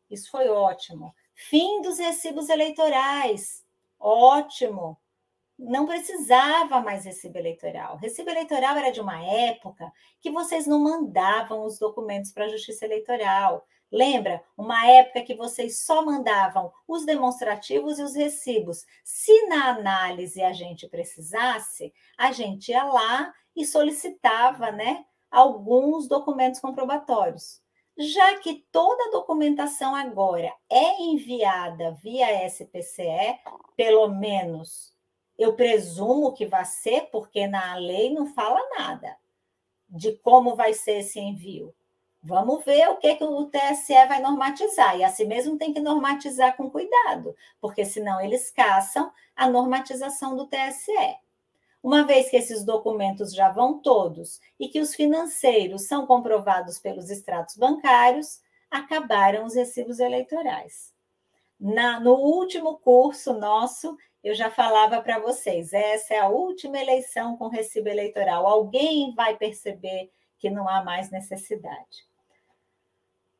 Isso 0.09 0.29
foi 0.29 0.49
ótimo. 0.49 1.13
Fim 1.33 1.81
dos 1.81 1.97
recibos 1.97 2.49
eleitorais. 2.49 3.63
Ótimo. 3.99 4.97
Não 5.57 5.85
precisava 5.85 6.81
mais 6.81 7.05
recibo 7.05 7.37
eleitoral. 7.37 7.97
Recibo 7.97 8.29
eleitoral 8.29 8.75
era 8.75 8.91
de 8.91 8.99
uma 8.99 9.23
época 9.23 9.91
que 10.19 10.31
vocês 10.31 10.67
não 10.67 10.79
mandavam 10.79 11.63
os 11.63 11.77
documentos 11.79 12.31
para 12.31 12.45
a 12.45 12.49
Justiça 12.49 12.85
Eleitoral. 12.85 13.65
Lembra? 13.93 14.43
Uma 14.57 14.87
época 14.87 15.21
que 15.21 15.35
vocês 15.35 15.83
só 15.85 16.03
mandavam 16.03 16.73
os 16.87 17.05
demonstrativos 17.05 17.99
e 17.99 18.01
os 18.01 18.15
recibos. 18.15 18.87
Se 19.03 19.45
na 19.45 19.69
análise 19.69 20.41
a 20.41 20.51
gente 20.51 20.87
precisasse, 20.87 21.93
a 22.17 22.31
gente 22.31 22.71
ia 22.71 22.83
lá 22.85 23.31
e 23.55 23.63
solicitava, 23.63 24.71
né, 24.71 25.05
alguns 25.29 26.07
documentos 26.07 26.59
comprobatórios. 26.59 27.61
Já 27.95 28.39
que 28.39 28.65
toda 28.71 29.09
a 29.09 29.11
documentação 29.11 29.95
agora 29.95 30.51
é 30.67 30.99
enviada 30.99 31.91
via 32.01 32.47
SPCE, 32.47 33.37
pelo 33.77 34.07
menos 34.07 34.91
eu 35.37 35.53
presumo 35.53 36.33
que 36.33 36.47
vai 36.47 36.65
ser, 36.65 37.11
porque 37.11 37.45
na 37.45 37.75
lei 37.75 38.11
não 38.11 38.25
fala 38.25 38.59
nada 38.75 39.15
de 39.87 40.13
como 40.13 40.55
vai 40.55 40.73
ser 40.73 41.01
esse 41.01 41.19
envio. 41.19 41.75
Vamos 42.25 42.63
ver 42.63 42.87
o 42.87 42.95
que, 42.95 43.15
que 43.15 43.23
o 43.23 43.45
TSE 43.47 43.93
vai 44.07 44.21
normatizar. 44.21 44.97
E 44.97 45.03
assim 45.03 45.25
mesmo 45.25 45.57
tem 45.57 45.73
que 45.73 45.81
normatizar 45.81 46.55
com 46.55 46.69
cuidado, 46.69 47.35
porque 47.59 47.83
senão 47.83 48.21
eles 48.21 48.49
caçam 48.49 49.11
a 49.35 49.49
normatização 49.49 50.33
do 50.33 50.47
TSE. 50.47 51.17
Uma 51.83 52.05
vez 52.05 52.29
que 52.29 52.37
esses 52.37 52.63
documentos 52.63 53.35
já 53.35 53.49
vão 53.49 53.77
todos 53.77 54.39
e 54.57 54.69
que 54.69 54.79
os 54.79 54.95
financeiros 54.95 55.85
são 55.85 56.07
comprovados 56.07 56.79
pelos 56.79 57.09
extratos 57.09 57.57
bancários, 57.57 58.41
acabaram 58.71 59.45
os 59.45 59.53
recibos 59.53 59.99
eleitorais. 59.99 60.93
Na, 61.59 61.99
no 61.99 62.13
último 62.13 62.77
curso 62.77 63.33
nosso, 63.33 63.97
eu 64.23 64.33
já 64.33 64.49
falava 64.49 65.01
para 65.01 65.19
vocês: 65.19 65.73
essa 65.73 66.13
é 66.13 66.19
a 66.19 66.29
última 66.29 66.79
eleição 66.79 67.35
com 67.35 67.49
recibo 67.49 67.89
eleitoral. 67.89 68.47
Alguém 68.47 69.13
vai 69.13 69.35
perceber 69.35 70.09
que 70.39 70.49
não 70.49 70.69
há 70.69 70.81
mais 70.81 71.11
necessidade. 71.11 72.12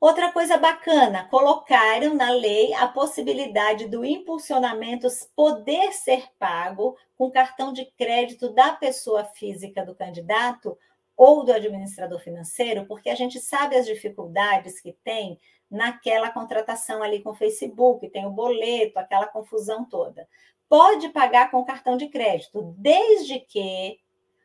Outra 0.04 0.34
coisa 0.34 0.58
bacana, 0.58 1.30
colocaram 1.30 2.14
na 2.14 2.30
lei 2.30 2.74
a 2.74 2.90
possibilidade 2.90 3.88
do 3.88 4.04
impulsionamento 4.04 5.08
poder 5.34 5.94
ser 5.94 6.28
pago 6.38 6.98
com 7.16 7.32
cartão 7.32 7.72
de 7.72 7.86
crédito 7.86 8.50
da 8.50 8.74
pessoa 8.74 9.24
física 9.24 9.86
do 9.86 9.96
candidato 9.96 10.78
ou 11.16 11.46
do 11.46 11.54
administrador 11.54 12.20
financeiro, 12.20 12.86
porque 12.86 13.10
a 13.10 13.16
gente 13.16 13.40
sabe 13.40 13.78
as 13.78 13.86
dificuldades 13.86 14.82
que 14.82 14.92
tem 15.06 15.40
naquela 15.72 16.30
contratação 16.30 17.02
ali 17.02 17.22
com 17.22 17.30
o 17.30 17.36
Facebook, 17.36 18.10
tem 18.10 18.26
o 18.26 18.30
boleto, 18.30 19.00
aquela 19.00 19.28
confusão 19.28 19.86
toda. 19.86 20.28
Pode 20.68 21.08
pagar 21.14 21.50
com 21.50 21.64
cartão 21.64 21.96
de 21.96 22.10
crédito, 22.10 22.76
desde 22.78 23.40
que 23.40 23.98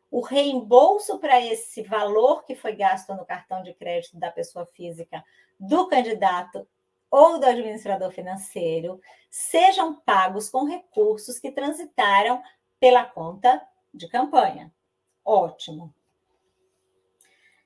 o 0.08 0.20
reembolso 0.20 1.18
para 1.18 1.44
esse 1.44 1.82
valor 1.82 2.44
que 2.44 2.54
foi 2.54 2.76
gasto 2.76 3.12
no 3.14 3.26
cartão 3.26 3.60
de 3.62 3.74
crédito 3.74 4.16
da 4.16 4.30
pessoa 4.30 4.64
física 4.64 5.22
do 5.58 5.86
candidato 5.88 6.66
ou 7.10 7.38
do 7.38 7.46
administrador 7.46 8.10
financeiro 8.10 9.00
sejam 9.30 9.94
pagos 9.94 10.48
com 10.48 10.64
recursos 10.64 11.38
que 11.38 11.50
transitaram 11.50 12.42
pela 12.78 13.04
conta 13.04 13.66
de 13.92 14.08
campanha. 14.08 14.72
Ótimo. 15.24 15.94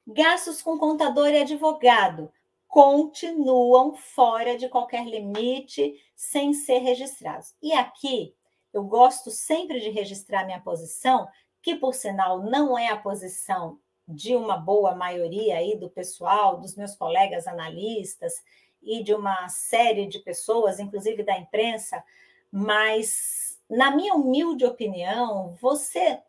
Gastos 0.06 0.62
com 0.62 0.78
contador 0.78 1.28
e 1.28 1.42
advogado 1.42 2.32
continuam 2.66 3.94
fora 3.94 4.56
de 4.56 4.68
qualquer 4.68 5.06
limite 5.06 5.94
sem 6.16 6.54
ser 6.54 6.78
registrados. 6.78 7.54
E 7.62 7.72
aqui 7.72 8.34
eu 8.72 8.82
gosto 8.84 9.30
sempre 9.30 9.78
de 9.80 9.90
registrar 9.90 10.44
minha 10.44 10.60
posição, 10.60 11.28
que 11.60 11.76
por 11.76 11.94
sinal 11.94 12.42
não 12.42 12.76
é 12.76 12.88
a 12.88 12.96
posição 12.96 13.78
de 14.06 14.34
uma 14.34 14.56
boa 14.56 14.94
maioria 14.94 15.56
aí 15.56 15.76
do 15.76 15.88
pessoal, 15.88 16.58
dos 16.58 16.74
meus 16.76 16.94
colegas 16.94 17.46
analistas 17.46 18.34
e 18.82 19.02
de 19.02 19.14
uma 19.14 19.48
série 19.48 20.06
de 20.06 20.18
pessoas, 20.18 20.80
inclusive 20.80 21.22
da 21.22 21.38
imprensa, 21.38 22.02
mas 22.50 23.60
na 23.70 23.90
minha 23.94 24.14
humilde 24.14 24.64
opinião, 24.64 25.56
você 25.60 26.20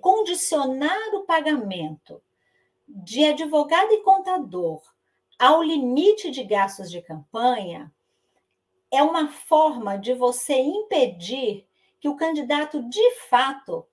condicionar 0.00 1.14
o 1.14 1.24
pagamento 1.24 2.22
de 2.88 3.24
advogado 3.24 3.92
e 3.92 4.02
contador 4.02 4.80
ao 5.38 5.62
limite 5.62 6.30
de 6.30 6.42
gastos 6.44 6.90
de 6.90 7.02
campanha 7.02 7.92
é 8.90 9.02
uma 9.02 9.28
forma 9.28 9.98
de 9.98 10.14
você 10.14 10.54
impedir 10.54 11.66
que 12.00 12.08
o 12.08 12.16
candidato 12.16 12.88
de 12.88 13.10
fato 13.28 13.86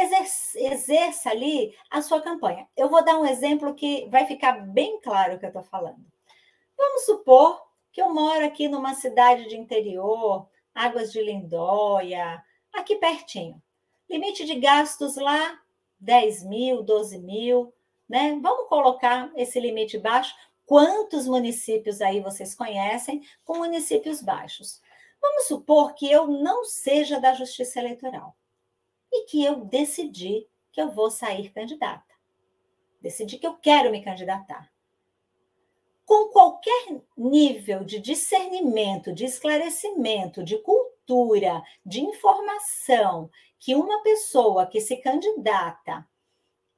exerça, 0.00 1.30
ali 1.30 1.76
a 1.90 2.00
sua 2.00 2.20
campanha. 2.20 2.68
Eu 2.76 2.88
vou 2.88 3.04
dar 3.04 3.18
um 3.18 3.26
exemplo 3.26 3.74
que 3.74 4.08
vai 4.08 4.26
ficar 4.26 4.52
bem 4.52 5.00
claro 5.00 5.34
o 5.34 5.38
que 5.38 5.44
eu 5.44 5.48
estou 5.48 5.62
falando. 5.62 6.04
Vamos 6.76 7.04
supor 7.04 7.60
que 7.92 8.00
eu 8.00 8.12
moro 8.12 8.44
aqui 8.44 8.68
numa 8.68 8.94
cidade 8.94 9.48
de 9.48 9.56
interior, 9.56 10.48
Águas 10.74 11.12
de 11.12 11.20
Lindóia, 11.20 12.42
aqui 12.72 12.96
pertinho. 12.96 13.60
Limite 14.08 14.44
de 14.44 14.54
gastos 14.54 15.16
lá, 15.16 15.60
10 15.98 16.44
mil, 16.44 16.82
12 16.82 17.18
mil, 17.18 17.74
né? 18.08 18.38
Vamos 18.40 18.68
colocar 18.68 19.30
esse 19.36 19.58
limite 19.58 19.98
baixo. 19.98 20.34
Quantos 20.64 21.26
municípios 21.26 22.00
aí 22.00 22.20
vocês 22.20 22.54
conhecem 22.54 23.22
com 23.44 23.58
municípios 23.58 24.22
baixos? 24.22 24.80
Vamos 25.20 25.48
supor 25.48 25.94
que 25.94 26.10
eu 26.10 26.28
não 26.28 26.64
seja 26.64 27.18
da 27.18 27.34
Justiça 27.34 27.80
Eleitoral 27.80 28.37
e 29.12 29.24
que 29.26 29.44
eu 29.44 29.64
decidi 29.64 30.46
que 30.72 30.80
eu 30.80 30.90
vou 30.90 31.10
sair 31.10 31.50
candidata. 31.50 32.14
Decidi 33.00 33.38
que 33.38 33.46
eu 33.46 33.54
quero 33.54 33.90
me 33.90 34.02
candidatar. 34.02 34.70
Com 36.04 36.28
qualquer 36.28 37.00
nível 37.16 37.84
de 37.84 37.98
discernimento, 37.98 39.12
de 39.12 39.24
esclarecimento, 39.24 40.42
de 40.42 40.58
cultura, 40.58 41.62
de 41.84 42.00
informação 42.00 43.30
que 43.58 43.74
uma 43.74 44.02
pessoa 44.02 44.66
que 44.66 44.80
se 44.80 44.96
candidata 44.96 46.06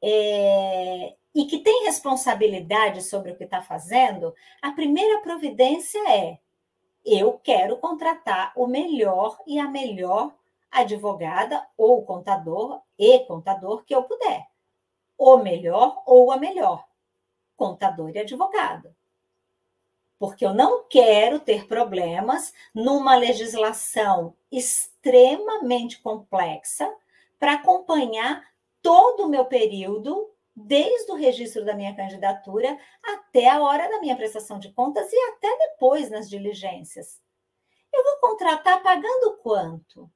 é, 0.03 1.15
e 1.35 1.45
que 1.45 1.59
tem 1.59 1.85
responsabilidade 1.85 3.03
sobre 3.03 3.33
o 3.33 3.37
que 3.37 3.45
está 3.45 3.63
fazendo, 3.63 4.35
a 4.61 4.73
primeira 4.73 5.21
providência 5.21 5.99
é: 6.11 6.39
eu 7.05 7.39
quero 7.39 7.77
contratar 7.77 8.53
o 8.57 8.67
melhor 8.67 9.39
e 9.47 9.59
a 9.59 9.69
melhor 9.69 10.35
advogada 10.71 11.67
ou 11.77 12.05
contador 12.05 12.81
e 12.99 13.21
contador 13.21 13.85
que 13.85 13.95
eu 13.95 14.05
puder. 14.05 14.49
o 15.19 15.37
melhor 15.37 16.03
ou 16.07 16.33
a 16.33 16.39
melhor, 16.39 16.83
contador 17.55 18.11
e 18.11 18.19
advogado. 18.19 18.97
Porque 20.19 20.47
eu 20.47 20.55
não 20.55 20.85
quero 20.89 21.39
ter 21.41 21.67
problemas 21.67 22.55
numa 22.75 23.17
legislação 23.17 24.35
extremamente 24.51 26.01
complexa 26.01 26.91
para 27.39 27.55
acompanhar 27.55 28.43
todo 28.81 29.27
o 29.27 29.29
meu 29.29 29.45
período, 29.45 30.31
desde 30.57 31.13
o 31.13 31.17
registro 31.17 31.65
da 31.65 31.75
minha 31.75 31.95
candidatura 31.95 32.79
até 33.03 33.49
a 33.49 33.61
hora 33.63 33.91
da 33.91 34.01
minha 34.01 34.17
prestação 34.17 34.59
de 34.59 34.73
contas 34.73 35.13
e 35.13 35.17
até 35.33 35.55
depois 35.59 36.11
nas 36.11 36.31
diligências. 36.31 37.21
Eu 37.93 38.05
vou 38.05 38.17
contratar 38.21 38.83
pagando 38.83 39.39
quanto? 39.43 40.11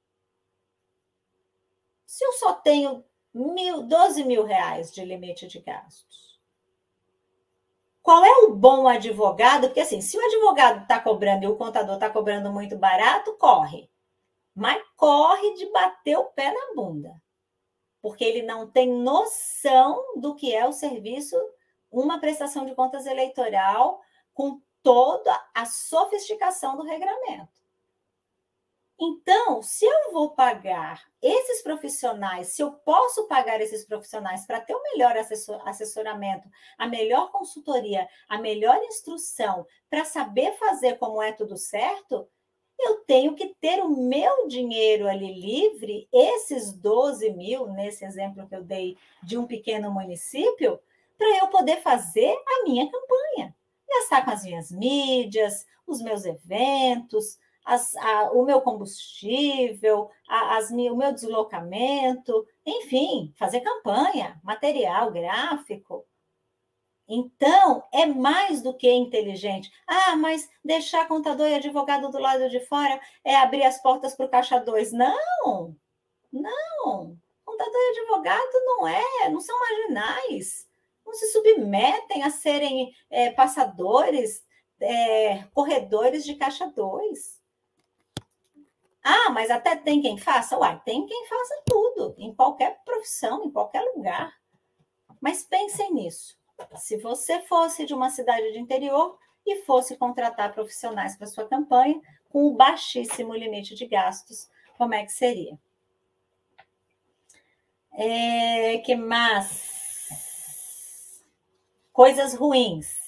Se 2.15 2.25
eu 2.25 2.33
só 2.33 2.53
tenho 2.53 3.05
mil, 3.33 3.83
12 3.83 4.23
mil 4.25 4.45
reais 4.45 4.93
de 4.93 5.05
limite 5.05 5.49
de 5.49 5.59
gastos. 5.59 6.39
Qual 8.03 8.25
é 8.25 8.31
o 8.45 8.55
bom 8.55 8.87
advogado? 8.87 9.67
Porque 9.67 9.81
assim, 9.81 10.01
se 10.01 10.17
o 10.17 10.25
advogado 10.25 10.83
está 10.83 11.01
cobrando 11.01 11.45
e 11.45 11.49
o 11.49 11.57
contador 11.57 11.95
está 11.95 12.09
cobrando 12.09 12.53
muito 12.53 12.77
barato, 12.77 13.33
corre. 13.35 13.91
Mas 14.55 14.81
corre 14.97 15.55
de 15.55 15.67
bater 15.73 16.17
o 16.17 16.27
pé 16.27 16.53
na 16.53 16.75
bunda 16.77 17.21
porque 18.05 18.23
ele 18.23 18.43
não 18.43 18.71
tem 18.71 18.87
noção 18.87 20.21
do 20.21 20.35
que 20.35 20.55
é 20.55 20.69
o 20.69 20.73
serviço, 20.73 21.35
uma 21.91 22.21
prestação 22.21 22.67
de 22.67 22.75
contas 22.75 23.07
eleitoral 23.07 23.99
com 24.35 24.61
toda 24.83 25.35
a 25.55 25.65
sofisticação 25.65 26.77
do 26.77 26.83
regramento. 26.83 27.64
Então, 29.01 29.61
se 29.61 29.85
eu 29.85 30.13
vou 30.13 30.31
pagar 30.31 31.03
esses 31.21 31.63
profissionais, 31.63 32.49
se 32.49 32.63
eu 32.63 32.73
posso 32.73 33.27
pagar 33.27 33.61
esses 33.61 33.85
profissionais 33.85 34.47
para 34.47 34.61
ter 34.61 34.75
o 34.75 34.83
melhor 34.83 35.17
assessoramento, 35.65 36.49
a 36.79 36.87
melhor 36.87 37.31
consultoria, 37.33 38.09
a 38.29 38.39
melhor 38.39 38.77
instrução, 38.85 39.67
para 39.91 40.05
saber 40.05 40.53
fazer 40.59 40.97
como 40.99 41.21
é 41.21 41.33
tudo 41.33 41.57
certo, 41.57 42.29
eu 42.79 42.97
tenho 43.05 43.35
que 43.35 43.55
ter 43.61 43.83
o 43.83 43.89
meu 43.89 44.47
dinheiro 44.47 45.09
ali 45.09 45.41
livre, 45.41 46.09
esses 46.13 46.73
12 46.73 47.31
mil, 47.31 47.67
nesse 47.69 48.05
exemplo 48.05 48.47
que 48.47 48.55
eu 48.55 48.63
dei 48.63 48.97
de 49.23 49.37
um 49.37 49.47
pequeno 49.47 49.91
município, 49.91 50.79
para 51.17 51.39
eu 51.39 51.49
poder 51.49 51.81
fazer 51.83 52.37
a 52.47 52.65
minha 52.65 52.89
campanha. 52.91 53.55
Gastar 53.89 54.25
com 54.25 54.31
as 54.31 54.45
minhas 54.45 54.71
mídias, 54.71 55.67
os 55.87 56.01
meus 56.03 56.25
eventos, 56.25 57.39
as, 57.65 57.97
a, 57.97 58.31
o 58.33 58.45
meu 58.45 58.61
combustível, 58.61 60.11
a, 60.29 60.57
as, 60.59 60.71
o 60.71 60.97
meu 60.97 61.13
deslocamento, 61.13 62.47
enfim, 62.65 63.33
fazer 63.37 63.61
campanha, 63.61 64.41
material 64.45 65.11
gráfico. 65.11 66.07
Então, 67.07 67.83
é 67.93 68.07
mais 68.07 68.63
do 68.63 68.75
que 68.75 68.91
inteligente. 68.91 69.71
Ah, 69.87 70.17
mas 70.17 70.49
deixar 70.65 71.07
contador 71.07 71.47
e 71.49 71.55
advogado 71.55 72.11
do 72.11 72.19
lado 72.19 72.49
de 72.49 72.61
fora 72.61 73.01
é 73.23 73.37
abrir 73.37 73.63
as 73.63 73.81
portas 73.83 74.15
para 74.15 74.27
o 74.27 74.31
caixa 74.31 74.59
2. 74.59 74.93
Não, 74.93 75.77
não. 76.33 77.17
Contador 77.45 77.75
e 77.75 78.01
advogado 78.01 78.65
não 78.65 78.89
é, 78.89 79.29
não 79.29 79.41
são 79.41 79.59
marginais. 79.59 80.67
Não 81.05 81.13
se 81.13 81.31
submetem 81.31 82.23
a 82.23 82.31
serem 82.31 82.95
é, 83.11 83.31
passadores, 83.31 84.43
é, 84.81 85.45
corredores 85.53 86.25
de 86.25 86.35
caixa 86.35 86.67
2. 86.67 87.44
Ah, 89.05 89.31
mas 89.31 89.51
até 89.51 89.77
tem 89.77 90.01
quem 90.01 90.19
faça? 90.19 90.59
Uai, 90.59 90.81
tem 90.85 91.07
quem 91.07 91.27
faça 91.27 91.63
tudo, 91.67 92.15
em 92.19 92.35
qualquer 92.35 92.83
profissão, 92.85 93.45
em 93.45 93.51
qualquer 93.51 93.83
lugar. 93.95 94.33
Mas 95.21 95.45
pensem 95.45 95.93
nisso 95.93 96.37
se 96.77 96.97
você 96.99 97.41
fosse 97.41 97.85
de 97.85 97.95
uma 97.95 98.11
cidade 98.11 98.53
de 98.53 98.59
interior 98.59 99.19
e 99.47 99.63
fosse 99.63 99.97
contratar 99.97 100.53
profissionais 100.53 101.17
para 101.17 101.27
sua 101.27 101.47
campanha 101.47 102.01
com 102.31 102.47
o 102.47 102.55
baixíssimo 102.55 103.35
limite 103.35 103.75
de 103.75 103.87
gastos, 103.87 104.49
como 104.77 104.95
é 104.95 105.05
que 105.05 105.13
seria? 105.13 105.59
É, 107.93 108.79
que 108.79 108.97
mais? 108.97 109.73
Coisas 111.93 112.35
ruins. 112.35 113.04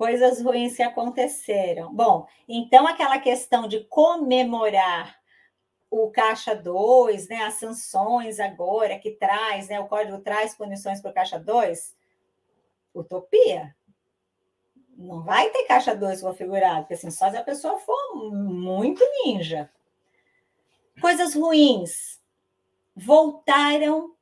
Coisas 0.00 0.40
ruins 0.40 0.76
que 0.76 0.82
aconteceram. 0.82 1.92
Bom, 1.92 2.26
então 2.48 2.86
aquela 2.86 3.18
questão 3.18 3.68
de 3.68 3.84
comemorar 3.84 5.20
o 5.90 6.10
Caixa 6.10 6.54
2, 6.54 7.28
né, 7.28 7.42
as 7.42 7.56
sanções 7.56 8.40
agora 8.40 8.98
que 8.98 9.10
traz, 9.10 9.68
né, 9.68 9.78
o 9.78 9.88
código 9.88 10.16
traz 10.22 10.54
punições 10.54 11.02
para 11.02 11.10
o 11.10 11.12
Caixa 11.12 11.38
2, 11.38 11.94
utopia. 12.94 13.76
Não 14.96 15.22
vai 15.22 15.50
ter 15.50 15.64
caixa 15.64 15.94
2 15.94 16.22
configurado, 16.22 16.80
porque 16.80 16.94
assim, 16.94 17.10
só 17.10 17.30
se 17.30 17.36
a 17.36 17.44
pessoa 17.44 17.78
for 17.78 18.14
muito 18.32 19.04
ninja. 19.22 19.70
Coisas 20.98 21.34
ruins. 21.34 22.18
Voltaram 22.96 24.16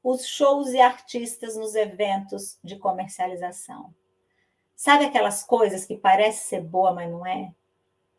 os 0.00 0.28
shows 0.28 0.68
e 0.68 0.80
artistas 0.80 1.56
nos 1.56 1.74
eventos 1.74 2.56
de 2.62 2.76
comercialização. 2.78 3.92
Sabe 4.76 5.04
aquelas 5.04 5.42
coisas 5.42 5.84
que 5.84 5.96
parece 5.96 6.48
ser 6.48 6.60
boa, 6.60 6.92
mas 6.92 7.10
não 7.10 7.26
é? 7.26 7.52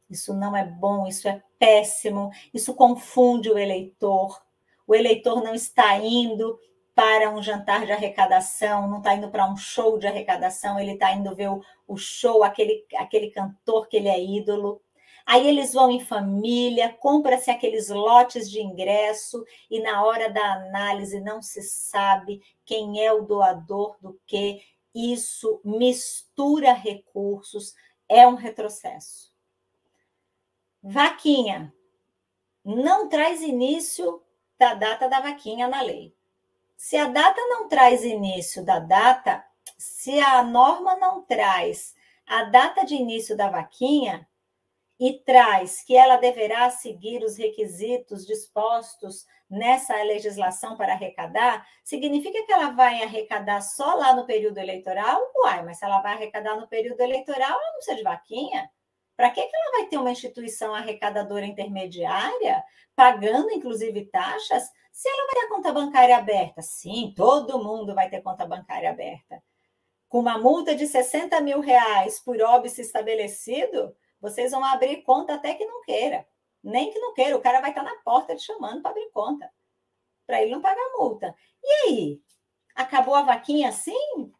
Isso 0.10 0.34
não 0.34 0.56
é 0.56 0.64
bom, 0.64 1.08
isso 1.08 1.28
é 1.28 1.42
péssimo, 1.60 2.32
isso 2.54 2.74
confunde 2.74 3.50
o 3.50 3.58
eleitor. 3.58 4.42
O 4.88 4.94
eleitor 4.94 5.44
não 5.44 5.54
está 5.54 5.98
indo 5.98 6.60
para 6.96 7.30
um 7.30 7.44
jantar 7.44 7.86
de 7.86 7.92
arrecadação, 7.92 8.88
não 8.88 9.00
está 9.00 9.14
indo 9.16 9.30
para 9.30 9.46
um 9.52 9.58
show 9.58 9.98
de 9.98 10.08
arrecadação, 10.08 10.80
ele 10.80 10.94
está 10.94 11.12
indo 11.12 11.36
ver 11.36 11.50
o, 11.50 11.62
o, 11.86 11.98
show, 11.98 12.42
aquele, 12.42 12.86
aquele 12.96 13.30
cantor 13.32 13.88
que 13.88 13.98
ele 13.98 14.08
é 14.08 14.24
ídolo. 14.24 14.82
Aí 15.26 15.46
eles 15.48 15.74
vão 15.74 15.92
em 15.92 16.00
família, 16.00 16.94
compra-se 16.94 17.52
aqueles 17.52 17.90
lotes 17.90 18.50
de 18.50 18.62
ingresso 18.62 19.44
e 19.70 19.82
na 19.82 20.06
hora 20.06 20.30
da 20.30 20.54
análise 20.54 21.20
não 21.20 21.42
se 21.42 21.64
sabe 21.64 22.42
quem 22.64 23.04
é 23.04 23.12
o 23.12 23.24
doador 23.24 23.98
do 24.00 24.18
que. 24.26 24.62
Isso 24.96 25.60
mistura 25.66 26.72
recursos, 26.72 27.76
é 28.08 28.26
um 28.26 28.36
retrocesso. 28.36 29.36
Vaquinha 30.82 31.74
não 32.64 33.10
traz 33.10 33.42
início 33.42 34.24
da 34.58 34.74
data 34.74 35.10
da 35.10 35.20
vaquinha 35.20 35.68
na 35.68 35.82
lei. 35.82 36.16
Se 36.78 36.96
a 36.96 37.08
data 37.08 37.42
não 37.42 37.68
traz 37.68 38.06
início 38.06 38.64
da 38.64 38.80
data, 38.80 39.46
se 39.78 40.20
a 40.20 40.42
norma 40.44 40.96
não 40.96 41.22
traz 41.24 41.94
a 42.26 42.46
data 42.46 42.86
de 42.86 42.96
início 42.96 43.36
da 43.36 43.50
vaquinha 43.50 44.28
e 45.00 45.20
traz 45.24 45.84
que 45.84 45.96
ela 45.96 46.18
deverá 46.18 46.70
seguir 46.70 47.24
os 47.24 47.38
requisitos 47.38 48.26
dispostos 48.26 49.26
nessa 49.50 50.02
legislação 50.04 50.76
para 50.76 50.94
arrecadar, 50.94 51.66
significa 51.84 52.46
que 52.46 52.52
ela 52.52 52.70
vai 52.70 53.04
arrecadar 53.04 53.62
só 53.62 53.94
lá 53.96 54.16
no 54.16 54.26
período 54.26 54.58
eleitoral? 54.58 55.22
Uai, 55.36 55.64
mas 55.64 55.78
se 55.78 55.86
ela 55.86 56.02
vai 56.02 56.14
arrecadar 56.14 56.56
no 56.56 56.68
período 56.68 57.02
eleitoral, 57.02 57.52
ela 57.52 57.68
não 57.68 57.74
precisa 57.76 57.98
de 57.98 58.04
vaquinha. 58.04 58.70
Para 59.16 59.30
que, 59.30 59.42
que 59.46 59.56
ela 59.56 59.72
vai 59.78 59.88
ter 59.88 59.98
uma 59.98 60.12
instituição 60.12 60.74
arrecadadora 60.74 61.46
intermediária, 61.46 62.64
pagando 62.96 63.52
inclusive 63.52 64.06
taxas, 64.08 64.70
se 64.92 65.10
ela 65.10 65.28
vai 65.28 65.42
ter 65.42 65.48
conta 65.50 65.74
bancária 65.74 66.18
aberta, 66.18 66.62
sim, 66.62 67.14
todo 67.16 67.64
mundo 67.64 67.94
vai 67.94 68.10
ter 68.10 68.22
conta 68.22 68.46
bancária 68.46 68.90
aberta. 68.90 69.42
Com 70.08 70.20
uma 70.20 70.38
multa 70.38 70.76
de 70.76 70.88
60 70.88 71.40
mil 71.42 71.60
reais 71.60 72.20
por 72.20 72.42
óbice 72.42 72.82
estabelecido, 72.82 73.96
vocês 74.26 74.52
vão 74.52 74.64
abrir 74.64 75.04
conta 75.04 75.36
até 75.36 75.54
que 75.54 75.66
não 75.66 75.82
queira. 75.84 76.28
Nem 76.64 76.92
que 76.92 77.00
não 77.00 77.14
queira, 77.14 77.38
o 77.38 77.42
cara 77.42 77.62
vai 77.62 77.70
estar 77.70 77.84
na 77.84 77.96
porta 77.98 78.36
te 78.36 78.44
chamando 78.44 78.82
para 78.82 78.92
abrir 78.92 79.10
conta, 79.12 79.50
para 80.26 80.42
ele 80.42 80.52
não 80.52 80.62
pagar 80.62 80.82
multa. 80.98 81.36
E 81.64 81.72
aí? 81.88 82.22
Acabou 82.76 83.14
a 83.14 83.22
vaquinha 83.22 83.70
assim? 83.70 84.34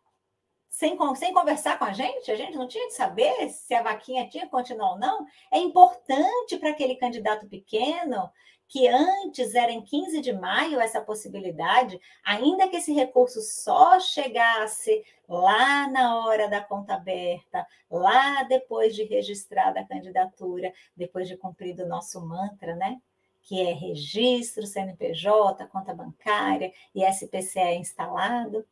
Sem, 0.68 0.98
sem 1.16 1.34
conversar 1.34 1.78
com 1.78 1.86
a 1.86 1.94
gente? 1.94 2.32
A 2.32 2.36
gente 2.36 2.58
não 2.58 2.68
tinha 2.68 2.88
que 2.88 2.94
saber 2.94 3.50
se 3.50 3.74
a 3.74 3.84
vaquinha 3.84 4.28
tinha 4.28 4.46
que 4.46 4.52
continuar 4.52 4.94
ou 4.94 5.00
não? 5.00 5.26
É 5.52 5.60
importante 5.60 6.58
para 6.58 6.72
aquele 6.72 6.96
candidato 6.96 7.48
pequeno 7.48 8.30
que 8.68 8.88
antes 8.88 9.54
era 9.54 9.72
em 9.72 9.82
15 9.82 10.22
de 10.22 10.34
maio 10.34 10.80
essa 10.80 11.02
possibilidade, 11.02 12.00
ainda 12.24 12.68
que 12.68 12.78
esse 12.78 12.92
recurso 12.94 13.42
só 13.42 14.00
chegasse 14.00 15.04
lá 15.28 15.88
na 15.88 16.20
hora 16.20 16.50
da 16.50 16.62
conta 16.62 16.96
aberta, 16.96 17.66
lá 17.90 18.44
depois 18.44 18.96
de 18.96 19.04
registrada 19.04 19.80
a 19.80 19.86
candidatura, 19.86 20.74
depois 20.96 21.28
de 21.28 21.38
cumprido 21.38 21.84
o 21.84 21.88
nosso 21.88 22.26
mantra, 22.26 22.76
né? 22.76 23.00
Que 23.44 23.62
é 23.62 23.74
registro, 23.74 24.66
CNPJ, 24.66 25.68
conta 25.68 25.94
bancária 25.94 26.74
e 26.94 27.04
SPCE 27.04 27.76
instalado. 27.76 28.66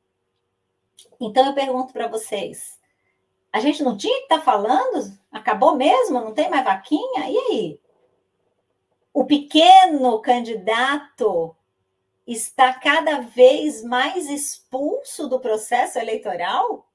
Então 1.19 1.45
eu 1.45 1.53
pergunto 1.53 1.93
para 1.93 2.07
vocês, 2.07 2.79
a 3.51 3.59
gente 3.59 3.83
não 3.83 3.95
tinha 3.95 4.17
que 4.17 4.23
estar 4.23 4.39
tá 4.39 4.43
falando? 4.43 5.15
Acabou 5.31 5.75
mesmo? 5.75 6.19
Não 6.19 6.33
tem 6.33 6.49
mais 6.49 6.63
vaquinha? 6.63 7.29
E 7.29 7.37
aí? 7.37 7.82
O 9.13 9.25
pequeno 9.25 10.19
candidato 10.19 11.55
está 12.25 12.73
cada 12.73 13.19
vez 13.21 13.83
mais 13.83 14.27
expulso 14.29 15.27
do 15.29 15.39
processo 15.39 15.99
eleitoral? 15.99 16.89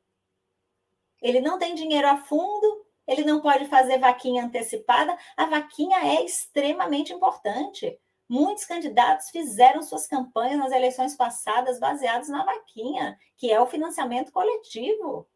Ele 1.23 1.41
não 1.41 1.59
tem 1.59 1.77
dinheiro 1.77 2.09
a 2.09 2.17
fundo, 2.17 2.85
ele 3.07 3.25
não 3.25 3.41
pode 3.41 3.67
fazer 3.67 3.99
vaquinha 3.99 4.45
antecipada. 4.45 5.17
A 5.37 5.47
vaquinha 5.47 5.99
é 5.99 6.25
extremamente 6.25 7.13
importante. 7.13 7.99
Muitos 8.29 8.65
candidatos 8.65 9.31
fizeram 9.31 9.81
suas 9.81 10.07
campanhas 10.07 10.59
nas 10.59 10.73
eleições 10.73 11.17
passadas 11.17 11.79
baseadas 11.79 12.29
na 12.29 12.45
vaquinha, 12.45 13.19
que 13.37 13.51
é 13.51 13.61
o 13.61 13.67
financiamento 13.67 14.33
coletivo. 14.33 15.27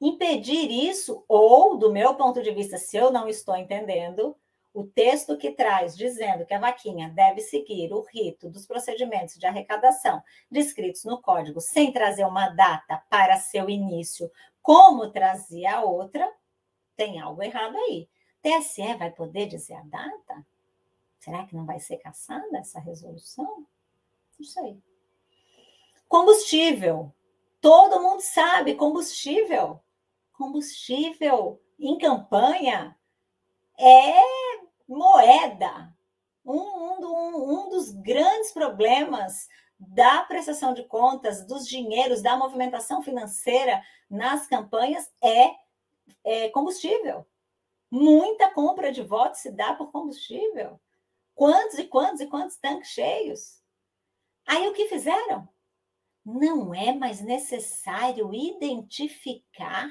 Impedir 0.00 0.70
isso, 0.70 1.24
ou, 1.26 1.76
do 1.76 1.90
meu 1.90 2.14
ponto 2.14 2.42
de 2.42 2.52
vista, 2.52 2.76
se 2.76 2.96
eu 2.96 3.10
não 3.10 3.26
estou 3.26 3.56
entendendo, 3.56 4.36
o 4.74 4.84
texto 4.84 5.36
que 5.36 5.50
traz 5.50 5.96
dizendo 5.96 6.46
que 6.46 6.54
a 6.54 6.58
vaquinha 6.58 7.10
deve 7.10 7.40
seguir 7.40 7.92
o 7.92 8.00
rito 8.00 8.48
dos 8.48 8.66
procedimentos 8.66 9.36
de 9.36 9.46
arrecadação 9.46 10.22
descritos 10.50 11.04
no 11.04 11.20
código, 11.20 11.60
sem 11.60 11.92
trazer 11.92 12.24
uma 12.24 12.48
data 12.48 13.02
para 13.10 13.36
seu 13.36 13.68
início, 13.68 14.30
como 14.62 15.10
trazia 15.10 15.76
a 15.76 15.84
outra, 15.84 16.30
tem 16.96 17.20
algo 17.20 17.42
errado 17.42 17.76
aí. 17.76 18.08
TSE 18.40 18.94
vai 18.94 19.10
poder 19.10 19.46
dizer 19.46 19.74
a 19.74 19.82
data? 19.82 20.46
Será 21.18 21.44
que 21.44 21.54
não 21.54 21.64
vai 21.64 21.78
ser 21.78 21.98
caçada 21.98 22.58
essa 22.58 22.80
resolução? 22.80 23.66
Não 24.38 24.46
sei. 24.46 24.80
Combustível. 26.08 27.12
Todo 27.60 28.02
mundo 28.02 28.20
sabe, 28.20 28.74
combustível. 28.74 29.80
Combustível 30.32 31.62
em 31.78 31.96
campanha 31.96 32.96
é 33.78 34.51
moeda. 34.92 35.94
Um, 36.44 36.58
um, 36.58 37.66
um 37.66 37.68
dos 37.70 37.90
grandes 37.90 38.52
problemas 38.52 39.48
da 39.78 40.22
prestação 40.22 40.74
de 40.74 40.84
contas, 40.84 41.44
dos 41.46 41.66
dinheiros, 41.66 42.22
da 42.22 42.36
movimentação 42.36 43.02
financeira 43.02 43.82
nas 44.08 44.46
campanhas 44.46 45.10
é, 45.20 45.54
é 46.24 46.48
combustível. 46.50 47.26
Muita 47.90 48.50
compra 48.50 48.92
de 48.92 49.02
votos 49.02 49.40
se 49.40 49.50
dá 49.50 49.74
por 49.74 49.90
combustível. 49.90 50.80
Quantos 51.34 51.78
e 51.78 51.84
quantos 51.84 52.20
e 52.20 52.26
quantos 52.26 52.56
tanques 52.56 52.90
cheios? 52.90 53.60
Aí 54.46 54.68
o 54.68 54.72
que 54.72 54.88
fizeram? 54.88 55.48
Não 56.24 56.74
é 56.74 56.92
mais 56.94 57.20
necessário 57.20 58.32
identificar 58.32 59.90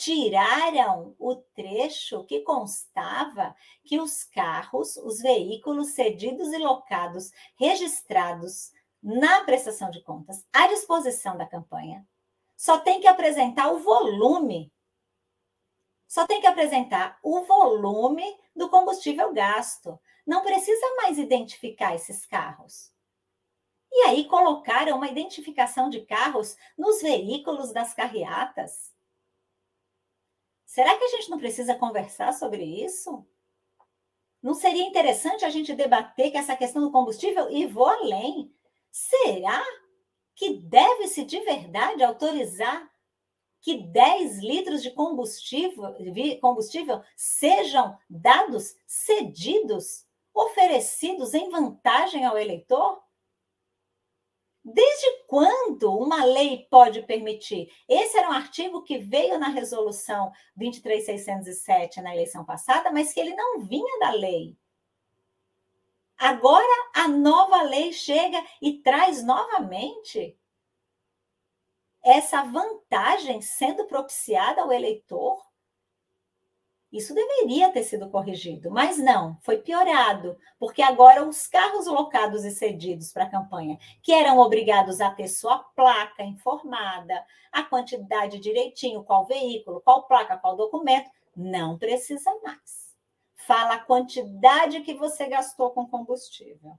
tiraram 0.00 1.14
o 1.18 1.36
trecho 1.36 2.24
que 2.24 2.40
constava 2.40 3.54
que 3.84 4.00
os 4.00 4.24
carros, 4.24 4.96
os 4.96 5.20
veículos 5.20 5.88
cedidos 5.88 6.50
e 6.54 6.58
locados, 6.58 7.30
registrados 7.58 8.72
na 9.02 9.44
prestação 9.44 9.90
de 9.90 10.02
contas, 10.02 10.46
à 10.50 10.66
disposição 10.68 11.36
da 11.36 11.46
campanha, 11.46 12.06
só 12.56 12.78
tem 12.78 12.98
que 12.98 13.06
apresentar 13.06 13.70
o 13.72 13.78
volume. 13.78 14.72
Só 16.08 16.26
tem 16.26 16.40
que 16.40 16.46
apresentar 16.46 17.18
o 17.22 17.42
volume 17.42 18.24
do 18.56 18.70
combustível 18.70 19.32
gasto. 19.34 20.00
Não 20.26 20.42
precisa 20.42 20.96
mais 20.96 21.18
identificar 21.18 21.94
esses 21.94 22.24
carros. 22.24 22.90
E 23.92 24.04
aí 24.04 24.24
colocaram 24.24 24.96
uma 24.96 25.08
identificação 25.08 25.90
de 25.90 26.00
carros 26.00 26.56
nos 26.76 27.02
veículos 27.02 27.70
das 27.70 27.92
carreatas. 27.92 28.89
Será 30.70 30.96
que 30.96 31.02
a 31.02 31.08
gente 31.08 31.28
não 31.28 31.36
precisa 31.36 31.74
conversar 31.74 32.32
sobre 32.32 32.62
isso? 32.62 33.26
Não 34.40 34.54
seria 34.54 34.84
interessante 34.84 35.44
a 35.44 35.50
gente 35.50 35.74
debater 35.74 36.30
que 36.30 36.36
essa 36.36 36.54
questão 36.54 36.80
do 36.80 36.92
combustível 36.92 37.50
e 37.50 37.66
vou 37.66 37.86
além? 37.86 38.54
Será 38.88 39.60
que 40.32 40.54
deve-se 40.60 41.24
de 41.24 41.40
verdade 41.40 42.04
autorizar 42.04 42.88
que 43.60 43.78
10 43.78 44.38
litros 44.44 44.80
de 44.80 44.92
combustível, 44.92 45.92
combustível 46.40 47.02
sejam 47.16 47.98
dados, 48.08 48.76
cedidos, 48.86 50.06
oferecidos 50.32 51.34
em 51.34 51.50
vantagem 51.50 52.24
ao 52.24 52.38
eleitor? 52.38 53.02
Desde 54.62 55.24
quando 55.26 55.96
uma 55.96 56.24
lei 56.24 56.66
pode 56.70 57.02
permitir? 57.02 57.72
Esse 57.88 58.18
era 58.18 58.28
um 58.28 58.32
artigo 58.32 58.82
que 58.82 58.98
veio 58.98 59.38
na 59.38 59.48
resolução 59.48 60.30
23607 60.54 62.02
na 62.02 62.12
eleição 62.14 62.44
passada, 62.44 62.90
mas 62.90 63.12
que 63.12 63.20
ele 63.20 63.34
não 63.34 63.60
vinha 63.60 63.98
da 63.98 64.10
lei. 64.10 64.56
Agora 66.18 66.90
a 66.94 67.08
nova 67.08 67.62
lei 67.62 67.92
chega 67.92 68.44
e 68.60 68.82
traz 68.82 69.24
novamente 69.24 70.38
essa 72.02 72.42
vantagem 72.42 73.40
sendo 73.40 73.86
propiciada 73.86 74.60
ao 74.60 74.70
eleitor 74.70 75.42
isso 76.92 77.14
deveria 77.14 77.70
ter 77.70 77.84
sido 77.84 78.10
corrigido, 78.10 78.68
mas 78.70 78.98
não, 78.98 79.36
foi 79.42 79.58
piorado, 79.58 80.36
porque 80.58 80.82
agora 80.82 81.24
os 81.24 81.46
carros 81.46 81.86
locados 81.86 82.44
e 82.44 82.50
cedidos 82.50 83.12
para 83.12 83.24
a 83.24 83.30
campanha, 83.30 83.78
que 84.02 84.12
eram 84.12 84.38
obrigados 84.38 85.00
a 85.00 85.08
ter 85.08 85.28
sua 85.28 85.58
placa 85.58 86.24
informada, 86.24 87.24
a 87.52 87.62
quantidade 87.62 88.40
direitinho, 88.40 89.04
qual 89.04 89.24
veículo, 89.24 89.80
qual 89.80 90.02
placa, 90.08 90.36
qual 90.36 90.56
documento, 90.56 91.08
não 91.36 91.78
precisa 91.78 92.30
mais. 92.42 92.90
Fala 93.36 93.74
a 93.74 93.80
quantidade 93.80 94.80
que 94.80 94.94
você 94.94 95.26
gastou 95.28 95.70
com 95.70 95.86
combustível. 95.86 96.76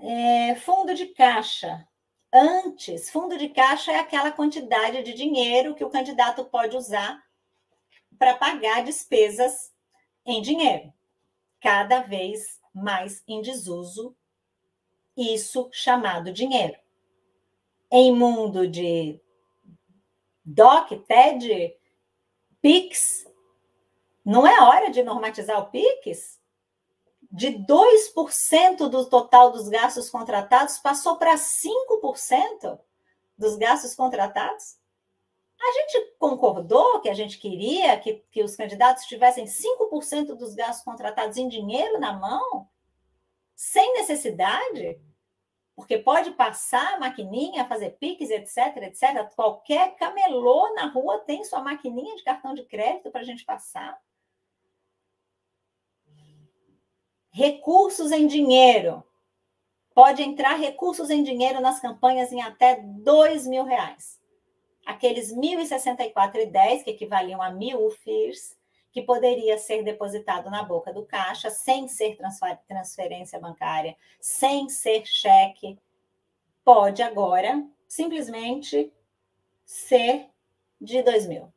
É, 0.00 0.54
fundo 0.56 0.94
de 0.94 1.06
caixa. 1.06 1.86
Antes, 2.32 3.10
fundo 3.10 3.36
de 3.36 3.48
caixa 3.48 3.92
é 3.92 3.98
aquela 3.98 4.30
quantidade 4.30 5.02
de 5.02 5.12
dinheiro 5.12 5.74
que 5.74 5.84
o 5.84 5.90
candidato 5.90 6.44
pode 6.46 6.76
usar 6.76 7.22
para 8.22 8.36
pagar 8.36 8.84
despesas 8.84 9.72
em 10.24 10.40
dinheiro, 10.40 10.92
cada 11.60 12.02
vez 12.02 12.60
mais 12.72 13.20
em 13.26 13.42
desuso, 13.42 14.14
isso 15.16 15.68
chamado 15.72 16.32
dinheiro. 16.32 16.78
Em 17.90 18.14
mundo 18.14 18.68
de 18.68 19.20
DOC, 20.44 21.00
TED, 21.00 21.76
PIX, 22.60 23.26
não 24.24 24.46
é 24.46 24.62
hora 24.62 24.88
de 24.88 25.02
normatizar 25.02 25.58
o 25.58 25.66
PIX? 25.66 26.40
De 27.28 27.48
2% 27.48 28.88
do 28.88 29.04
total 29.06 29.50
dos 29.50 29.68
gastos 29.68 30.08
contratados 30.08 30.78
passou 30.78 31.16
para 31.16 31.34
5% 31.34 32.78
dos 33.36 33.56
gastos 33.56 33.96
contratados? 33.96 34.80
A 35.64 35.72
gente 35.72 36.14
concordou 36.18 37.00
que 37.00 37.08
a 37.08 37.14
gente 37.14 37.38
queria 37.38 37.96
que, 38.00 38.14
que 38.32 38.42
os 38.42 38.56
candidatos 38.56 39.04
tivessem 39.04 39.44
5% 39.44 40.34
dos 40.34 40.56
gastos 40.56 40.84
contratados 40.84 41.36
em 41.36 41.48
dinheiro 41.48 42.00
na 42.00 42.12
mão, 42.12 42.68
sem 43.54 43.92
necessidade, 43.92 45.00
porque 45.76 45.98
pode 45.98 46.32
passar 46.32 46.94
a 46.94 46.98
maquininha, 46.98 47.68
fazer 47.68 47.90
piques, 47.90 48.28
etc, 48.28 48.76
etc. 48.78 49.32
Qualquer 49.36 49.94
camelô 49.94 50.74
na 50.74 50.88
rua 50.88 51.20
tem 51.20 51.44
sua 51.44 51.60
maquininha 51.60 52.16
de 52.16 52.24
cartão 52.24 52.54
de 52.54 52.64
crédito 52.64 53.12
para 53.12 53.20
a 53.20 53.24
gente 53.24 53.44
passar. 53.44 53.96
Recursos 57.30 58.10
em 58.10 58.26
dinheiro. 58.26 59.04
Pode 59.94 60.22
entrar 60.22 60.54
recursos 60.56 61.08
em 61.08 61.22
dinheiro 61.22 61.60
nas 61.60 61.78
campanhas 61.78 62.32
em 62.32 62.42
até 62.42 62.80
dois 62.80 63.46
mil 63.46 63.62
reais 63.62 64.21
aqueles 64.84 65.32
1.064,10, 65.32 66.84
que 66.84 66.90
equivaliam 66.90 67.40
a 67.40 67.50
mil 67.50 67.86
UFIRs, 67.86 68.56
que 68.90 69.02
poderia 69.02 69.56
ser 69.56 69.82
depositado 69.82 70.50
na 70.50 70.62
boca 70.62 70.92
do 70.92 71.04
caixa 71.04 71.50
sem 71.50 71.88
ser 71.88 72.18
transferência 72.68 73.40
bancária, 73.40 73.96
sem 74.20 74.68
ser 74.68 75.06
cheque, 75.06 75.78
pode 76.64 77.02
agora 77.02 77.66
simplesmente 77.88 78.92
ser 79.64 80.28
de 80.80 81.02
2 81.02 81.26
mil. 81.26 81.52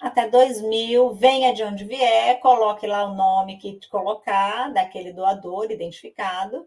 Até 0.00 0.28
2 0.28 0.62
mil, 0.62 1.14
venha 1.14 1.52
de 1.52 1.62
onde 1.62 1.84
vier, 1.84 2.40
coloque 2.40 2.86
lá 2.86 3.04
o 3.04 3.14
nome 3.14 3.58
que 3.58 3.78
colocar 3.88 4.72
daquele 4.72 5.12
doador 5.12 5.70
identificado, 5.70 6.66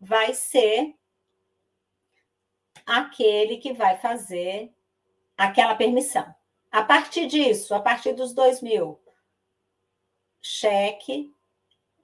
vai 0.00 0.34
ser 0.34 0.94
aquele 2.84 3.56
que 3.56 3.72
vai 3.72 3.96
fazer 3.96 4.70
aquela 5.36 5.74
permissão. 5.74 6.34
A 6.70 6.82
partir 6.82 7.26
disso, 7.26 7.74
a 7.74 7.80
partir 7.80 8.12
dos 8.14 8.32
2 8.32 8.62
mil, 8.62 9.00
cheque 10.40 11.32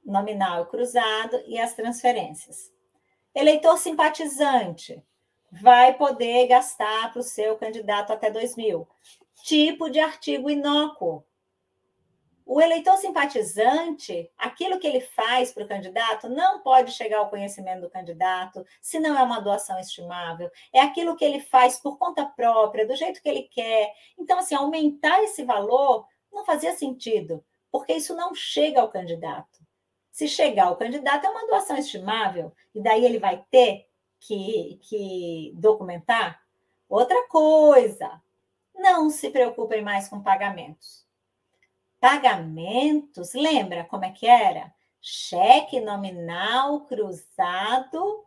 nominal 0.04 0.66
cruzado 0.66 1.42
e 1.46 1.58
as 1.58 1.74
transferências. 1.74 2.72
Eleitor 3.34 3.78
simpatizante 3.78 5.02
vai 5.50 5.94
poder 5.94 6.46
gastar 6.46 7.12
para 7.12 7.20
o 7.20 7.24
seu 7.24 7.56
candidato 7.56 8.12
até 8.12 8.30
2 8.30 8.56
mil. 8.56 8.88
Tipo 9.42 9.90
de 9.90 9.98
artigo 9.98 10.50
inócuo. 10.50 11.24
O 12.52 12.60
eleitor 12.60 12.96
simpatizante, 12.96 14.28
aquilo 14.36 14.80
que 14.80 14.86
ele 14.88 15.00
faz 15.00 15.52
para 15.52 15.62
o 15.62 15.68
candidato, 15.68 16.28
não 16.28 16.58
pode 16.58 16.90
chegar 16.90 17.18
ao 17.18 17.30
conhecimento 17.30 17.82
do 17.82 17.88
candidato, 17.88 18.66
se 18.82 18.98
não 18.98 19.16
é 19.16 19.22
uma 19.22 19.40
doação 19.40 19.78
estimável. 19.78 20.50
É 20.72 20.80
aquilo 20.80 21.14
que 21.14 21.24
ele 21.24 21.38
faz 21.38 21.78
por 21.78 21.96
conta 21.96 22.26
própria, 22.26 22.84
do 22.84 22.96
jeito 22.96 23.22
que 23.22 23.28
ele 23.28 23.44
quer. 23.44 23.94
Então, 24.18 24.36
assim, 24.36 24.56
aumentar 24.56 25.22
esse 25.22 25.44
valor 25.44 26.04
não 26.32 26.44
fazia 26.44 26.76
sentido, 26.76 27.40
porque 27.70 27.92
isso 27.92 28.16
não 28.16 28.34
chega 28.34 28.80
ao 28.80 28.90
candidato. 28.90 29.60
Se 30.10 30.26
chegar 30.26 30.66
ao 30.66 30.76
candidato, 30.76 31.26
é 31.26 31.30
uma 31.30 31.46
doação 31.46 31.76
estimável, 31.76 32.52
e 32.74 32.82
daí 32.82 33.04
ele 33.04 33.20
vai 33.20 33.44
ter 33.48 33.86
que, 34.18 34.80
que 34.82 35.52
documentar. 35.54 36.42
Outra 36.88 37.28
coisa, 37.28 38.20
não 38.74 39.08
se 39.08 39.30
preocupem 39.30 39.82
mais 39.82 40.08
com 40.08 40.20
pagamentos 40.20 40.99
pagamentos, 42.00 43.34
lembra 43.34 43.84
como 43.84 44.04
é 44.04 44.10
que 44.10 44.26
era? 44.26 44.72
Cheque 45.00 45.80
nominal 45.80 46.86
cruzado, 46.86 48.26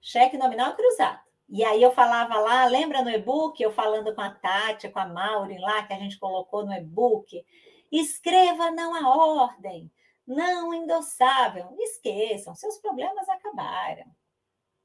cheque 0.00 0.36
nominal 0.36 0.74
cruzado. 0.74 1.20
E 1.48 1.64
aí 1.64 1.82
eu 1.82 1.92
falava 1.92 2.38
lá, 2.38 2.64
lembra 2.64 3.02
no 3.02 3.10
e-book, 3.10 3.62
eu 3.62 3.72
falando 3.72 4.14
com 4.14 4.20
a 4.20 4.30
Tati, 4.30 4.88
com 4.88 4.98
a 4.98 5.06
Maureen 5.06 5.60
lá, 5.60 5.82
que 5.82 5.92
a 5.92 5.98
gente 5.98 6.18
colocou 6.18 6.64
no 6.64 6.72
e-book, 6.72 7.44
escreva 7.90 8.70
não 8.70 8.94
a 8.94 9.14
ordem, 9.14 9.92
não 10.26 10.72
endossável. 10.72 11.76
Esqueçam, 11.78 12.54
seus 12.54 12.78
problemas 12.78 13.28
acabaram. 13.28 14.06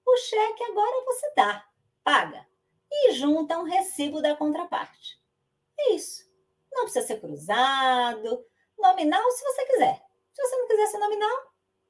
O 0.05 0.17
cheque 0.17 0.63
agora 0.63 1.05
você 1.05 1.33
dá, 1.35 1.65
paga 2.03 2.45
e 2.91 3.13
junta 3.13 3.59
um 3.59 3.63
recibo 3.63 4.21
da 4.21 4.35
contraparte. 4.35 5.19
É 5.79 5.93
isso. 5.93 6.26
Não 6.77 6.83
precisa 6.83 7.07
ser 7.07 7.19
cruzado. 7.19 8.45
Nominal, 8.77 9.31
se 9.31 9.43
você 9.43 9.65
quiser. 9.65 10.01
Se 10.31 10.41
você 10.43 10.55
não 10.55 10.67
quiser 10.67 10.87
ser 10.87 10.99
nominal, 10.99 11.37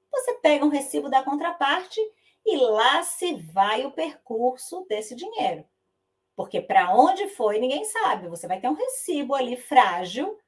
você 0.09 0.33
pega 0.35 0.65
um 0.65 0.69
recibo 0.69 1.09
da 1.09 1.21
contraparte 1.21 1.99
e 2.45 2.55
lá 2.55 3.03
se 3.03 3.35
vai 3.35 3.85
o 3.85 3.91
percurso 3.91 4.85
desse 4.87 5.13
dinheiro. 5.13 5.65
Porque 6.33 6.61
para 6.61 6.95
onde 6.95 7.27
foi, 7.27 7.59
ninguém 7.59 7.83
sabe. 7.83 8.29
Você 8.29 8.47
vai 8.47 8.61
ter 8.61 8.69
um 8.69 8.73
recibo 8.73 9.35
ali 9.35 9.57
frágil 9.57 10.39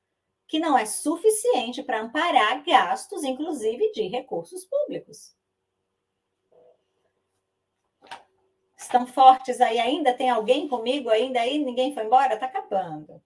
que 0.48 0.60
não 0.60 0.78
é 0.78 0.86
suficiente 0.86 1.84
para 1.84 2.00
amparar 2.00 2.64
gastos, 2.64 3.24
inclusive 3.24 3.92
de 3.92 4.08
recursos 4.08 4.64
públicos. 4.64 5.36
Estão 8.78 9.06
fortes 9.06 9.60
aí 9.60 9.78
ainda? 9.78 10.14
Tem 10.14 10.30
alguém 10.30 10.70
comigo 10.70 11.10
ainda 11.10 11.42
aí? 11.42 11.58
Ninguém 11.58 11.94
foi 11.94 12.06
embora? 12.06 12.36
Está 12.36 12.46
acabando. 12.46 13.22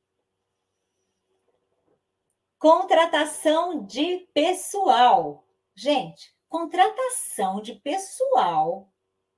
Contratação 2.63 3.85
de 3.85 4.25
pessoal. 4.33 5.43
Gente, 5.75 6.33
contratação 6.47 7.61
de 7.61 7.73
pessoal 7.75 8.89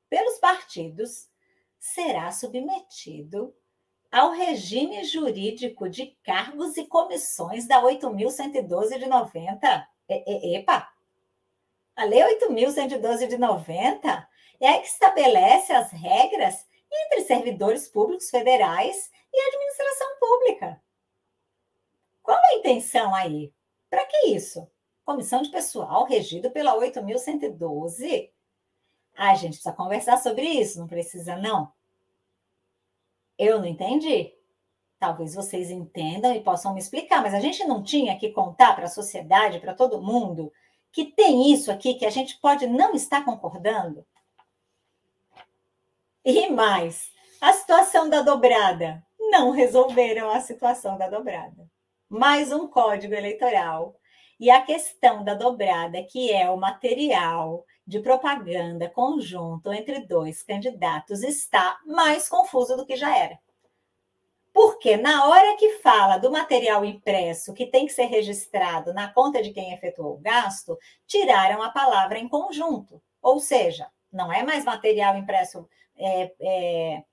pelos 0.07 0.37
partidos 0.37 1.27
será 1.79 2.31
submetido 2.31 3.51
ao 4.11 4.29
regime 4.29 5.03
jurídico 5.05 5.89
de 5.89 6.15
cargos 6.23 6.77
e 6.77 6.85
comissões 6.85 7.67
da 7.67 7.81
8.112 7.81 8.99
de 8.99 9.07
90. 9.07 9.87
E, 10.07 10.51
e, 10.51 10.57
epa! 10.57 10.87
A 11.95 12.03
Lei 12.03 12.21
8.112 12.21 13.27
de 13.27 13.39
90 13.39 14.29
é 14.61 14.69
a 14.69 14.79
que 14.79 14.87
estabelece 14.87 15.73
as 15.73 15.89
regras 15.89 16.63
entre 16.93 17.21
servidores 17.21 17.87
públicos 17.87 18.29
federais 18.29 19.09
e 19.33 19.41
administração 19.41 20.19
pública. 20.19 20.84
Qual 22.25 22.41
a 22.43 22.55
intenção 22.55 23.13
aí? 23.13 23.53
Para 23.87 24.03
que 24.03 24.29
isso? 24.29 24.67
Comissão 25.05 25.43
de 25.43 25.51
pessoal 25.51 26.05
regido 26.05 26.49
pela 26.49 26.75
8.112? 26.75 28.31
Ah, 29.15 29.29
a 29.29 29.35
gente 29.35 29.53
precisa 29.53 29.71
conversar 29.71 30.17
sobre 30.17 30.43
isso, 30.43 30.79
não 30.79 30.87
precisa, 30.87 31.35
não? 31.35 31.71
Eu 33.37 33.59
não 33.59 33.67
entendi. 33.67 34.33
Talvez 34.97 35.35
vocês 35.35 35.69
entendam 35.69 36.33
e 36.33 36.41
possam 36.41 36.73
me 36.73 36.79
explicar, 36.79 37.21
mas 37.21 37.35
a 37.35 37.39
gente 37.39 37.63
não 37.63 37.83
tinha 37.83 38.17
que 38.17 38.31
contar 38.31 38.75
para 38.75 38.85
a 38.85 38.89
sociedade, 38.89 39.59
para 39.59 39.75
todo 39.75 40.01
mundo, 40.01 40.51
que 40.91 41.05
tem 41.05 41.53
isso 41.53 41.71
aqui 41.71 41.93
que 41.93 42.07
a 42.07 42.09
gente 42.09 42.39
pode 42.39 42.65
não 42.65 42.95
estar 42.95 43.23
concordando? 43.23 44.03
E 46.23 46.49
mais, 46.49 47.11
a 47.39 47.53
situação 47.53 48.09
da 48.09 48.23
dobrada. 48.23 49.05
Não 49.19 49.51
resolveram 49.51 50.31
a 50.31 50.39
situação 50.39 50.97
da 50.97 51.07
dobrada 51.07 51.69
mais 52.09 52.51
um 52.51 52.67
código 52.67 53.13
eleitoral. 53.13 53.95
E 54.39 54.51
a 54.51 54.61
questão 54.61 55.23
da 55.23 55.33
dobrada, 55.33 56.03
que 56.03 56.31
é 56.31 56.49
o 56.49 56.57
material 56.57 57.65
de 57.87 57.99
propaganda 57.99 58.89
conjunto 58.89 59.71
entre 59.71 60.01
dois 60.01 60.43
candidatos, 60.43 61.23
está 61.23 61.79
mais 61.85 62.27
confuso 62.27 62.75
do 62.75 62.85
que 62.85 62.95
já 62.95 63.15
era. 63.17 63.39
Porque 64.53 64.97
na 64.97 65.27
hora 65.27 65.57
que 65.57 65.79
fala 65.79 66.17
do 66.17 66.31
material 66.31 66.85
impresso 66.85 67.53
que 67.53 67.65
tem 67.65 67.85
que 67.85 67.93
ser 67.93 68.05
registrado 68.05 68.93
na 68.93 69.11
conta 69.11 69.41
de 69.41 69.51
quem 69.51 69.73
efetuou 69.73 70.15
o 70.15 70.21
gasto, 70.21 70.77
tiraram 71.05 71.61
a 71.61 71.69
palavra 71.69 72.17
em 72.17 72.27
conjunto. 72.27 73.01
Ou 73.21 73.39
seja, 73.39 73.89
não 74.11 74.31
é 74.31 74.43
mais 74.43 74.63
material 74.63 75.17
impresso 75.17 75.67
é, 75.97 76.31
é, 76.39 77.03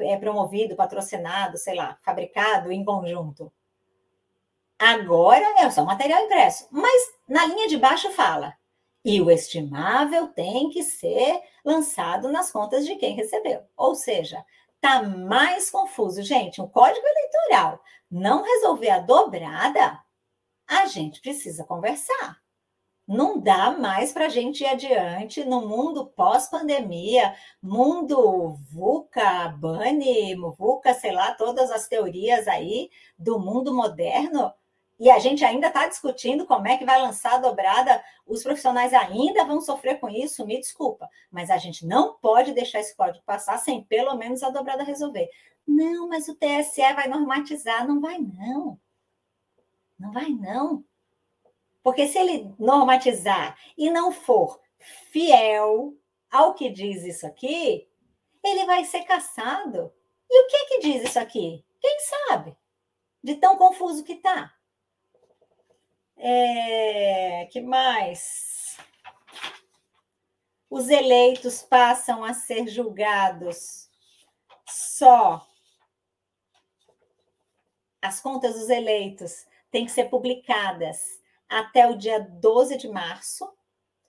é 0.00 0.16
promovido, 0.16 0.76
patrocinado, 0.76 1.58
sei 1.58 1.74
lá, 1.74 1.98
fabricado 2.02 2.72
em 2.72 2.84
conjunto. 2.84 3.52
Agora 4.78 5.44
é 5.58 5.70
só 5.70 5.84
material 5.84 6.24
impresso. 6.24 6.68
Mas 6.70 7.02
na 7.28 7.44
linha 7.46 7.66
de 7.68 7.76
baixo 7.76 8.10
fala. 8.10 8.54
E 9.04 9.20
o 9.20 9.30
estimável 9.30 10.28
tem 10.28 10.70
que 10.70 10.82
ser 10.82 11.40
lançado 11.64 12.30
nas 12.30 12.52
contas 12.52 12.86
de 12.86 12.96
quem 12.96 13.14
recebeu. 13.14 13.62
Ou 13.76 13.94
seja, 13.94 14.44
tá 14.80 15.02
mais 15.02 15.70
confuso. 15.70 16.22
Gente, 16.22 16.60
o 16.60 16.68
código 16.68 17.06
eleitoral 17.06 17.82
não 18.10 18.42
resolver 18.42 18.90
a 18.90 19.00
dobrada, 19.00 19.98
a 20.66 20.86
gente 20.86 21.20
precisa 21.20 21.64
conversar. 21.64 22.38
Não 23.06 23.40
dá 23.40 23.70
mais 23.70 24.12
para 24.12 24.26
a 24.26 24.28
gente 24.28 24.62
ir 24.62 24.66
adiante 24.66 25.42
no 25.42 25.66
mundo 25.66 26.06
pós-pandemia, 26.08 27.34
mundo 27.62 28.54
VUCA, 28.70 29.48
BANI, 29.58 30.34
VUCA, 30.34 30.92
sei 30.92 31.12
lá, 31.12 31.32
todas 31.32 31.70
as 31.70 31.88
teorias 31.88 32.46
aí 32.46 32.90
do 33.18 33.38
mundo 33.38 33.74
moderno 33.74 34.52
e 34.98 35.10
a 35.10 35.18
gente 35.18 35.44
ainda 35.44 35.68
está 35.68 35.86
discutindo 35.86 36.44
como 36.44 36.66
é 36.66 36.76
que 36.76 36.84
vai 36.84 37.00
lançar 37.00 37.34
a 37.34 37.38
dobrada, 37.38 38.02
os 38.26 38.42
profissionais 38.42 38.92
ainda 38.92 39.44
vão 39.44 39.60
sofrer 39.60 40.00
com 40.00 40.08
isso, 40.08 40.44
me 40.44 40.58
desculpa, 40.58 41.08
mas 41.30 41.50
a 41.50 41.56
gente 41.56 41.86
não 41.86 42.14
pode 42.18 42.52
deixar 42.52 42.80
esse 42.80 42.96
código 42.96 43.24
passar 43.24 43.58
sem 43.58 43.84
pelo 43.84 44.16
menos 44.16 44.42
a 44.42 44.50
dobrada 44.50 44.82
resolver. 44.82 45.28
Não, 45.66 46.08
mas 46.08 46.28
o 46.28 46.34
TSE 46.34 46.80
vai 46.94 47.06
normatizar, 47.06 47.86
não 47.86 48.00
vai 48.00 48.18
não. 48.18 48.80
Não 49.98 50.10
vai 50.12 50.30
não. 50.30 50.84
Porque 51.82 52.08
se 52.08 52.18
ele 52.18 52.52
normatizar 52.58 53.56
e 53.76 53.90
não 53.90 54.10
for 54.10 54.60
fiel 55.12 55.94
ao 56.30 56.54
que 56.54 56.70
diz 56.70 57.04
isso 57.04 57.26
aqui, 57.26 57.88
ele 58.42 58.64
vai 58.66 58.84
ser 58.84 59.02
caçado. 59.02 59.92
E 60.28 60.42
o 60.42 60.46
que 60.48 60.64
que 60.66 60.80
diz 60.80 61.08
isso 61.08 61.18
aqui? 61.18 61.64
Quem 61.80 61.98
sabe? 62.00 62.56
De 63.22 63.36
tão 63.36 63.56
confuso 63.56 64.02
que 64.04 64.14
está. 64.14 64.52
É, 66.18 67.46
que 67.52 67.60
mais? 67.60 68.76
Os 70.68 70.88
eleitos 70.88 71.62
passam 71.62 72.24
a 72.24 72.34
ser 72.34 72.66
julgados 72.66 73.88
só. 74.66 75.46
As 78.02 78.20
contas 78.20 78.54
dos 78.54 78.68
eleitos 78.68 79.46
têm 79.70 79.86
que 79.86 79.92
ser 79.92 80.06
publicadas 80.06 81.20
até 81.48 81.88
o 81.88 81.96
dia 81.96 82.20
12 82.20 82.76
de 82.76 82.88
março. 82.88 83.48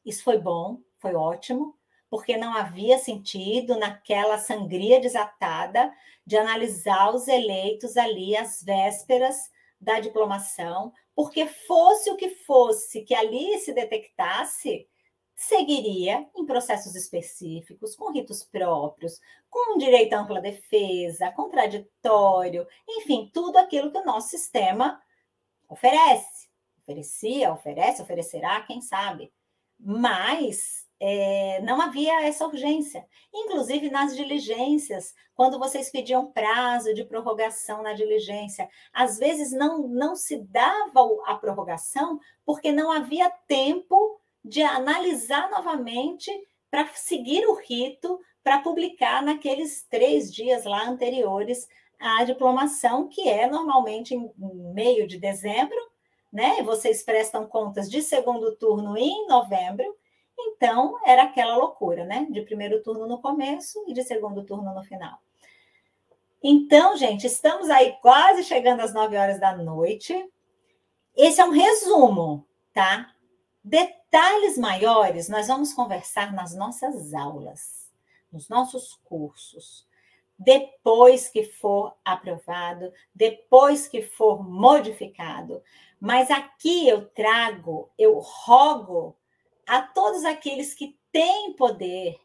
Isso 0.03 0.23
foi 0.23 0.37
bom, 0.37 0.81
foi 0.97 1.13
ótimo, 1.13 1.77
porque 2.09 2.35
não 2.37 2.55
havia 2.55 2.97
sentido 2.97 3.77
naquela 3.77 4.39
sangria 4.39 4.99
desatada 4.99 5.93
de 6.25 6.37
analisar 6.37 7.13
os 7.13 7.27
eleitos 7.27 7.97
ali 7.97 8.35
às 8.35 8.63
vésperas 8.63 9.49
da 9.79 9.99
diplomação, 9.99 10.91
porque 11.19 11.45
fosse 11.45 12.09
o 12.09 12.15
que 12.15 12.29
fosse 12.29 13.01
que 13.01 13.13
ali 13.13 13.59
se 13.59 13.73
detectasse, 13.73 14.87
seguiria 15.35 16.25
em 16.33 16.45
processos 16.45 16.95
específicos, 16.95 17.93
com 17.93 18.09
ritos 18.13 18.45
próprios, 18.45 19.19
com 19.49 19.77
direito 19.77 20.13
à 20.13 20.21
ampla 20.21 20.39
defesa, 20.39 21.29
contraditório, 21.33 22.65
enfim, 22.87 23.29
tudo 23.33 23.57
aquilo 23.57 23.91
que 23.91 23.97
o 23.97 24.05
nosso 24.05 24.29
sistema 24.29 25.03
oferece. 25.67 26.47
Oferecia, 26.83 27.51
oferece, 27.51 28.01
oferecerá, 28.01 28.61
quem 28.61 28.79
sabe. 28.79 29.29
Mas 29.77 30.87
é, 30.99 31.61
não 31.61 31.81
havia 31.81 32.25
essa 32.25 32.45
urgência. 32.45 33.05
Inclusive 33.33 33.89
nas 33.89 34.15
diligências, 34.15 35.13
quando 35.33 35.57
vocês 35.57 35.89
pediam 35.89 36.31
prazo 36.31 36.93
de 36.93 37.05
prorrogação 37.05 37.81
na 37.81 37.93
diligência, 37.93 38.69
às 38.91 39.17
vezes 39.17 39.51
não, 39.51 39.87
não 39.87 40.15
se 40.15 40.37
dava 40.37 41.01
a 41.25 41.35
prorrogação 41.35 42.19
porque 42.45 42.71
não 42.71 42.91
havia 42.91 43.29
tempo 43.47 44.19
de 44.43 44.61
analisar 44.61 45.49
novamente 45.49 46.31
para 46.69 46.87
seguir 46.93 47.45
o 47.47 47.55
rito 47.55 48.19
para 48.43 48.59
publicar 48.59 49.21
naqueles 49.21 49.85
três 49.89 50.33
dias 50.33 50.65
lá 50.65 50.87
anteriores 50.87 51.67
à 51.99 52.23
diplomação, 52.23 53.07
que 53.07 53.27
é 53.27 53.47
normalmente 53.47 54.15
em 54.15 54.31
meio 54.73 55.07
de 55.07 55.17
dezembro, 55.17 55.77
né? 56.31 56.61
Vocês 56.63 57.03
prestam 57.03 57.45
contas 57.45 57.89
de 57.89 58.01
segundo 58.01 58.55
turno 58.55 58.97
em 58.97 59.27
novembro, 59.27 59.85
então 60.47 60.99
era 61.05 61.23
aquela 61.23 61.55
loucura, 61.57 62.05
né? 62.05 62.27
De 62.29 62.41
primeiro 62.41 62.81
turno 62.81 63.07
no 63.07 63.21
começo 63.21 63.83
e 63.87 63.93
de 63.93 64.03
segundo 64.03 64.43
turno 64.43 64.73
no 64.73 64.83
final. 64.83 65.19
Então, 66.41 66.95
gente, 66.95 67.27
estamos 67.27 67.69
aí 67.69 67.97
quase 68.01 68.43
chegando 68.43 68.79
às 68.79 68.93
nove 68.93 69.17
horas 69.17 69.39
da 69.39 69.55
noite. 69.55 70.13
Esse 71.15 71.41
é 71.41 71.45
um 71.45 71.51
resumo, 71.51 72.47
tá? 72.73 73.13
Detalhes 73.61 74.57
maiores 74.57 75.27
nós 75.27 75.47
vamos 75.47 75.73
conversar 75.73 76.31
nas 76.31 76.55
nossas 76.55 77.13
aulas, 77.13 77.91
nos 78.31 78.47
nossos 78.47 78.95
cursos. 79.03 79.85
Depois 80.37 81.27
que 81.27 81.43
for 81.43 81.93
aprovado, 82.05 82.93
depois 83.13 83.89
que 83.89 84.01
for 84.01 84.41
modificado. 84.41 85.61
Mas 85.99 86.31
aqui 86.31 86.87
eu 86.87 87.05
trago, 87.09 87.91
eu 87.97 88.17
rogo 88.19 89.17
a 89.69 89.83
todos 89.83 90.25
aqueles 90.25 90.73
que 90.73 90.99
têm 91.11 91.53
poder, 91.53 92.19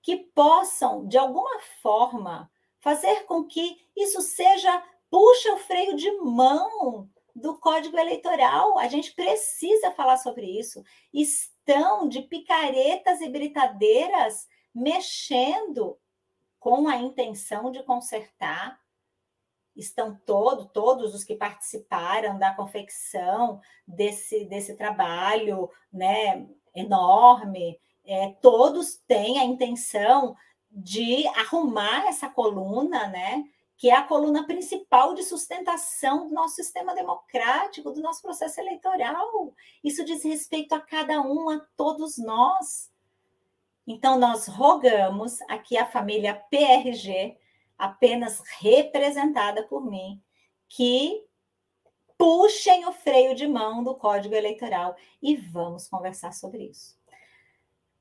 que 0.00 0.16
possam, 0.16 1.08
de 1.08 1.18
alguma 1.18 1.58
forma, 1.82 2.48
fazer 2.78 3.24
com 3.24 3.42
que 3.42 3.84
isso 3.96 4.20
seja 4.20 4.80
puxa 5.10 5.54
o 5.54 5.58
freio 5.58 5.96
de 5.96 6.08
mão 6.18 7.10
do 7.34 7.58
Código 7.58 7.98
Eleitoral. 7.98 8.78
A 8.78 8.86
gente 8.86 9.12
precisa 9.12 9.90
falar 9.90 10.18
sobre 10.18 10.46
isso. 10.46 10.84
Estão 11.12 12.08
de 12.08 12.22
picaretas 12.22 13.20
e 13.20 13.28
britadeiras 13.28 14.46
mexendo 14.72 15.98
com 16.60 16.86
a 16.86 16.96
intenção 16.96 17.72
de 17.72 17.82
consertar. 17.82 18.78
Estão 19.74 20.14
todo, 20.24 20.66
todos 20.66 21.12
os 21.12 21.24
que 21.24 21.34
participaram 21.34 22.38
da 22.38 22.54
confecção 22.54 23.60
desse, 23.84 24.44
desse 24.44 24.76
trabalho 24.76 25.68
né, 25.92 26.46
enorme, 26.74 27.78
é, 28.04 28.34
todos 28.40 28.96
têm 29.06 29.38
a 29.38 29.44
intenção 29.44 30.36
de 30.70 31.26
arrumar 31.28 32.06
essa 32.06 32.28
coluna, 32.28 33.06
né? 33.06 33.44
que 33.76 33.90
é 33.90 33.94
a 33.94 34.02
coluna 34.02 34.46
principal 34.46 35.14
de 35.14 35.22
sustentação 35.22 36.28
do 36.28 36.34
nosso 36.34 36.54
sistema 36.54 36.94
democrático, 36.94 37.90
do 37.90 38.00
nosso 38.00 38.22
processo 38.22 38.60
eleitoral. 38.60 39.52
Isso 39.82 40.04
diz 40.04 40.22
respeito 40.22 40.74
a 40.74 40.80
cada 40.80 41.20
um, 41.20 41.50
a 41.50 41.60
todos 41.76 42.16
nós. 42.16 42.90
Então, 43.86 44.18
nós 44.18 44.46
rogamos 44.46 45.40
aqui 45.42 45.76
a 45.76 45.84
família 45.84 46.34
PRG, 46.50 47.36
apenas 47.76 48.42
representada 48.58 49.64
por 49.64 49.84
mim, 49.84 50.22
que 50.68 51.22
puxem 52.24 52.86
o 52.86 52.92
freio 52.92 53.34
de 53.34 53.46
mão 53.46 53.84
do 53.84 53.94
Código 53.94 54.34
Eleitoral 54.34 54.96
e 55.22 55.36
vamos 55.36 55.86
conversar 55.86 56.32
sobre 56.32 56.70
isso. 56.70 56.96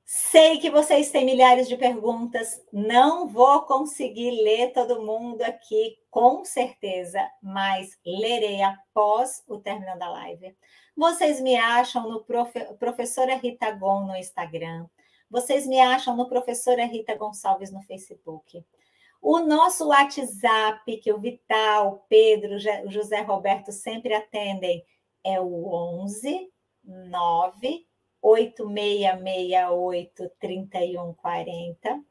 Sei 0.06 0.60
que 0.60 0.70
vocês 0.70 1.12
têm 1.12 1.26
milhares 1.26 1.68
de 1.68 1.76
perguntas, 1.76 2.64
não 2.72 3.28
vou 3.28 3.64
conseguir 3.64 4.32
ler 4.32 4.72
todo 4.72 5.02
mundo 5.02 5.42
aqui, 5.42 6.00
com 6.10 6.46
certeza, 6.46 7.20
mas 7.42 8.00
lerei 8.06 8.62
após 8.62 9.44
o 9.46 9.58
término 9.58 10.00
da 10.00 10.10
live. 10.10 10.56
Vocês 10.96 11.42
me 11.42 11.58
acham 11.58 12.10
no 12.10 12.24
profe... 12.24 12.64
Professora 12.76 13.36
Rita 13.36 13.72
Gon 13.72 14.06
no 14.06 14.16
Instagram, 14.16 14.88
vocês 15.30 15.68
me 15.68 15.82
acham 15.82 16.16
no 16.16 16.30
Professora 16.30 16.86
Rita 16.86 17.14
Gonçalves 17.14 17.74
no 17.74 17.82
Facebook. 17.82 18.64
O 19.26 19.40
nosso 19.40 19.88
WhatsApp, 19.88 20.98
que 20.98 21.14
o 21.14 21.18
Vital, 21.18 22.06
Pedro, 22.10 22.60
José 22.90 23.22
Roberto 23.22 23.72
sempre 23.72 24.14
atendem, 24.14 24.84
é 25.24 25.40
o 25.40 25.74
11 25.74 26.52
9 26.84 27.88
8668 28.22 30.30
3140 30.38 32.04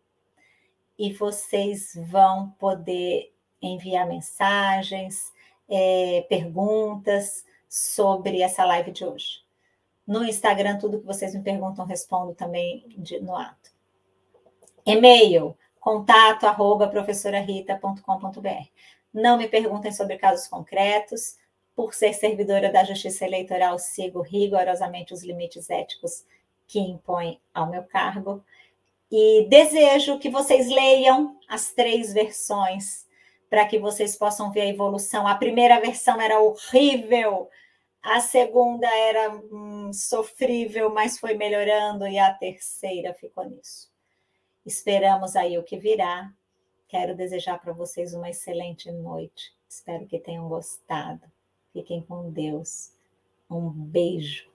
e 0.98 1.12
vocês 1.12 1.92
vão 2.08 2.48
poder 2.58 3.30
enviar 3.60 4.08
mensagens, 4.08 5.30
é, 5.68 6.24
perguntas 6.30 7.44
sobre 7.68 8.40
essa 8.40 8.64
live 8.64 8.90
de 8.90 9.04
hoje. 9.04 9.42
No 10.06 10.24
Instagram, 10.24 10.78
tudo 10.78 10.98
que 10.98 11.06
vocês 11.06 11.34
me 11.34 11.42
perguntam, 11.42 11.84
respondo 11.84 12.34
também 12.34 12.86
de, 12.96 13.20
no 13.20 13.36
ato. 13.36 13.70
E-mail, 14.86 15.54
contato 15.82 16.44
arroba 16.44 16.86
professorarita.com.br. 16.86 18.68
Não 19.12 19.36
me 19.36 19.48
perguntem 19.48 19.90
sobre 19.90 20.16
casos 20.16 20.46
concretos, 20.46 21.36
por 21.74 21.92
ser 21.92 22.12
servidora 22.14 22.70
da 22.70 22.84
Justiça 22.84 23.24
Eleitoral, 23.24 23.78
sigo 23.80 24.22
rigorosamente 24.22 25.12
os 25.12 25.24
limites 25.24 25.68
éticos 25.68 26.24
que 26.68 26.78
impõe 26.78 27.40
ao 27.52 27.68
meu 27.68 27.82
cargo. 27.82 28.44
E 29.10 29.46
desejo 29.48 30.20
que 30.20 30.30
vocês 30.30 30.68
leiam 30.68 31.36
as 31.48 31.72
três 31.72 32.12
versões 32.12 33.04
para 33.50 33.66
que 33.66 33.78
vocês 33.78 34.16
possam 34.16 34.52
ver 34.52 34.62
a 34.62 34.68
evolução. 34.68 35.26
A 35.26 35.34
primeira 35.34 35.80
versão 35.80 36.20
era 36.20 36.40
horrível, 36.40 37.50
a 38.00 38.20
segunda 38.20 38.86
era 38.86 39.34
hum, 39.34 39.90
sofrível, 39.92 40.90
mas 40.94 41.18
foi 41.18 41.34
melhorando, 41.34 42.06
e 42.06 42.18
a 42.18 42.32
terceira 42.32 43.12
ficou 43.14 43.44
nisso. 43.44 43.91
Esperamos 44.64 45.34
aí 45.36 45.58
o 45.58 45.64
que 45.64 45.76
virá. 45.76 46.32
Quero 46.88 47.16
desejar 47.16 47.58
para 47.58 47.72
vocês 47.72 48.14
uma 48.14 48.30
excelente 48.30 48.90
noite. 48.92 49.52
Espero 49.68 50.06
que 50.06 50.18
tenham 50.18 50.48
gostado. 50.48 51.22
Fiquem 51.72 52.02
com 52.02 52.30
Deus. 52.30 52.92
Um 53.50 53.70
beijo. 53.70 54.50